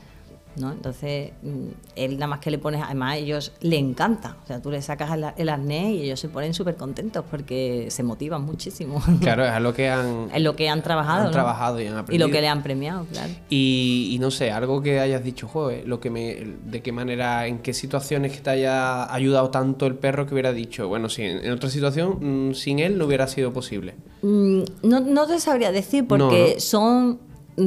¿No? 0.57 0.71
Entonces, 0.71 1.31
mm, 1.43 1.67
él 1.95 2.13
nada 2.15 2.27
más 2.27 2.39
que 2.39 2.49
le 2.51 2.57
pones, 2.57 2.81
además 2.83 3.13
a 3.13 3.17
ellos 3.17 3.51
le 3.61 3.77
encanta. 3.77 4.37
O 4.43 4.47
sea, 4.47 4.61
tú 4.61 4.71
le 4.71 4.81
sacas 4.81 5.11
el, 5.11 5.25
el 5.35 5.49
arnés 5.49 5.95
y 5.95 6.01
ellos 6.03 6.19
se 6.19 6.29
ponen 6.29 6.53
súper 6.53 6.75
contentos 6.75 7.23
porque 7.29 7.87
se 7.89 8.03
motivan 8.03 8.43
muchísimo. 8.43 9.01
Claro, 9.21 9.43
es 9.45 9.51
algo 9.51 9.73
que 9.73 9.89
han, 9.89 10.29
es 10.33 10.41
lo 10.41 10.55
que 10.55 10.69
han 10.69 10.81
trabajado. 10.81 11.19
han 11.21 11.25
¿no? 11.25 11.31
trabajado 11.31 11.81
y 11.81 11.87
han 11.87 11.95
Y 11.95 11.97
aprendido. 11.97 12.27
lo 12.27 12.33
que 12.33 12.41
le 12.41 12.47
han 12.47 12.63
premiado, 12.63 13.05
claro. 13.11 13.33
Y, 13.49 14.09
y 14.13 14.19
no 14.19 14.31
sé, 14.31 14.51
algo 14.51 14.81
que 14.81 14.99
hayas 14.99 15.23
dicho, 15.23 15.47
joder, 15.47 15.87
lo 15.87 15.99
que 15.99 16.09
me, 16.09 16.35
de 16.65 16.81
qué 16.81 16.91
manera, 16.91 17.47
en 17.47 17.59
qué 17.59 17.73
situaciones 17.73 18.31
que 18.33 18.39
te 18.39 18.49
haya 18.51 19.11
ayudado 19.13 19.49
tanto 19.49 19.85
el 19.87 19.95
perro 19.95 20.25
que 20.25 20.33
hubiera 20.33 20.53
dicho, 20.53 20.87
bueno, 20.87 21.09
si 21.09 21.23
en, 21.23 21.51
otra 21.51 21.69
situación, 21.69 22.49
mm, 22.49 22.53
sin 22.53 22.79
él 22.79 22.97
no 22.97 23.05
hubiera 23.05 23.27
sido 23.27 23.51
posible. 23.53 23.95
Mm, 24.21 24.61
No, 24.83 24.99
no 25.01 25.27
te 25.27 25.39
sabría 25.39 25.71
decir 25.71 26.07
porque 26.07 26.53
No, 26.55 26.59
son, 26.59 27.19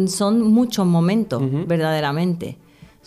son 0.09 0.43
muchos 0.43 0.87
momentos, 0.87 1.43
verdaderamente. 1.67 2.57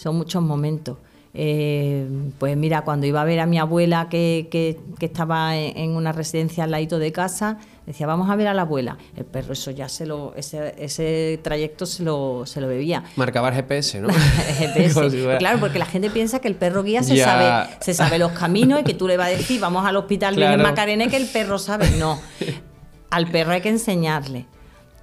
Son 0.01 0.15
muchos 0.15 0.41
momentos. 0.41 0.97
Eh, 1.33 2.05
pues 2.39 2.57
mira, 2.57 2.81
cuando 2.81 3.05
iba 3.05 3.21
a 3.21 3.23
ver 3.23 3.39
a 3.39 3.45
mi 3.45 3.57
abuela 3.59 4.07
que, 4.09 4.47
que- 4.51 4.79
que 4.99 5.05
estaba 5.05 5.55
en, 5.55 5.91
una 5.91 6.11
residencia 6.11 6.63
al 6.65 6.71
ladito 6.71 6.97
de 6.99 7.11
casa, 7.11 7.57
decía, 7.85 8.05
vamos 8.07 8.29
a 8.29 8.35
ver 8.35 8.47
a 8.47 8.53
la 8.53 8.63
abuela. 8.63 8.97
El 9.15 9.25
perro 9.25 9.53
eso 9.53 9.69
ya 9.71 9.87
se 9.87 10.05
lo, 10.05 10.33
ese, 10.35 10.73
ese 10.77 11.39
trayecto 11.43 11.85
se 11.85 12.03
lo, 12.03 12.45
se 12.45 12.59
lo 12.61 12.67
bebía. 12.67 13.03
Marcaba 13.15 13.49
el 13.49 13.53
GPS, 13.55 14.01
¿no? 14.01 14.09
GPS. 14.57 15.09
Si 15.11 15.17
Claro, 15.37 15.59
porque 15.59 15.77
la 15.79 15.85
gente 15.85 16.09
piensa 16.09 16.39
que 16.39 16.47
el 16.47 16.55
perro 16.55 16.83
guía 16.83 17.03
se 17.03 17.15
Ya. 17.15 17.25
sabe, 17.25 17.75
se 17.79 17.93
sabe 17.93 18.17
los 18.19 18.31
caminos 18.31 18.81
y 18.81 18.83
que 18.83 18.93
tú 18.95 19.07
le 19.07 19.15
vas 19.17 19.27
a 19.27 19.31
decir, 19.31 19.61
vamos 19.61 19.85
al 19.85 19.95
hospital 19.97 20.35
Claro. 20.35 20.57
Virgen 20.57 20.69
Macarena, 20.71 21.03
y 21.05 21.09
que 21.09 21.17
el 21.17 21.27
perro 21.27 21.59
sabe. 21.59 21.89
No, 21.91 22.19
al 23.11 23.27
perro 23.31 23.51
hay 23.51 23.61
que 23.61 23.69
enseñarle. 23.69 24.47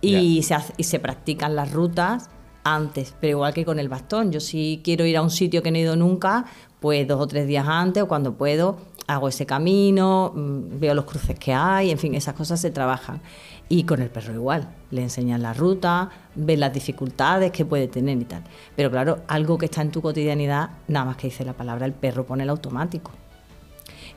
Y, 0.00 0.42
se, 0.42 0.56
y 0.76 0.84
se 0.84 0.98
practican 1.00 1.56
las 1.56 1.72
rutas 1.72 2.28
antes, 2.64 3.14
pero 3.20 3.32
igual 3.32 3.54
que 3.54 3.64
con 3.64 3.78
el 3.78 3.88
bastón. 3.88 4.32
Yo 4.32 4.40
si 4.40 4.80
quiero 4.84 5.04
ir 5.06 5.16
a 5.16 5.22
un 5.22 5.30
sitio 5.30 5.62
que 5.62 5.70
no 5.70 5.78
he 5.78 5.80
ido 5.80 5.96
nunca, 5.96 6.46
pues 6.80 7.06
dos 7.06 7.20
o 7.20 7.26
tres 7.26 7.46
días 7.46 7.66
antes 7.66 8.02
o 8.02 8.08
cuando 8.08 8.34
puedo, 8.34 8.78
hago 9.06 9.28
ese 9.28 9.46
camino, 9.46 10.32
mm, 10.34 10.78
veo 10.78 10.94
los 10.94 11.04
cruces 11.04 11.38
que 11.38 11.52
hay, 11.52 11.90
en 11.90 11.98
fin, 11.98 12.14
esas 12.14 12.34
cosas 12.34 12.60
se 12.60 12.70
trabajan. 12.70 13.20
Y 13.68 13.84
con 13.84 14.00
el 14.00 14.10
perro 14.10 14.34
igual, 14.34 14.68
le 14.90 15.02
enseñan 15.02 15.42
la 15.42 15.52
ruta, 15.52 16.10
ves 16.34 16.58
las 16.58 16.72
dificultades 16.72 17.50
que 17.50 17.64
puede 17.64 17.88
tener 17.88 18.18
y 18.18 18.24
tal. 18.24 18.44
Pero 18.76 18.90
claro, 18.90 19.20
algo 19.28 19.58
que 19.58 19.66
está 19.66 19.82
en 19.82 19.90
tu 19.90 20.00
cotidianidad, 20.02 20.70
nada 20.88 21.06
más 21.06 21.16
que 21.16 21.28
dice 21.28 21.44
la 21.44 21.54
palabra, 21.54 21.86
el 21.86 21.92
perro 21.92 22.24
pone 22.24 22.44
el 22.44 22.50
automático. 22.50 23.10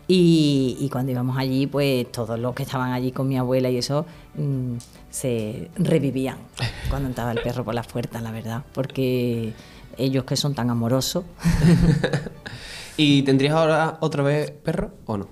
Y, 0.08 0.78
y 0.80 0.90
cuando 0.90 1.12
íbamos 1.12 1.38
allí, 1.38 1.68
pues 1.68 2.12
todos 2.12 2.38
los 2.40 2.54
que 2.54 2.64
estaban 2.64 2.92
allí 2.92 3.12
con 3.12 3.28
mi 3.28 3.38
abuela 3.38 3.70
y 3.70 3.78
eso 3.78 4.06
mm, 4.36 4.76
se 5.10 5.70
revivían 5.76 6.38
cuando 6.90 7.08
entraba 7.08 7.32
el 7.32 7.42
perro 7.42 7.64
por 7.64 7.74
las 7.74 7.88
puertas, 7.88 8.22
la 8.22 8.32
verdad, 8.32 8.64
porque 8.74 9.54
ellos 9.98 10.26
que 10.26 10.36
son 10.36 10.54
tan 10.54 10.70
amorosos, 10.70 11.24
¿Y 12.98 13.24
tendrías 13.24 13.56
ahora 13.56 13.98
otra 14.02 14.22
vez 14.22 14.52
perro 14.52 14.92
o 15.06 15.18
no? 15.18 15.28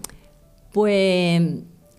pues 0.71 1.41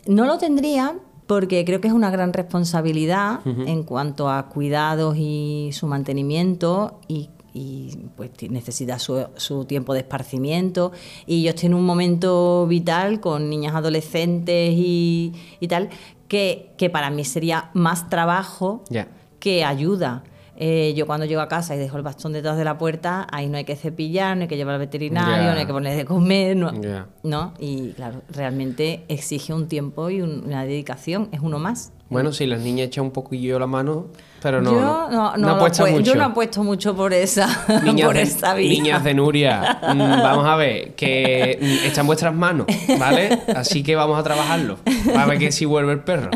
no 0.06 0.24
lo 0.24 0.38
tendría 0.38 0.96
porque 1.26 1.64
creo 1.64 1.80
que 1.80 1.88
es 1.88 1.94
una 1.94 2.10
gran 2.10 2.32
responsabilidad 2.32 3.40
en 3.44 3.84
cuanto 3.84 4.28
a 4.28 4.48
cuidados 4.48 5.16
y 5.16 5.70
su 5.72 5.86
mantenimiento 5.86 7.00
y, 7.06 7.30
y, 7.54 7.96
pues 8.16 8.30
necesita 8.50 8.98
su, 8.98 9.26
su 9.36 9.64
tiempo 9.64 9.92
de 9.94 10.00
esparcimiento 10.00 10.92
y 11.26 11.42
yo 11.42 11.50
estoy 11.50 11.66
en 11.66 11.74
un 11.74 11.84
momento 11.84 12.66
vital 12.66 13.20
con 13.20 13.50
niñas 13.50 13.74
adolescentes 13.74 14.72
y, 14.76 15.32
y 15.60 15.68
tal 15.68 15.88
que, 16.28 16.72
que 16.76 16.90
para 16.90 17.10
mí 17.10 17.24
sería 17.24 17.70
más 17.74 18.08
trabajo 18.08 18.84
Ya. 18.90 19.08
que 19.38 19.64
ayuda. 19.64 20.22
Eh, 20.62 20.92
yo 20.94 21.06
cuando 21.06 21.24
llego 21.24 21.40
a 21.40 21.48
casa 21.48 21.74
y 21.74 21.78
dejo 21.78 21.96
el 21.96 22.02
bastón 22.02 22.34
detrás 22.34 22.58
de 22.58 22.64
la 22.64 22.76
puerta, 22.76 23.26
ahí 23.32 23.48
no 23.48 23.56
hay 23.56 23.64
que 23.64 23.76
cepillar, 23.76 24.36
no 24.36 24.42
hay 24.42 24.48
que 24.48 24.58
llevar 24.58 24.74
al 24.74 24.80
veterinario, 24.80 25.44
Ya. 25.46 25.52
no 25.54 25.58
hay 25.58 25.64
que 25.64 25.72
poner 25.72 25.96
de 25.96 26.04
comer, 26.04 26.54
no, 26.54 26.70
Ya. 26.82 27.08
¿no? 27.22 27.54
Y 27.58 27.92
claro, 27.92 28.20
realmente 28.28 29.04
exige 29.08 29.54
un 29.54 29.68
tiempo 29.68 30.10
y 30.10 30.20
un- 30.20 30.44
una 30.44 30.64
dedicación, 30.66 31.30
es 31.32 31.40
uno 31.40 31.58
más. 31.58 31.92
Bueno, 32.10 32.30
si 32.32 32.44
las 32.46 32.60
niñas 32.60 32.88
echan 32.88 33.04
un 33.06 33.10
poquillo 33.10 33.58
la 33.58 33.66
mano, 33.66 34.08
pero 34.42 34.60
no. 34.62 34.70
yo 34.72 34.80
no, 34.80 35.10
no, 35.10 35.36
no 35.36 35.46
lo 35.48 35.54
apuesta 35.54 35.84
apue- 35.84 35.90
mucho. 35.92 36.04
yo 36.12 36.14
no 36.14 36.24
apuesto 36.24 36.62
mucho 36.64 36.94
por 36.96 37.12
esa, 37.12 37.46
Niñas, 37.84 38.06
por 38.06 38.16
de, 38.16 38.22
esa 38.22 38.54
vía. 38.54 38.70
niñas 38.70 39.04
de 39.04 39.14
Nuria, 39.14 39.78
mm, 39.94 39.98
vamos 39.98 40.46
a 40.46 40.56
ver, 40.56 40.94
que 40.94 41.58
mm, 41.60 41.86
está 41.86 42.00
en 42.02 42.06
vuestras 42.06 42.34
manos, 42.34 42.66
¿vale? 42.98 43.40
Así 43.54 43.82
que 43.82 43.94
vamos 43.96 44.18
a 44.18 44.22
trabajarlo. 44.22 44.78
A 45.16 45.26
ver 45.26 45.38
que 45.38 45.52
si 45.52 45.64
vuelve 45.64 45.92
el 45.92 46.00
perro. 46.00 46.30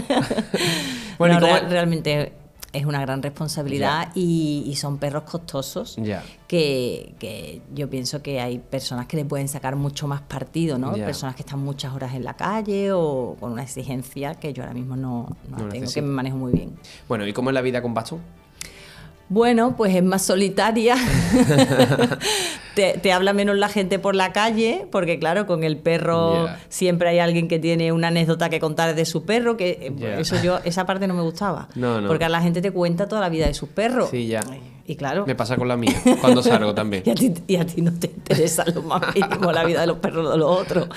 bueno, 1.19 1.35
No, 1.35 1.41
¿y 1.41 1.43
cómo 1.43 1.55
real- 1.59 1.71
realmente 1.71 2.33
es 2.75 2.85
una 2.85 3.01
gran 3.01 3.23
responsabilidad 3.23 4.11
y, 4.15 4.65
y 4.67 4.75
son 4.77 4.99
perros 4.99 5.23
costosos 5.23 5.97
que, 6.49 7.15
que 7.19 7.63
yo 7.75 7.89
pienso 7.89 8.21
que 8.23 8.41
hay 8.41 8.59
personas 8.59 9.07
que 9.07 9.17
le 9.17 9.25
pueden 9.25 9.49
sacar 9.49 9.77
mucho 9.77 10.07
más 10.07 10.21
partido, 10.23 10.77
¿no? 10.77 10.93
Personas 10.93 11.35
que 11.37 11.43
están 11.43 11.61
muchas 11.61 11.95
horas 11.95 12.15
en 12.15 12.25
la 12.25 12.35
calle 12.37 12.93
o 12.93 13.37
con 13.41 13.53
una 13.53 13.63
exigencia 13.63 14.35
que 14.35 14.53
yo 14.53 14.63
ahora 14.65 14.75
mismo 14.75 14.97
no, 14.97 15.29
no 15.49 15.51
No 15.51 15.57
tengo, 15.57 15.71
necesito. 15.73 15.95
que 15.95 16.03
me 16.03 16.13
manejo 16.15 16.37
muy 16.37 16.53
bien. 16.53 16.75
Bueno, 17.09 17.27
¿y 17.27 17.33
cómo 17.33 17.51
es 17.51 17.55
la 17.55 17.63
vida 17.63 17.81
con 17.81 17.95
bastón? 17.95 18.21
Bueno, 19.35 19.75
pues 19.77 19.93
es 19.97 20.05
más 20.05 20.23
solitaria. 20.23 20.95
te, 22.77 22.99
te 23.03 23.13
habla 23.13 23.33
menos 23.33 23.57
la 23.57 23.69
gente 23.69 23.99
por 23.99 24.15
la 24.15 24.33
calle, 24.33 24.87
porque 24.93 25.19
claro, 25.19 25.45
con 25.49 25.65
el 25.65 25.77
perro 25.77 26.49
siempre 26.69 27.09
hay 27.09 27.19
alguien 27.19 27.49
que 27.49 27.59
tiene 27.59 27.91
una 27.91 28.09
anécdota 28.09 28.49
que 28.49 28.61
contar 28.61 28.95
de 28.95 29.05
su 29.05 29.25
perro, 29.25 29.57
que 29.57 29.93
eh, 30.01 30.17
eso 30.21 30.41
yo, 30.41 30.61
esa 30.63 30.87
parte 30.87 31.09
no 31.09 31.15
me 31.15 31.23
gustaba. 31.23 31.69
No, 31.75 32.01
no. 32.01 32.07
Porque 32.07 32.27
a 32.27 32.29
la 32.29 32.41
gente 32.43 32.63
te 32.63 32.71
cuenta 32.71 33.09
toda 33.09 33.21
la 33.21 33.29
vida 33.29 33.49
de 33.49 33.55
sus 33.55 33.71
perros. 33.71 34.09
Sí, 34.09 34.29
ya. 34.29 34.41
Y 34.87 34.95
claro. 34.95 35.27
Me 35.27 35.35
pasa 35.35 35.57
con 35.57 35.67
la 35.67 35.77
mía, 35.77 36.01
cuando 36.21 36.41
salgo 36.41 36.73
también. 36.77 37.03
Y 37.05 37.11
a, 37.11 37.15
ti, 37.17 37.35
y 37.49 37.57
a 37.57 37.67
ti 37.67 37.83
no 37.83 37.93
te 37.93 38.07
interesa 38.07 38.65
lo 38.73 38.83
más 38.83 39.03
mínimo 39.17 39.51
la 39.51 39.65
vida 39.65 39.81
de 39.81 39.89
los 39.89 39.97
perros 39.97 40.31
de 40.31 40.39
los 40.39 40.61
otros. 40.61 40.89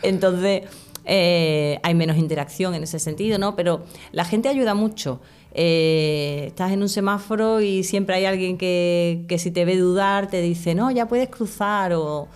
Entonces, 0.00 0.62
eh, 1.04 1.78
hay 1.82 1.94
menos 1.94 2.16
interacción 2.16 2.74
en 2.74 2.82
ese 2.82 2.98
sentido, 2.98 3.38
¿no? 3.38 3.54
Pero 3.56 3.84
la 4.12 4.24
gente 4.24 4.48
ayuda 4.48 4.72
mucho. 4.72 5.20
Eh, 5.56 6.46
estás 6.48 6.72
en 6.72 6.82
un 6.82 6.88
semáforo 6.88 7.60
y 7.60 7.84
siempre 7.84 8.16
hay 8.16 8.24
alguien 8.24 8.58
que, 8.58 9.24
si 9.38 9.50
te 9.52 9.64
ve 9.64 9.76
dudar 9.76 10.28
te 10.28 10.42
dice, 10.42 10.74
no, 10.74 10.90
ya 10.90 11.06
puedes 11.06 11.28
cruzar 11.28 11.92
o, 11.92 12.28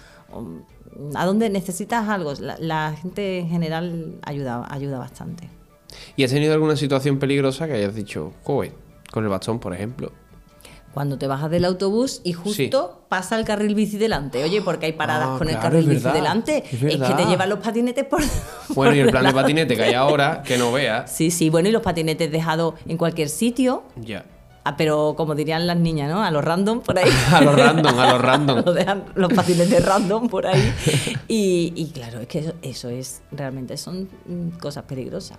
a 1.14 1.27
dónde 1.27 1.51
necesitas 1.51 2.09
algo. 2.09 2.33
La, 2.61 2.95
gente 2.95 3.41
en 3.41 3.49
general 3.49 4.19
ayuda, 4.23 4.66
ayuda 4.71 4.99
bastante. 4.99 5.49
¿Y 6.16 6.25
has 6.25 6.31
tenido 6.31 6.55
alguna 6.55 6.77
situación 6.77 7.19
peligrosa 7.19 7.66
que 7.66 7.75
hayas 7.75 7.95
dicho, 7.95 8.33
joder, 8.45 8.73
con 9.11 9.25
el 9.25 9.31
bastón, 9.31 9.59
por 9.59 9.75
ejemplo? 9.75 10.12
Cuando 10.99 11.16
te 11.16 11.28
bajas 11.28 11.49
del 11.49 11.64
autobús 11.64 12.22
y 12.24 12.32
justo 12.32 13.05
pasa 13.09 13.38
el 13.38 13.44
carril 13.44 13.76
bici 13.76 13.99
delante. 13.99 14.42
Oye, 14.42 14.62
porque 14.62 14.86
hay 14.86 14.94
paradas 14.94 15.28
Ah, 15.30 15.38
con 15.38 15.49
el 15.49 15.57
carril 15.57 15.88
bici 15.88 16.09
delante. 16.09 16.64
es 16.68 16.72
Es, 16.72 17.01
que 17.01 17.14
te 17.14 17.24
llevan 17.26 17.49
los 17.51 17.61
patinetes 17.61 18.05
por. 18.05 18.20
Bueno, 18.74 18.96
y 18.96 18.99
el 18.99 19.05
por 19.05 19.12
plan 19.12 19.26
de 19.26 19.32
patinete 19.32 19.76
que 19.76 19.82
hay 19.84 19.94
ahora, 19.94 20.42
que 20.44 20.59
no 20.59 20.72
veas. 20.72 21.09
Sí, 21.12 21.30
sí, 21.30 21.51
bueno, 21.51 21.68
y 21.68 21.70
los 21.70 21.82
patinetes 21.82 22.32
dejados 22.32 22.74
en 22.88 22.96
cualquier 22.96 23.28
sitio. 23.28 23.84
Ya. 23.94 24.24
Ah, 24.64 24.76
pero 24.76 25.14
como 25.16 25.36
dirían 25.36 25.68
las 25.68 25.76
niñas, 25.76 26.11
¿no? 26.11 26.20
A 26.24 26.32
los 26.32 26.44
random 26.44 26.80
por 26.80 26.99
ahí. 26.99 27.09
A 27.32 27.42
los 27.42 27.55
random, 27.55 27.96
a 27.96 28.12
los 28.14 28.20
random. 28.20 28.62
Lo 28.66 28.72
dejan 28.72 29.05
los 29.14 29.32
patinetes 29.32 29.86
random 29.86 30.28
por 30.28 30.49
ahí. 30.49 30.74
Y, 31.28 31.74
y 31.76 31.90
claro, 31.92 32.22
es 32.22 32.26
que 32.26 32.40
eso, 32.40 32.55
eso 32.61 32.88
es, 32.88 33.22
realmente 33.30 33.76
son 33.76 34.09
mm, 34.26 34.59
cosas 34.59 34.82
peligrosas. 34.82 35.38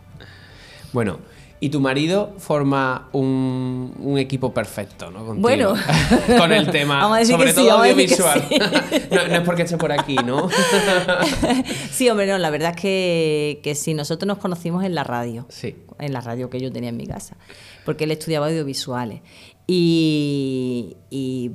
Bueno, 0.94 1.20
y 1.62 1.70
tu 1.70 1.82
marido 1.82 2.34
forma 2.38 3.10
un, 3.12 3.94
un 4.00 4.18
equipo 4.18 4.54
perfecto, 4.54 5.12
¿no? 5.12 5.26
Contigo. 5.26 5.42
Bueno. 5.42 5.74
Con 6.38 6.54
el 6.54 6.72
tema, 6.72 7.00
Vamos 7.02 7.18
a 7.18 7.20
decir 7.20 7.36
sobre 7.36 7.50
que 7.50 7.54
todo 7.54 7.66
que 7.66 7.72
audiovisual. 7.90 8.46
sí. 8.48 8.60
no, 9.12 9.28
no 9.28 9.36
es 9.36 9.42
porque 9.42 9.64
esté 9.64 9.78
por 9.78 9.92
aquí, 9.92 10.16
¿no? 10.26 10.50
Sí, 11.92 12.10
hombre, 12.10 12.28
no, 12.28 12.38
la 12.38 12.50
verdad 12.50 12.74
es 12.76 12.82
que, 12.82 13.60
que 13.62 13.76
sí, 13.76 13.94
nosotros 13.94 14.28
nos 14.28 14.38
conocimos 14.38 14.86
en 14.86 14.96
la 14.96 15.04
radio. 15.04 15.46
Sí. 15.50 15.76
En 16.00 16.14
la 16.14 16.22
radio 16.22 16.50
que 16.50 16.62
yo 16.62 16.72
tenía 16.72 16.90
en 16.90 16.98
mi 16.98 17.06
casa. 17.06 17.36
Porque 17.84 18.06
él 18.06 18.12
estudiaba 18.12 18.48
audiovisuales. 18.48 19.22
Y, 19.68 20.96
y 21.10 21.52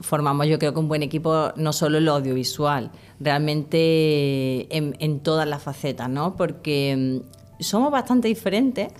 formamos, 0.00 0.46
yo 0.46 0.58
creo 0.60 0.72
que 0.72 0.78
un 0.78 0.88
buen 0.88 1.02
equipo, 1.02 1.52
no 1.56 1.72
solo 1.72 1.98
en 1.98 2.04
lo 2.04 2.12
audiovisual, 2.14 2.92
realmente 3.18 4.74
en, 4.76 4.96
en 5.00 5.20
todas 5.20 5.48
las 5.48 5.62
facetas, 5.62 6.08
¿no? 6.08 6.36
Porque 6.36 7.22
somos 7.60 7.90
bastante 7.90 8.28
diferentes 8.28 8.92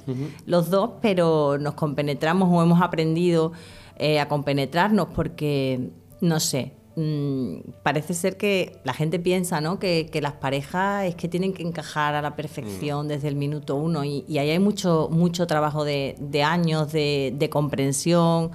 los 0.47 0.71
dos, 0.71 0.93
pero 1.01 1.59
nos 1.59 1.75
compenetramos 1.75 2.49
o 2.53 2.63
hemos 2.63 2.81
aprendido 2.81 3.53
eh, 3.97 4.21
a 4.21 4.29
compenetrarnos 4.29 5.09
porque, 5.15 5.91
no 6.21 6.41
sé, 6.41 6.73
mm, 6.97 7.83
parece 7.83 8.15
ser 8.15 8.37
que 8.37 8.81
la 8.85 8.95
gente 8.95 9.19
piensa 9.19 9.61
¿no? 9.61 9.79
que, 9.79 10.09
que 10.11 10.21
las 10.23 10.33
parejas 10.33 11.05
es 11.05 11.15
que 11.15 11.29
tienen 11.29 11.53
que 11.53 11.63
encajar 11.63 12.15
a 12.15 12.23
la 12.23 12.37
perfección 12.37 13.09
desde 13.09 13.29
el 13.29 13.37
minuto 13.37 13.77
uno 13.77 14.05
y, 14.05 14.25
y 14.27 14.39
ahí 14.39 14.51
hay 14.51 14.59
mucho, 14.59 15.09
mucho 15.11 15.47
trabajo 15.47 15.85
de, 15.85 16.17
de 16.19 16.43
años 16.43 16.93
de, 16.93 17.35
de 17.37 17.51
comprensión, 17.51 18.53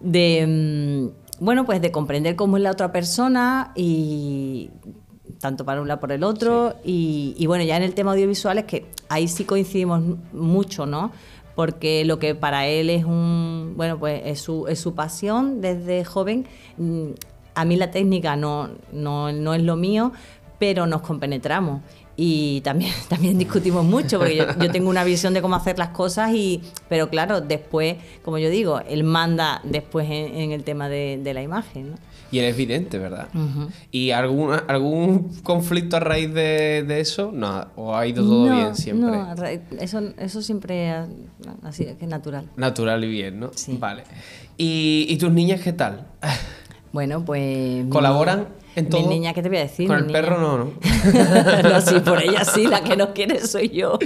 de, 0.00 1.10
mm, 1.40 1.44
bueno, 1.44 1.64
pues 1.64 1.80
de 1.80 1.90
comprender 1.90 2.36
cómo 2.36 2.56
es 2.56 2.62
la 2.62 2.70
otra 2.70 2.92
persona 2.92 3.72
y 3.74 4.70
tanto 5.42 5.66
para 5.66 5.82
un 5.82 5.88
lado 5.88 6.00
por 6.00 6.12
el 6.12 6.24
otro 6.24 6.76
y, 6.84 7.34
y 7.36 7.46
bueno, 7.46 7.64
ya 7.64 7.76
en 7.76 7.82
el 7.82 7.92
tema 7.92 8.12
audiovisual 8.12 8.56
es 8.58 8.64
que 8.64 8.86
ahí 9.10 9.28
sí 9.28 9.44
coincidimos 9.44 10.00
mucho, 10.32 10.86
¿no? 10.86 11.12
Porque 11.54 12.04
lo 12.06 12.18
que 12.18 12.34
para 12.34 12.66
él 12.66 12.88
es 12.88 13.04
un, 13.04 13.74
bueno, 13.76 13.98
pues 13.98 14.22
es 14.24 14.40
su, 14.40 14.66
es 14.68 14.80
su 14.80 14.94
pasión 14.94 15.60
desde 15.60 16.04
joven. 16.04 16.46
mm, 16.78 17.08
A 17.54 17.64
mí 17.66 17.76
la 17.76 17.90
técnica 17.90 18.36
no, 18.36 18.70
no, 18.92 19.32
no 19.32 19.52
es 19.52 19.62
lo 19.62 19.76
mío, 19.76 20.12
pero 20.58 20.86
nos 20.86 21.02
compenetramos. 21.02 21.82
Y 22.16 22.60
también, 22.62 22.92
también 23.08 23.36
discutimos 23.36 23.84
mucho, 23.84 24.18
porque 24.18 24.36
yo, 24.36 24.44
yo 24.58 24.70
tengo 24.70 24.88
una 24.88 25.04
visión 25.04 25.34
de 25.34 25.42
cómo 25.42 25.56
hacer 25.56 25.78
las 25.78 25.88
cosas, 25.88 26.32
y, 26.32 26.62
pero 26.88 27.08
claro, 27.10 27.40
después, 27.40 27.96
como 28.22 28.38
yo 28.38 28.48
digo, 28.48 28.80
él 28.88 29.02
manda 29.04 29.60
después 29.64 30.06
en, 30.08 30.34
en 30.34 30.52
el 30.52 30.62
tema 30.62 30.88
de, 30.88 31.18
de 31.22 31.34
la 31.34 31.42
imagen. 31.42 31.90
¿no? 31.90 31.96
Y 32.32 32.38
eres 32.38 32.56
vidente, 32.56 32.98
¿verdad? 32.98 33.28
¿Y 33.92 34.10
algún, 34.10 34.52
algún 34.66 35.28
conflicto 35.42 35.98
a 35.98 36.00
raíz 36.00 36.32
de, 36.32 36.82
de 36.82 37.00
eso? 37.00 37.30
No, 37.32 37.68
¿o 37.76 37.94
ha 37.94 38.06
ido 38.06 38.24
todo 38.24 38.46
No, 38.48 38.56
bien 38.56 38.74
siempre? 38.74 39.10
No, 39.10 39.34
eso, 39.78 40.00
eso 40.18 40.42
siempre 40.42 40.90
ha- 40.90 41.06
así 41.62 41.84
que 41.84 42.04
es 42.06 42.08
natural. 42.08 42.46
Natural 42.56 43.04
y 43.04 43.08
bien, 43.10 43.38
¿no? 43.38 43.50
Sí. 43.54 43.76
Vale. 43.78 44.04
¿Y, 44.56 45.06
y 45.08 45.16
tus 45.18 45.30
niñas 45.30 45.60
qué 45.60 45.72
tal? 45.74 46.06
Bueno, 46.92 47.24
pues. 47.24 47.84
¿Colaboran 47.90 48.48
en 48.76 48.88
todo? 48.88 49.02
Mi 49.02 49.06
niña, 49.08 49.32
¿qué 49.34 49.42
te 49.42 49.48
voy 49.48 49.58
a 49.58 49.62
decir? 49.62 49.86
Con 49.86 49.98
el 49.98 50.06
niña- 50.06 50.20
perro 50.20 50.38
no, 50.40 50.58
¿no? 50.58 50.72
no, 51.68 51.80
sí, 51.80 52.00
por 52.00 52.22
ella 52.22 52.44
sí, 52.44 52.66
la 52.66 52.82
que 52.82 52.96
no 52.96 53.12
quiere 53.14 53.46
soy 53.46 53.68
yo. 53.68 53.98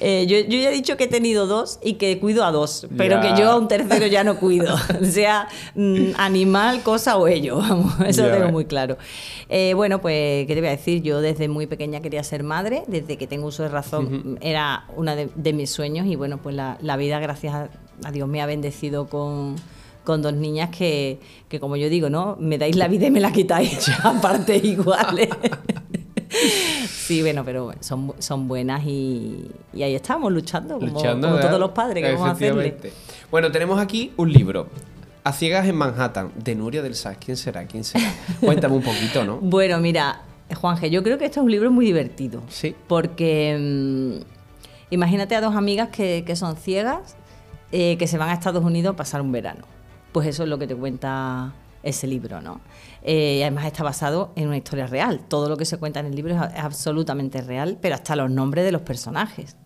Eh, 0.00 0.26
yo. 0.28 0.38
Yo 0.38 0.58
ya 0.60 0.70
he 0.70 0.72
dicho 0.72 0.96
que 0.96 1.04
he 1.04 1.08
tenido 1.08 1.46
dos 1.46 1.78
y 1.82 1.94
que 1.94 2.18
cuido 2.18 2.44
a 2.44 2.52
dos, 2.52 2.86
pero 2.96 3.20
que 3.20 3.34
yo 3.38 3.50
a 3.50 3.56
un 3.56 3.66
tercero 3.68 4.06
ya 4.06 4.22
no 4.24 4.36
cuido, 4.38 4.76
sea 5.02 5.48
mm, 5.74 6.10
animal, 6.16 6.82
cosa 6.82 7.16
o 7.16 7.26
ello, 7.28 7.60
eso 8.06 8.22
lo 8.26 8.30
tengo 8.36 8.50
muy 8.52 8.64
claro. 8.66 8.96
Eh, 9.48 9.72
bueno, 9.74 10.00
pues, 10.00 10.46
¿qué 10.46 10.54
te 10.54 10.60
voy 10.60 10.68
a 10.68 10.72
decir? 10.72 11.02
Yo 11.02 11.20
desde 11.20 11.48
muy 11.48 11.66
pequeña 11.66 12.00
quería 12.00 12.22
ser 12.22 12.42
madre, 12.44 12.82
desde 12.86 13.16
que 13.16 13.26
tengo 13.26 13.46
uso 13.46 13.62
de 13.62 13.68
razón 13.70 14.38
era 14.40 14.84
uno 14.96 15.16
de, 15.16 15.28
de 15.34 15.52
mis 15.52 15.70
sueños 15.70 16.06
y 16.06 16.14
bueno, 16.16 16.38
pues 16.38 16.54
la, 16.54 16.78
la 16.82 16.96
vida, 16.96 17.18
gracias 17.20 17.54
a, 17.54 17.68
a 18.04 18.12
Dios, 18.12 18.28
me 18.28 18.40
ha 18.42 18.46
bendecido 18.46 19.06
con 19.08 19.56
con 20.08 20.22
dos 20.22 20.32
niñas 20.32 20.70
que, 20.70 21.20
que, 21.50 21.60
como 21.60 21.76
yo 21.76 21.90
digo, 21.90 22.08
¿no? 22.08 22.38
Me 22.40 22.56
dais 22.56 22.74
la 22.76 22.88
vida 22.88 23.08
y 23.08 23.10
me 23.10 23.20
la 23.20 23.30
quitáis 23.30 23.90
a 24.02 24.18
partes 24.18 24.64
iguales. 24.64 25.28
Sí, 26.86 27.22
bueno, 27.22 27.42
pero 27.42 27.72
son, 27.80 28.12
son 28.18 28.48
buenas 28.48 28.84
y, 28.84 29.50
y 29.72 29.82
ahí 29.82 29.94
estamos 29.94 30.30
luchando, 30.30 30.74
como, 30.74 30.92
Luchando, 30.92 31.26
como 31.26 31.36
¿verdad? 31.36 31.48
todos 31.48 31.60
los 31.60 31.70
padres 31.70 32.04
que 32.04 32.12
vamos 32.12 32.28
a 32.28 32.32
hacerle. 32.32 32.76
Bueno, 33.30 33.50
tenemos 33.50 33.80
aquí 33.80 34.12
un 34.18 34.30
libro. 34.30 34.66
A 35.24 35.32
ciegas 35.32 35.66
en 35.66 35.76
Manhattan, 35.76 36.32
de 36.36 36.54
Nuria 36.54 36.82
del 36.82 36.94
Saz. 36.94 37.16
¿Quién 37.16 37.38
será? 37.38 37.66
¿Quién 37.66 37.82
será? 37.82 38.04
Cuéntame 38.40 38.76
un 38.76 38.82
poquito, 38.82 39.24
¿no? 39.24 39.38
Bueno, 39.38 39.78
mira, 39.78 40.20
Juanje, 40.54 40.90
yo 40.90 41.02
creo 41.02 41.16
que 41.16 41.24
este 41.24 41.40
es 41.40 41.44
un 41.44 41.50
libro 41.50 41.70
muy 41.70 41.86
divertido. 41.86 42.42
Sí. 42.48 42.76
Porque 42.86 43.56
mm, 43.58 44.92
imagínate 44.92 45.34
a 45.34 45.40
dos 45.40 45.56
amigas 45.56 45.88
que, 45.88 46.24
que 46.26 46.36
son 46.36 46.56
ciegas, 46.56 47.16
eh, 47.72 47.96
que 47.96 48.06
se 48.06 48.18
van 48.18 48.28
a 48.28 48.34
Estados 48.34 48.62
Unidos 48.62 48.92
a 48.92 48.96
pasar 48.96 49.22
un 49.22 49.32
verano. 49.32 49.64
Pues 50.12 50.26
eso 50.26 50.42
es 50.42 50.48
lo 50.48 50.58
que 50.58 50.66
te 50.66 50.74
cuenta 50.74 51.52
ese 51.82 52.06
libro, 52.06 52.40
¿no? 52.40 52.60
Eh, 53.02 53.40
además 53.42 53.66
está 53.66 53.82
basado 53.82 54.32
en 54.36 54.48
una 54.48 54.56
historia 54.56 54.86
real. 54.86 55.20
Todo 55.28 55.48
lo 55.48 55.56
que 55.56 55.64
se 55.64 55.78
cuenta 55.78 56.00
en 56.00 56.06
el 56.06 56.14
libro 56.14 56.34
es, 56.34 56.40
absolutamente 56.58 57.40
real, 57.40 57.78
pero 57.80 57.94
hasta 57.94 58.16
los 58.16 58.30
nombres 58.30 58.64
de 58.64 58.72
los 58.72 58.82
personajes. 58.82 59.56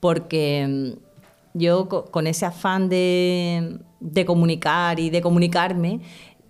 Porque 0.00 0.66
mm, 0.68 1.58
yo 1.58 1.88
co- 1.88 2.04
con 2.06 2.26
ese 2.26 2.46
afán 2.46 2.88
de, 2.88 3.80
comunicar 4.26 5.00
y 5.00 5.10
de 5.10 5.20
comunicarme, 5.20 6.00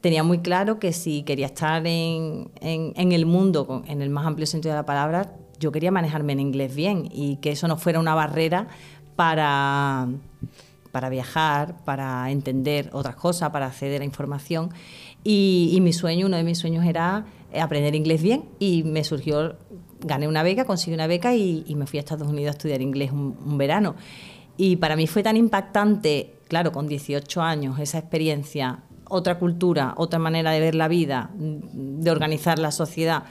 tenía 0.00 0.22
muy 0.24 0.38
claro 0.38 0.78
que 0.78 0.92
si 0.92 1.22
quería 1.22 1.46
estar 1.46 1.86
en, 1.86 2.50
el 2.60 3.26
mundo, 3.26 3.82
en 3.86 4.02
el 4.02 4.10
más 4.10 4.26
amplio 4.26 4.46
sentido 4.46 4.74
de 4.74 4.80
la 4.80 4.86
palabra, 4.86 5.34
yo 5.60 5.70
quería 5.70 5.92
manejarme 5.92 6.32
en 6.32 6.40
inglés 6.40 6.74
bien 6.74 7.08
y 7.12 7.36
que 7.36 7.52
eso 7.52 7.68
no 7.68 7.76
fuera 7.76 8.00
una 8.00 8.16
barrera 8.16 8.66
para, 9.14 10.08
para 10.93 11.09
viajar, 11.09 11.82
para 11.84 12.30
entender 12.30 12.90
otras 12.93 13.16
cosas, 13.16 13.51
para 13.51 13.66
acceder 13.66 14.03
a 14.03 14.05
información. 14.05 14.70
Y, 15.24 15.78
mi 15.80 15.93
sueño, 15.93 16.26
uno 16.26 16.36
de 16.36 16.45
mis 16.45 16.59
sueños 16.59 16.84
era 16.84 17.24
aprender 17.59 17.95
inglés 17.95 18.22
bien 18.22 18.45
y 18.59 18.82
me 18.82 19.03
surgió, 19.03 19.57
gané 20.01 20.28
una 20.28 20.43
beca, 20.43 20.64
conseguí 20.64 20.95
una 20.95 21.07
beca 21.07 21.34
y, 21.34 21.74
me 21.76 21.86
fui 21.86 21.99
a 21.99 22.01
Estados 22.01 22.28
Unidos 22.28 22.55
a 22.55 22.57
estudiar 22.57 22.82
inglés 22.82 23.11
un, 23.11 23.57
verano. 23.59 23.95
Y 24.57 24.76
para 24.76 24.97
mí 24.97 25.07
fue 25.07 25.22
tan 25.22 25.36
impactante, 25.36 26.34
claro, 26.47 26.72
con 26.72 26.86
18 26.86 27.40
años, 27.40 27.78
esa 27.78 27.99
experiencia, 27.99 28.80
otra 29.09 29.38
cultura, 29.38 29.95
otra 29.97 30.18
manera 30.18 30.51
de 30.51 30.61
ver 30.61 30.74
la 30.74 30.88
vida, 30.88 31.30
de 31.34 32.11
organizar 32.11 32.59
la 32.59 32.70
sociedad, 32.70 33.24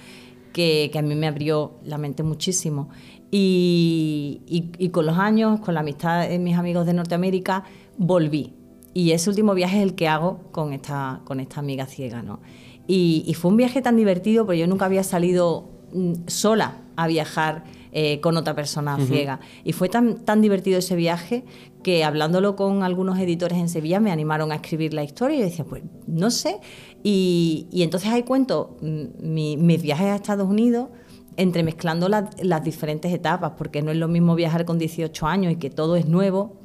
que, 0.51 0.91
a 0.97 1.01
mí 1.01 1.15
me 1.15 1.27
abrió 1.27 1.73
la 1.83 1.97
mente 1.97 2.23
muchísimo. 2.23 2.89
Y, 3.33 4.41
y, 4.77 4.89
con 4.89 5.05
los 5.05 5.17
años, 5.17 5.61
con 5.61 5.73
la 5.73 5.79
amistad 5.79 6.27
de 6.27 6.37
mis 6.37 6.57
amigos 6.57 6.85
de 6.85 6.93
Norteamérica, 6.93 7.63
volví. 7.97 8.53
Y 8.93 9.11
ese 9.11 9.29
último 9.29 9.53
viaje 9.53 9.77
es 9.77 9.83
el 9.83 9.95
que 9.95 10.09
hago 10.09 10.41
con 10.51 10.73
esta, 10.73 11.21
con 11.23 11.39
esta 11.39 11.61
amiga 11.61 11.85
ciega. 11.85 12.21
¿no? 12.21 12.41
Y, 12.87 13.33
fue 13.39 13.51
un 13.51 13.57
viaje 13.57 13.81
tan 13.81 13.95
divertido 13.95 14.45
porque 14.45 14.59
yo 14.59 14.67
nunca 14.67 14.85
había 14.85 15.03
salido 15.03 15.69
mm, 15.93 16.13
sola 16.27 16.81
a 16.97 17.07
viajar 17.07 17.63
eh, 17.93 18.19
con 18.19 18.35
otra 18.35 18.53
persona 18.53 18.97
ciega. 19.05 19.39
Y 19.63 19.71
fue 19.71 19.87
tan, 19.87 20.25
tan 20.25 20.41
divertido 20.41 20.79
ese 20.79 20.97
viaje 20.97 21.45
que 21.83 22.03
hablándolo 22.03 22.55
con 22.55 22.83
algunos 22.83 23.17
editores 23.19 23.57
en 23.57 23.69
Sevilla 23.69 23.99
me 23.99 24.11
animaron 24.11 24.51
a 24.51 24.55
escribir 24.55 24.93
la 24.93 25.03
historia 25.03 25.37
y 25.37 25.39
yo 25.39 25.45
decía, 25.45 25.65
pues 25.65 25.83
no 26.05 26.31
sé. 26.31 26.59
Y, 27.03 27.67
entonces 27.71 28.09
ahí 28.09 28.23
cuento 28.23 28.77
mm, 28.81 29.05
mis 29.23 29.81
viajes 29.81 30.07
a 30.07 30.15
Estados 30.15 30.49
Unidos 30.49 30.89
entremezclando 31.37 32.09
las 32.09 32.63
diferentes 32.63 33.13
etapas, 33.13 33.53
porque 33.57 33.81
no 33.81 33.91
es 33.91 33.97
lo 33.97 34.07
mismo 34.07 34.35
viajar 34.35 34.65
con 34.65 34.77
18 34.77 35.27
años 35.27 35.53
y 35.53 35.55
que 35.55 35.69
todo 35.69 35.95
es 35.95 36.05
nuevo, 36.05 36.57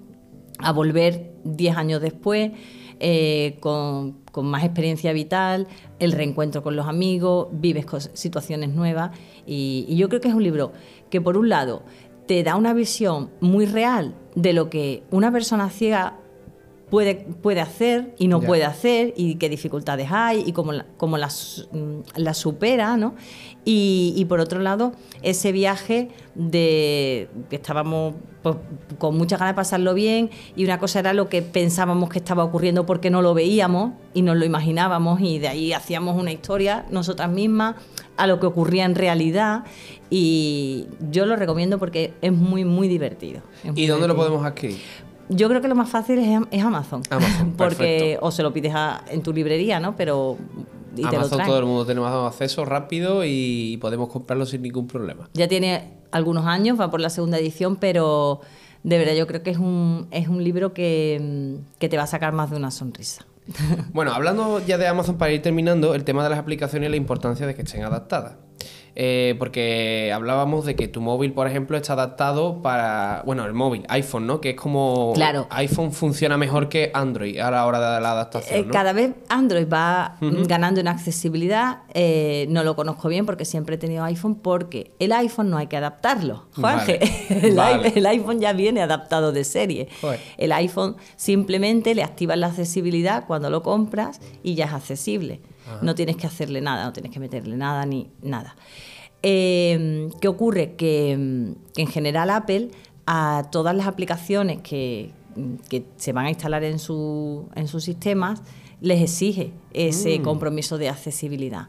a 0.59 0.73
volver 0.73 1.33
10 1.45 1.77
años 1.77 2.01
después. 2.01 2.53
Eh, 2.99 3.59
con, 3.61 4.25
más 4.43 4.65
experiencia 4.65 5.13
vital, 5.15 5.67
el 5.99 6.13
reencuentro 6.13 6.63
con 6.63 6.77
los 6.77 6.87
amigos, 6.87 7.49
vives 7.53 7.87
situaciones 8.13 8.75
nuevas. 8.75 9.11
Y, 9.47 9.95
yo 9.97 10.09
creo 10.09 10.21
que 10.21 10.29
es 10.29 10.35
un 10.35 10.43
libro 10.43 10.73
que, 11.09 11.21
por 11.21 11.39
un 11.39 11.49
lado, 11.49 11.83
te 12.27 12.43
da 12.43 12.57
una 12.57 12.75
visión 12.75 13.31
muy 13.41 13.65
real 13.67 14.15
de 14.35 14.53
lo 14.53 14.69
que 14.69 15.05
una 15.11 15.33
persona 15.33 15.71
ciega 15.71 16.19
puede, 16.91 17.15
puede 17.43 17.61
hacer 17.61 18.15
y 18.19 18.29
no 18.29 18.41
puede 18.41 18.65
hacer 18.65 19.13
y 19.17 19.37
qué 19.37 19.49
dificultades 19.49 20.09
hay 20.11 20.45
y 20.47 20.53
cómo, 20.53 20.73
cómo 20.97 21.19
las, 21.19 21.69
mm, 21.73 22.01
las 22.17 22.39
supera, 22.39 22.97
¿no? 22.97 23.15
Y, 23.69 24.25
por 24.29 24.39
otro 24.39 24.61
lado, 24.61 24.93
ese 25.23 25.51
viaje 25.51 26.11
de 26.37 27.29
que 27.51 27.57
estábamos 27.57 28.15
pues, 28.43 28.55
con 28.97 29.19
muchas 29.19 29.41
ganas 29.41 29.55
de 29.55 29.57
pasarlo 29.57 29.93
bien 29.93 30.31
y 30.55 30.65
una 30.65 30.79
cosa 30.79 31.01
era 31.01 31.13
lo 31.13 31.29
que 31.29 31.43
pensábamos 31.43 32.09
que 32.09 32.21
estaba 32.21 32.45
ocurriendo 32.45 32.87
porque 32.87 33.11
no 33.11 33.23
lo 33.23 33.35
veíamos 33.35 33.95
y 34.15 34.23
nos 34.23 34.37
lo 34.37 34.45
imaginábamos 34.45 35.21
y 35.21 35.41
de 35.41 35.49
ahí 35.49 35.73
hacíamos 35.73 36.17
una 36.17 36.31
historia 36.31 36.87
nosotras 36.91 37.29
mismas 37.29 37.75
a 38.17 38.29
lo 38.29 38.39
que 38.39 38.47
ocurría 38.47 38.85
en 38.85 38.95
realidad 38.95 39.65
y 40.11 40.87
yo 41.11 41.27
lo 41.27 41.35
recomiendo 41.35 41.81
porque 41.81 42.15
es 42.23 42.33
muy 42.33 42.65
muy 42.65 42.87
divertido. 42.87 43.43
¿Y 43.75 43.87
dónde 43.87 44.07
lo 44.07 44.15
podemos 44.15 44.47
adquirir? 44.47 44.79
Yo 45.29 45.49
creo 45.49 45.61
que 45.61 45.69
lo 45.69 45.75
más 45.75 45.89
fácil 45.89 46.19
es, 46.19 46.63
Amazon. 46.63 47.03
Amazon 47.11 47.53
porque 47.57 48.19
o 48.21 48.31
se 48.31 48.43
lo 48.43 48.53
pides 48.53 48.73
en 49.09 49.23
tu 49.23 49.33
librería, 49.33 49.81
¿no? 49.81 49.97
Pero 49.97 50.37
y 50.97 51.05
Amazon 51.05 51.45
todo 51.45 51.59
el 51.59 51.67
mundo 51.67 51.85
tenemos 51.85 52.11
acceso 52.11 52.65
rápido 52.65 53.23
y 53.25 53.77
podemos 53.81 54.09
comprarlo 54.09 54.47
sin 54.47 54.63
ningún 54.63 54.87
problema. 54.87 55.29
Ya 55.35 55.49
tiene 55.49 55.93
algunos 56.11 56.47
años, 56.47 56.81
va 56.81 56.91
por 56.91 57.01
la 57.01 57.11
segunda 57.11 57.39
edición, 57.39 57.77
pero 57.77 58.41
de 58.83 58.99
verdad 58.99 59.15
yo 59.15 59.27
creo 59.27 59.43
que 59.43 59.51
es 59.51 59.59
un, 59.59 60.07
es 60.11 60.29
un 60.29 60.43
libro 60.43 60.73
que, 60.73 61.59
que 61.79 61.89
te 61.89 61.97
va 61.97 62.05
a 62.05 62.07
sacar 62.07 62.33
más 62.33 62.51
de 62.51 62.57
una 62.57 62.71
sonrisa. 62.71 63.27
Bueno, 63.93 64.13
hablando 64.13 64.61
ya 64.65 64.79
de 64.79 64.87
Amazon 64.87 65.19
para 65.19 65.33
ir 65.33 65.43
terminando, 65.43 65.95
el 65.95 66.05
tema 66.05 66.23
de 66.25 66.31
las 66.31 66.39
aplicaciones 66.39 66.89
y 66.89 66.91
la 66.91 66.97
importancia 66.97 67.47
de 67.47 67.55
que 67.55 67.63
estén 67.63 67.85
adaptadas. 67.85 68.35
Eh, 68.99 69.35
porque 69.39 70.11
hablábamos 70.15 70.65
de 70.65 70.75
que 70.75 70.89
tu 70.89 71.03
móvil, 71.03 71.35
por 71.35 71.47
ejemplo, 71.47 71.77
está 71.77 71.93
adaptado 71.93 72.63
para, 72.63 73.23
bueno, 73.27 73.45
el 73.45 73.53
móvil, 73.53 73.85
iPhone, 73.89 74.27
¿no? 74.27 74.41
Que 74.41 74.51
es 74.51 74.57
como 74.57 75.13
claro. 75.15 75.47
iPhone 75.51 75.93
funciona 75.93 76.39
mejor 76.39 76.71
que 76.71 76.91
Android 76.95 77.39
a 77.39 77.51
la 77.51 77.67
hora 77.67 77.95
de 77.97 78.01
la 78.01 78.13
adaptación. 78.13 78.59
Eh, 78.59 78.67
cada 78.73 78.95
vez 78.95 79.13
Android 79.29 79.69
va 79.71 80.17
ganando 80.21 80.81
en 80.81 80.89
accesibilidad. 80.89 81.81
Eh, 81.93 82.47
no 82.49 82.65
lo 82.65 82.75
conozco 82.75 83.09
bien 83.09 83.27
porque 83.27 83.45
siempre 83.45 83.75
he 83.75 83.79
tenido 83.79 84.03
iPhone, 84.05 84.37
porque 84.37 84.93
el 84.99 85.13
iPhone 85.13 85.51
no 85.51 85.59
hay 85.59 85.67
que 85.67 85.77
adaptarlo. 85.77 86.47
Jorge, 86.55 87.01
el, 87.95 88.07
iPhone 88.07 88.41
ya 88.41 88.55
viene 88.55 88.81
adaptado 88.81 89.31
de 89.31 89.45
serie. 89.45 89.89
El 90.39 90.53
iPhone 90.53 90.97
simplemente 91.17 91.95
le 91.95 92.03
activas 92.03 92.39
la 92.39 92.47
accesibilidad 92.47 93.27
cuando 93.27 93.51
lo 93.51 93.63
compras 93.63 94.23
y 94.43 94.55
ya 94.55 94.65
es 94.65 94.73
accesible. 94.73 95.43
No 95.83 95.95
tienes 95.95 96.17
que 96.17 96.27
hacerle 96.27 96.61
nada, 96.61 96.85
no 96.85 96.93
tienes 96.93 97.13
que 97.13 97.21
meterle 97.21 97.57
nada 97.57 97.85
ni 97.87 98.09
nada. 98.23 98.57
Em, 99.23 100.11
¿Qué 100.21 100.29
ocurre? 100.29 100.75
Que, 100.77 101.13
en 101.13 101.87
general 101.89 102.31
Apple 102.31 102.71
a 103.07 103.49
todas 103.51 103.75
las 103.75 103.87
aplicaciones 103.87 104.61
que, 104.63 105.13
se 105.97 106.13
van 106.13 106.27
a 106.27 106.31
instalar 106.31 106.65
en, 106.65 106.79
su, 106.79 107.49
en 107.55 107.69
sus 107.69 107.85
sistemas 107.85 108.43
les 108.81 109.03
exige 109.03 109.53
ese 109.73 110.19
mm. 110.19 110.23
compromiso 110.23 110.79
de 110.79 110.89
accesibilidad. 110.89 111.69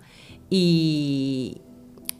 Y 0.49 1.57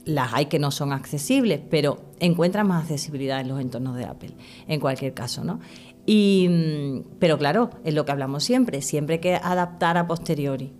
las 0.04 0.32
hay 0.32 0.46
que 0.46 0.58
no 0.58 0.70
son 0.70 0.92
accesibles, 0.92 1.60
pero 1.70 2.00
encuentran 2.18 2.66
más 2.66 2.82
accesibilidad 2.82 3.40
en 3.40 3.48
los 3.48 3.60
entornos 3.60 3.96
de 3.96 4.04
Apple, 4.04 4.30
en 4.66 4.80
cualquier 4.80 5.14
caso, 5.14 5.44
¿no? 5.44 5.60
Y, 6.06 7.02
pero 7.18 7.36
claro, 7.36 7.70
es 7.84 7.92
lo 7.92 8.06
que 8.06 8.12
hablamos 8.12 8.42
siempre, 8.42 8.80
siempre 8.80 9.16
hay 9.16 9.20
que 9.20 9.34
adaptar 9.34 9.98
a 9.98 10.06
posteriori. 10.06 10.72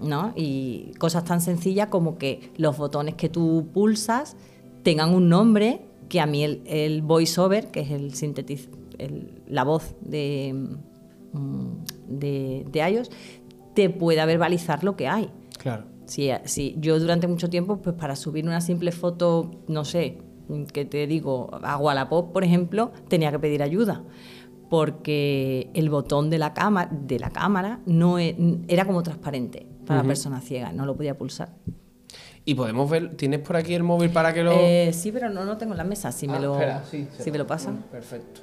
¿No? 0.00 0.32
Y 0.36 0.92
cosas 0.98 1.24
tan 1.24 1.40
sencillas 1.40 1.88
como 1.88 2.18
que 2.18 2.52
los 2.56 2.76
botones 2.76 3.14
que 3.14 3.28
tú 3.28 3.68
pulsas 3.72 4.36
tengan 4.82 5.14
un 5.14 5.28
nombre 5.28 5.82
que 6.08 6.20
a 6.20 6.26
mí 6.26 6.42
el, 6.42 6.62
el 6.66 7.02
voiceover, 7.02 7.70
que 7.70 7.80
es 7.80 7.90
el 7.90 8.14
sintetiz, 8.14 8.68
la 9.46 9.64
voz 9.64 9.94
de, 10.00 10.54
mm, 11.32 11.66
de, 12.08 12.66
de 12.70 12.90
iOS, 12.90 13.10
te 13.74 13.90
pueda 13.90 14.24
verbalizar 14.24 14.82
lo 14.84 14.96
que 14.96 15.06
hay. 15.06 15.30
Claro. 15.58 15.84
Si, 16.06 16.30
si 16.44 16.74
yo 16.78 16.98
durante 16.98 17.28
mucho 17.28 17.50
tiempo, 17.50 17.76
pues 17.76 17.94
para 17.94 18.16
subir 18.16 18.46
una 18.46 18.62
simple 18.62 18.92
foto, 18.92 19.50
no 19.68 19.84
sé, 19.84 20.18
que 20.72 20.86
te 20.86 21.06
digo, 21.06 21.50
a 21.62 21.76
Wallapop, 21.76 22.32
por 22.32 22.42
ejemplo, 22.42 22.90
tenía 23.08 23.30
que 23.30 23.38
pedir 23.38 23.62
ayuda 23.62 24.02
porque 24.68 25.70
el 25.74 25.90
botón 25.90 26.30
de 26.30 26.38
la 26.38 26.54
cámara, 26.54 26.90
de 26.92 27.18
la 27.18 27.30
cámara 27.30 27.80
no 27.86 28.18
e, 28.18 28.36
era 28.68 28.84
como 28.84 29.02
transparente 29.02 29.66
para 29.86 30.02
la 30.02 30.06
persona 30.06 30.40
ciega, 30.40 30.72
no 30.72 30.84
lo 30.84 30.96
podía 30.96 31.16
pulsar. 31.16 31.50
Y 32.44 32.54
podemos 32.54 32.88
ver, 32.88 33.16
¿tienes 33.16 33.40
por 33.40 33.56
aquí 33.56 33.74
el 33.74 33.82
móvil 33.82 34.10
para 34.10 34.32
que 34.32 34.42
lo...? 34.42 34.52
Eh, 34.52 34.92
sí, 34.94 35.12
pero 35.12 35.28
no 35.28 35.44
lo 35.44 35.56
tengo 35.56 35.72
en 35.72 35.78
la 35.78 35.84
mesa, 35.84 36.12
si 36.12 36.26
me 36.26 36.36
ah, 36.36 36.40
lo, 36.40 36.58
si 36.90 37.30
me 37.30 37.38
lo 37.38 37.46
pasan. 37.46 37.84
Perfecto. 37.90 38.40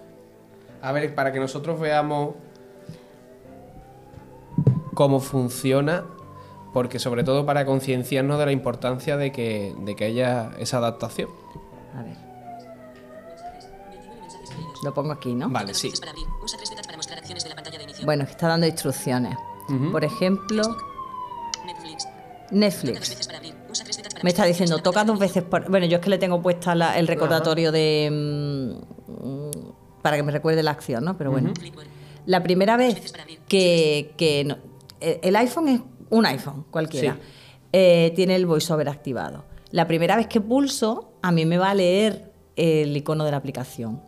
A 0.81 0.91
ver, 0.91 1.13
para 1.15 1.31
que 1.31 1.39
nosotros 1.39 1.79
veamos 1.79 2.35
cómo 4.93 5.19
funciona, 5.19 6.05
porque 6.73 6.99
sobre 6.99 7.23
todo 7.23 7.45
para 7.45 7.65
concienciarnos 7.65 8.37
de 8.37 8.45
la 8.45 8.51
importancia 8.51 9.17
de 9.17 9.31
que, 9.31 9.75
de 9.79 9.95
que 9.95 10.05
haya 10.05 10.51
esa 10.59 10.77
adaptación. 10.77 11.29
A 11.95 12.03
ver. 12.03 12.24
Lo 14.83 14.93
pongo 14.93 15.11
aquí, 15.11 15.33
¿no? 15.33 15.49
Vale, 15.49 15.73
sí. 15.73 15.91
Bueno, 18.03 18.23
está 18.23 18.47
dando 18.47 18.67
instrucciones. 18.67 19.37
Por 19.91 20.03
ejemplo, 20.03 20.77
Netflix. 22.51 23.25
Me 24.23 24.29
está 24.29 24.45
diciendo, 24.45 24.79
toca 24.79 25.03
dos 25.03 25.19
veces 25.19 25.43
por... 25.43 25.69
Bueno, 25.69 25.85
yo 25.85 25.97
es 25.97 26.03
que 26.03 26.09
le 26.09 26.17
tengo 26.17 26.41
puesta 26.41 26.73
el 26.97 27.07
recordatorio 27.07 27.71
de... 27.71 28.09
Mm, 28.11 30.01
para 30.01 30.17
que 30.17 30.23
me 30.23 30.31
recuerde 30.31 30.61
la 30.61 30.71
acción, 30.71 31.03
¿no? 31.03 31.17
Pero 31.17 31.31
bueno. 31.31 31.51
La 32.25 32.41
primera 32.43 32.77
vez 32.77 33.13
que, 33.47 34.13
e, 35.01 35.19
el 35.21 35.35
iPhone 35.35 35.67
es 35.67 35.81
un 36.09 36.25
iPhone, 36.25 36.65
cualquiera. 36.71 37.17
Eh, 37.71 38.13
tiene 38.15 38.35
el 38.35 38.45
voiceover 38.45 38.87
activado. 38.89 39.45
La 39.71 39.87
primera 39.87 40.15
vez 40.15 40.27
que 40.27 40.41
pulso, 40.41 41.13
a 41.21 41.31
mí 41.31 41.45
me 41.45 41.57
va 41.57 41.71
a 41.71 41.73
leer 41.73 42.31
el 42.55 42.95
icono 42.95 43.25
de 43.25 43.31
la 43.31 43.37
aplicación. 43.37 44.01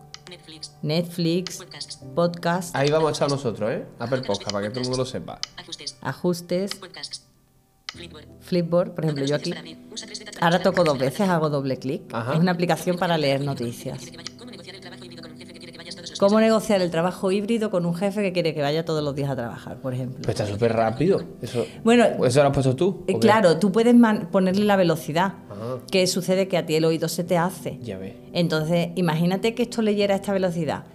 Netflix, 0.81 1.63
podcast. 2.15 2.75
Ahí 2.75 2.89
vamos 2.91 3.09
a 3.09 3.11
echar 3.11 3.29
nosotros, 3.29 3.71
¿eh? 3.71 3.85
Apple 3.99 4.21
Podcast, 4.21 4.51
para 4.51 4.67
que 4.67 4.69
todo 4.69 4.81
el 4.81 4.87
mundo 4.87 5.03
lo 5.03 5.05
sepa. 5.05 5.39
Ajustes. 6.01 6.71
Flipboard, 8.41 8.91
por 8.93 9.05
ejemplo, 9.05 9.25
yo 9.25 9.35
aquí. 9.35 9.53
Ahora 10.41 10.61
toco 10.61 10.83
dos 10.83 10.97
veces, 10.97 11.21
hago 11.29 11.49
doble 11.49 11.77
clic. 11.77 12.01
Es 12.33 12.39
una 12.39 12.51
aplicación 12.51 12.97
para 12.97 13.17
leer 13.17 13.41
noticias. 13.41 13.99
¿Cómo 16.19 16.39
negociar 16.39 16.81
el 16.81 16.89
trabajo 16.89 17.31
híbrido 17.31 17.69
con 17.69 17.85
un 17.85 17.93
jefe 17.95 18.21
que 18.21 18.33
quiere 18.33 18.53
que 18.53 18.61
vaya 18.61 18.83
todos 18.83 19.03
los 19.03 19.13
días 19.13 19.29
a 19.29 19.35
trabajar, 19.35 19.77
por 19.77 19.93
ejemplo? 19.93 20.21
Pues 20.23 20.39
está 20.39 20.51
súper 20.51 20.73
rápido. 20.73 21.21
Eso, 21.41 21.65
bueno, 21.83 22.05
¿Eso 22.25 22.41
lo 22.41 22.47
has 22.47 22.53
puesto 22.53 22.75
tú? 22.75 23.03
Eh, 23.07 23.19
claro, 23.19 23.59
tú 23.59 23.71
puedes 23.71 23.95
ponerle 24.31 24.65
la 24.65 24.75
velocidad. 24.75 25.33
Ah. 25.59 25.77
¿Qué 25.91 26.07
sucede? 26.07 26.47
Que 26.47 26.57
a 26.57 26.65
ti 26.65 26.75
el 26.75 26.85
oído 26.85 27.07
se 27.07 27.23
te 27.23 27.37
hace. 27.37 27.79
Ya 27.81 27.97
ves. 27.97 28.13
Entonces, 28.33 28.89
imagínate 28.95 29.55
que 29.55 29.63
esto 29.63 29.81
leyera 29.81 30.15
a 30.15 30.17
esta 30.17 30.33
velocidad. 30.33 30.85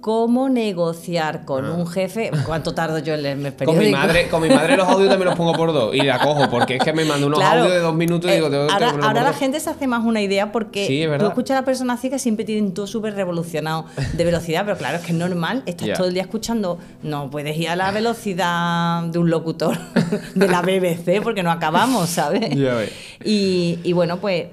Cómo 0.00 0.48
negociar 0.48 1.44
con 1.44 1.64
Ah. 1.64 1.72
un 1.72 1.86
jefe. 1.86 2.30
¿Cuánto 2.44 2.74
tardo 2.74 2.98
yo 3.00 3.14
en 3.14 3.22
leerme 3.22 3.48
el 3.48 3.54
Con 3.66 3.76
mi, 3.78 3.90
madre, 3.90 4.28
con 4.28 4.40
mi 4.40 4.48
madre 4.48 4.76
los 4.76 4.86
audios 4.88 5.08
también 5.08 5.26
los 5.30 5.36
pongo 5.36 5.52
por 5.54 5.72
dos 5.72 5.94
y 5.94 6.02
la 6.02 6.20
cojo 6.20 6.48
porque 6.48 6.76
es 6.76 6.82
que 6.84 6.92
me 6.92 7.04
manda 7.04 7.26
unos 7.26 7.38
Claro. 7.40 7.62
audios 7.62 7.74
de 7.74 7.80
dos 7.80 7.94
minutos 7.94 8.30
y 8.30 8.34
digo, 8.34 8.46
Eh, 8.46 8.50
tengo 8.50 8.66
que 8.68 8.72
ahora 8.72 8.86
ponerlo 8.90 9.06
ahora 9.08 9.22
la 9.24 9.32
gente 9.32 9.58
se 9.58 9.68
hace 9.70 9.86
más 9.88 10.04
una 10.04 10.20
idea 10.22 10.52
porque 10.52 10.86
Sí, 10.86 11.04
tú 11.18 11.26
escuchas 11.26 11.56
a 11.56 11.60
la 11.60 11.64
persona 11.64 11.94
así 11.94 12.08
que 12.10 12.18
siempre 12.20 12.44
tienen 12.44 12.72
todo 12.72 12.86
súper 12.86 13.14
revolucionado 13.14 13.86
de 14.12 14.24
velocidad, 14.24 14.64
pero 14.64 14.76
claro, 14.78 14.98
es 14.98 15.02
que 15.04 15.12
es 15.12 15.18
normal, 15.18 15.62
estás 15.66 15.88
todo 15.96 16.06
el 16.06 16.14
día 16.14 16.22
escuchando, 16.22 16.78
no 17.02 17.28
puedes 17.30 17.56
ir 17.56 17.68
a 17.68 17.74
la 17.76 17.90
velocidad 17.90 19.02
de 19.04 19.18
un 19.18 19.28
locutor 19.30 19.76
de 20.36 20.46
la 20.48 20.62
BBC 20.62 21.20
porque 21.22 21.42
no 21.42 21.50
acabamos, 21.50 22.08
¿sabes? 22.10 22.50
Y 23.24 23.92
bueno, 23.92 24.18
pues 24.18 24.46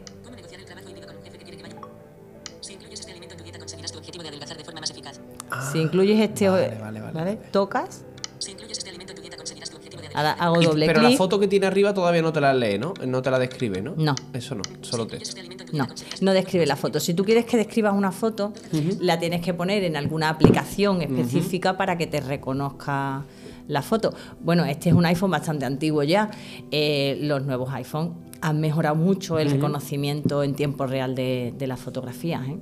si 5.72 5.80
incluyes 5.80 6.20
este, 6.20 6.50
vale, 6.50 6.78
vale, 6.80 7.02
vale. 7.12 7.36
tocas, 7.52 8.06
Si 8.40 8.52
incluyes 8.52 8.78
este 8.78 8.90
alimento 8.90 9.12
en 9.12 9.16
tu 9.18 9.22
dieta, 9.22 9.38
conseguirás 9.38 9.70
tu 9.70 9.78
objetivo 9.78 10.02
de 10.02 10.10
ahora 10.14 10.32
hago 10.34 10.62
Y- 10.62 10.66
doble 10.66 10.86
pero 10.86 11.02
la 11.02 11.12
foto 11.12 11.40
que 11.40 11.48
tiene 11.48 11.66
arriba 11.66 11.94
todavía 11.94 12.22
no 12.22 12.34
te 12.34 12.42
la 12.42 12.54
lee, 12.54 12.78
¿no? 12.78 12.94
No 13.08 13.22
te 13.22 13.32
la 13.32 13.40
describe, 13.40 13.82
¿no? 13.82 13.94
No. 13.98 14.16
Eso 14.34 14.56
no, 14.56 14.62
solo 14.82 15.08
te. 15.08 15.18
Este 15.18 15.42
No, 15.72 15.88
no 16.22 16.34
describe 16.34 16.66
la 16.66 16.76
foto. 16.76 17.00
Si 17.00 17.14
tú 17.14 17.24
quieres 17.26 17.46
que 17.46 17.58
describas 17.58 17.94
una 17.96 18.12
foto, 18.12 18.54
la 19.00 19.18
tienes 19.20 19.42
que 19.42 19.54
poner 19.54 19.84
en 19.84 19.96
alguna 19.96 20.30
aplicación 20.30 21.02
específica 21.02 21.78
para 21.78 21.98
que 21.98 22.06
te 22.08 22.20
reconozca 22.22 23.24
la 23.68 23.82
foto. 23.82 24.14
Bueno, 24.42 24.66
este 24.66 24.90
es 24.90 24.96
un 24.96 25.06
iPhone 25.06 25.32
bastante 25.32 25.66
antiguo 25.66 26.04
ya. 26.04 26.30
Eh, 26.70 27.18
los 27.22 27.44
nuevos 27.44 27.72
iPhone 27.74 28.14
han 28.42 28.60
mejorado 28.60 28.96
mucho 28.96 29.40
el 29.40 29.50
reconocimiento 29.50 30.44
en 30.44 30.54
tiempo 30.54 30.86
real 30.86 31.16
de, 31.16 31.54
de 31.58 31.66
las 31.66 31.80
fotografías. 31.80 32.46
¿eh? 32.50 32.58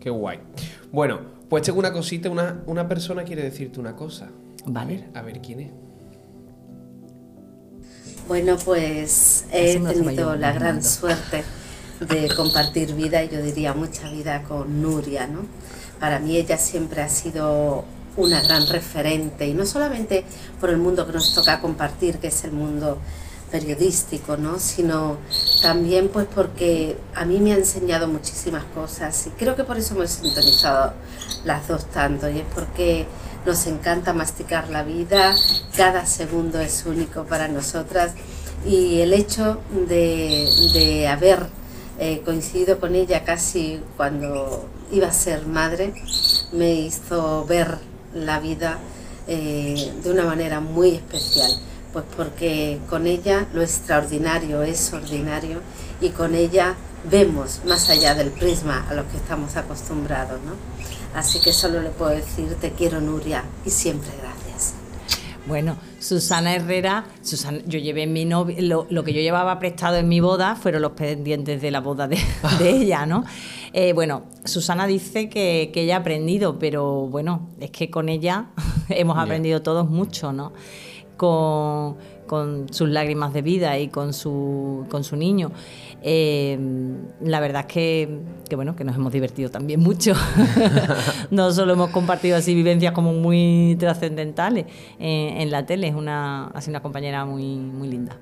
Qué 0.00 0.10
guay. 0.10 0.40
Bueno, 0.92 1.20
pues 1.48 1.62
tengo 1.62 1.78
una 1.78 1.92
cosita, 1.92 2.30
una, 2.30 2.62
una 2.66 2.88
persona 2.88 3.24
quiere 3.24 3.42
decirte 3.42 3.80
una 3.80 3.94
cosa. 3.94 4.30
Vale. 4.66 5.08
A 5.14 5.22
ver 5.22 5.40
quién 5.40 5.60
es. 5.60 5.70
Bueno, 8.26 8.56
pues 8.64 9.44
he 9.52 9.78
tenido 9.78 10.34
la 10.36 10.52
gran 10.52 10.82
suerte 10.82 11.44
de 12.00 12.34
compartir 12.34 12.94
vida, 12.94 13.22
y 13.22 13.28
yo 13.28 13.42
diría 13.42 13.74
mucha 13.74 14.10
vida 14.10 14.42
con 14.44 14.80
Nuria, 14.80 15.26
¿no? 15.26 15.40
Para 16.00 16.18
mí 16.18 16.36
ella 16.36 16.56
siempre 16.56 17.02
ha 17.02 17.08
sido 17.08 17.84
una 18.16 18.40
gran 18.42 18.66
referente, 18.66 19.46
y 19.46 19.52
no 19.52 19.66
solamente 19.66 20.24
por 20.58 20.70
el 20.70 20.78
mundo 20.78 21.06
que 21.06 21.12
nos 21.12 21.34
toca 21.34 21.60
compartir, 21.60 22.18
que 22.18 22.28
es 22.28 22.44
el 22.44 22.52
mundo 22.52 22.98
periodístico, 23.54 24.36
¿no? 24.36 24.58
Sino 24.58 25.16
también 25.62 26.08
pues 26.08 26.26
porque 26.26 26.96
a 27.14 27.24
mí 27.24 27.38
me 27.38 27.52
ha 27.52 27.56
enseñado 27.56 28.08
muchísimas 28.08 28.64
cosas 28.74 29.28
y 29.28 29.30
creo 29.30 29.54
que 29.54 29.62
por 29.62 29.76
eso 29.76 29.94
hemos 29.94 30.10
sintonizado 30.10 30.92
las 31.44 31.68
dos 31.68 31.84
tanto 31.86 32.28
y 32.28 32.40
es 32.40 32.46
porque 32.52 33.06
nos 33.46 33.64
encanta 33.68 34.12
masticar 34.12 34.70
la 34.70 34.82
vida, 34.82 35.36
cada 35.76 36.04
segundo 36.04 36.58
es 36.58 36.84
único 36.84 37.26
para 37.26 37.46
nosotras 37.46 38.14
y 38.66 38.98
el 39.02 39.12
hecho 39.12 39.60
de, 39.86 41.06
haber 41.06 41.46
eh, 42.00 42.22
coincidido 42.24 42.80
con 42.80 42.96
ella 42.96 43.22
casi 43.22 43.80
cuando 43.96 44.68
iba 44.90 45.06
a 45.06 45.12
ser 45.12 45.46
madre 45.46 45.94
me 46.50 46.72
hizo 46.72 47.44
ver 47.44 47.78
la 48.14 48.40
vida 48.40 48.80
eh, 49.28 49.92
de 50.02 50.10
una 50.10 50.24
manera 50.24 50.58
muy 50.58 50.96
especial, 50.96 51.52
pues 51.94 52.04
porque 52.16 52.80
con 52.90 53.06
ella 53.06 53.46
lo 53.54 53.62
extraordinario 53.62 54.64
es 54.64 54.92
ordinario 54.92 55.60
y 56.00 56.08
con 56.08 56.34
ella 56.34 56.74
vemos 57.08 57.60
más 57.66 57.88
allá 57.88 58.16
del 58.16 58.30
prisma 58.30 58.84
a 58.90 58.94
lo 58.94 59.08
que 59.08 59.16
estamos 59.16 59.56
acostumbrados, 59.56 60.40
¿no? 60.42 60.52
Así 61.16 61.40
que 61.40 61.52
solo 61.52 61.80
le 61.80 61.90
puedo 61.90 62.10
decir 62.10 62.56
te 62.60 62.72
quiero 62.72 63.00
Nuria 63.00 63.44
y 63.64 63.70
siempre 63.70 64.10
gracias. 64.20 64.74
Bueno, 65.46 65.76
Susana 66.00 66.56
Herrera, 66.56 67.04
Susana, 67.22 67.60
yo 67.64 67.78
llevé 67.78 68.08
mi 68.08 68.24
novia, 68.24 68.56
lo, 68.60 68.88
lo 68.90 69.04
que 69.04 69.12
yo 69.12 69.20
llevaba 69.20 69.60
prestado 69.60 69.96
en 69.96 70.08
mi 70.08 70.18
boda 70.18 70.56
fueron 70.56 70.82
los 70.82 70.92
pendientes 70.92 71.62
de 71.62 71.70
la 71.70 71.80
boda 71.80 72.08
de, 72.08 72.18
de 72.58 72.70
ella, 72.70 73.06
¿no? 73.06 73.24
Eh, 73.72 73.92
bueno, 73.92 74.24
Susana 74.44 74.88
dice 74.88 75.28
que, 75.28 75.70
que 75.72 75.82
ella 75.82 75.96
ha 75.96 76.00
aprendido, 76.00 76.58
pero 76.58 77.06
bueno, 77.06 77.50
es 77.60 77.70
que 77.70 77.88
con 77.88 78.08
ella 78.08 78.46
hemos 78.88 79.16
aprendido 79.16 79.62
todos 79.62 79.88
mucho, 79.88 80.32
¿no? 80.32 80.52
Con, 81.16 81.96
con 82.26 82.72
sus 82.72 82.88
lágrimas 82.88 83.32
de 83.32 83.42
vida 83.42 83.78
y 83.78 83.88
con 83.88 84.12
su, 84.12 84.86
con 84.90 85.04
su 85.04 85.16
niño. 85.16 85.52
Eh, 86.02 86.58
la 87.22 87.40
verdad 87.40 87.64
es 87.66 87.72
que, 87.72 88.18
que, 88.48 88.56
bueno, 88.56 88.76
que 88.76 88.84
nos 88.84 88.96
hemos 88.96 89.12
divertido 89.12 89.50
también 89.50 89.80
mucho. 89.80 90.14
no 91.30 91.52
solo 91.52 91.74
hemos 91.74 91.90
compartido 91.90 92.36
así 92.36 92.54
vivencias 92.54 92.92
como 92.92 93.12
muy 93.12 93.76
trascendentales 93.78 94.66
eh, 94.98 95.34
en 95.38 95.50
la 95.50 95.64
tele, 95.66 95.88
es 95.88 95.94
una, 95.94 96.48
ha 96.48 96.60
sido 96.60 96.72
una 96.72 96.82
compañera 96.82 97.24
muy, 97.24 97.56
muy 97.56 97.88
linda. 97.88 98.16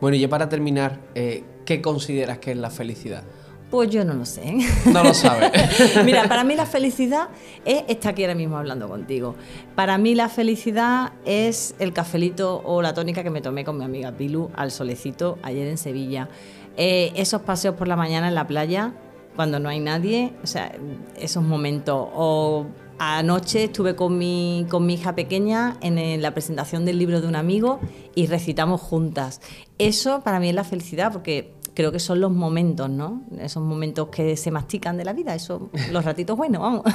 Bueno, 0.00 0.16
y 0.16 0.20
ya 0.20 0.28
para 0.28 0.48
terminar, 0.48 1.00
eh, 1.14 1.44
¿qué 1.64 1.82
consideras 1.82 2.38
que 2.38 2.52
es 2.52 2.56
la 2.56 2.70
felicidad? 2.70 3.24
Pues 3.70 3.90
yo 3.90 4.02
no 4.04 4.14
lo 4.14 4.24
sé. 4.24 4.56
No 4.86 5.04
lo 5.04 5.12
sabes. 5.12 5.52
Mira, 6.04 6.26
para 6.26 6.42
mí 6.42 6.56
la 6.56 6.64
felicidad 6.64 7.28
es 7.66 7.84
estar 7.88 8.12
aquí 8.12 8.22
ahora 8.22 8.34
mismo 8.34 8.56
hablando 8.56 8.88
contigo. 8.88 9.34
Para 9.74 9.98
mí 9.98 10.14
la 10.14 10.30
felicidad 10.30 11.12
es 11.26 11.74
el 11.78 11.92
cafelito 11.92 12.62
o 12.64 12.80
la 12.80 12.94
tónica 12.94 13.22
que 13.22 13.30
me 13.30 13.42
tomé 13.42 13.64
con 13.64 13.76
mi 13.76 13.84
amiga 13.84 14.12
Pilu 14.12 14.50
al 14.56 14.70
solecito 14.70 15.38
ayer 15.42 15.68
en 15.68 15.76
Sevilla. 15.76 16.30
Eh, 16.78 17.12
esos 17.14 17.42
paseos 17.42 17.74
por 17.74 17.88
la 17.88 17.96
mañana 17.96 18.28
en 18.28 18.34
la 18.34 18.46
playa, 18.46 18.94
cuando 19.36 19.58
no 19.58 19.68
hay 19.68 19.80
nadie, 19.80 20.32
o 20.42 20.46
sea, 20.46 20.72
esos 21.18 21.42
momentos. 21.42 22.08
O 22.14 22.66
anoche 22.98 23.64
estuve 23.64 23.94
con 23.94 24.16
mi, 24.16 24.66
con 24.70 24.86
mi 24.86 24.94
hija 24.94 25.14
pequeña 25.14 25.76
en 25.82 26.22
la 26.22 26.32
presentación 26.32 26.84
del 26.86 26.98
libro 26.98 27.20
de 27.20 27.28
un 27.28 27.36
amigo 27.36 27.80
y 28.14 28.28
recitamos 28.28 28.80
juntas. 28.80 29.40
Eso 29.78 30.22
para 30.22 30.40
mí 30.40 30.48
es 30.48 30.54
la 30.54 30.64
felicidad, 30.64 31.12
porque 31.12 31.52
creo 31.78 31.92
que 31.92 32.00
son 32.00 32.20
los 32.20 32.32
momentos, 32.32 32.90
¿no? 32.90 33.22
Esos 33.38 33.62
momentos 33.62 34.08
que 34.08 34.36
se 34.36 34.50
mastican 34.50 34.96
de 34.96 35.04
la 35.04 35.12
vida, 35.12 35.32
esos, 35.36 35.62
los 35.92 36.04
ratitos 36.04 36.36
buenos, 36.36 36.60
vamos. 36.60 36.82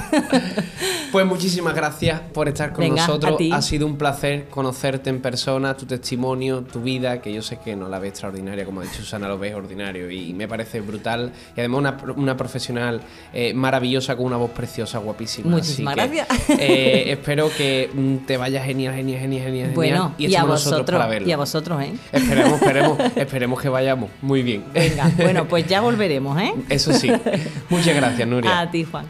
Pues 1.13 1.27
muchísimas 1.27 1.75
gracias 1.75 2.21
por 2.33 2.47
estar 2.47 2.73
con 2.73 2.83
Venga, 2.83 3.05
nosotros. 3.05 3.39
Ha 3.51 3.61
sido 3.61 3.85
un 3.85 3.97
placer 3.97 4.47
conocerte 4.49 5.11
en 5.11 5.21
persona, 5.21 5.77
tu 5.77 5.85
testimonio, 5.85 6.63
tu 6.63 6.81
vida, 6.81 7.21
que 7.21 7.31
yo 7.31 7.43
sé 7.43 7.59
que 7.63 7.75
no 7.75 7.87
la 7.87 7.99
ves 7.99 8.13
extraordinaria, 8.13 8.65
como 8.65 8.81
ha 8.81 8.83
dicho 8.83 8.95
Susana, 8.95 9.27
lo 9.27 9.37
ves 9.37 9.53
ordinario 9.53 10.09
y 10.09 10.33
me 10.33 10.47
parece 10.47 10.81
brutal. 10.81 11.31
Y 11.55 11.59
además 11.59 11.79
una, 11.81 12.13
una 12.15 12.35
profesional 12.35 12.99
eh, 13.31 13.53
maravillosa 13.53 14.15
con 14.15 14.25
una 14.25 14.37
voz 14.37 14.49
preciosa, 14.49 14.97
guapísima. 14.97 15.51
Muchísimas 15.51 15.95
Así 15.99 16.09
que, 16.09 16.15
gracias. 16.15 16.59
eh, 16.59 17.03
espero 17.11 17.47
que 17.55 17.91
mm, 17.93 18.25
te 18.25 18.37
vaya 18.37 18.63
genial, 18.63 18.95
genial, 18.95 19.21
genial, 19.21 19.45
genial. 19.45 19.71
bueno, 19.75 20.15
genial, 20.17 20.31
y, 20.31 20.35
a 20.35 20.43
vosotros, 20.45 20.97
para 20.97 21.05
verlo. 21.07 21.27
y 21.27 21.31
a 21.31 21.37
vosotros, 21.37 21.79
¿eh? 21.83 21.93
Esperemos, 22.11 22.59
esperemos, 22.59 22.99
esperemos 23.15 23.61
que 23.61 23.69
vayamos. 23.69 24.09
Muy 24.23 24.41
bien. 24.41 24.63
Venga, 24.73 25.11
bueno, 25.17 25.45
pues 25.47 25.67
ya 25.67 25.81
volveremos, 25.81 26.39
¿eh? 26.41 26.53
Eso 26.69 26.93
sí. 26.93 27.11
Muchas 27.69 27.95
gracias, 27.95 28.27
Nuria. 28.27 28.59
A 28.59 28.71
ti, 28.71 28.83
Juan. 28.83 29.05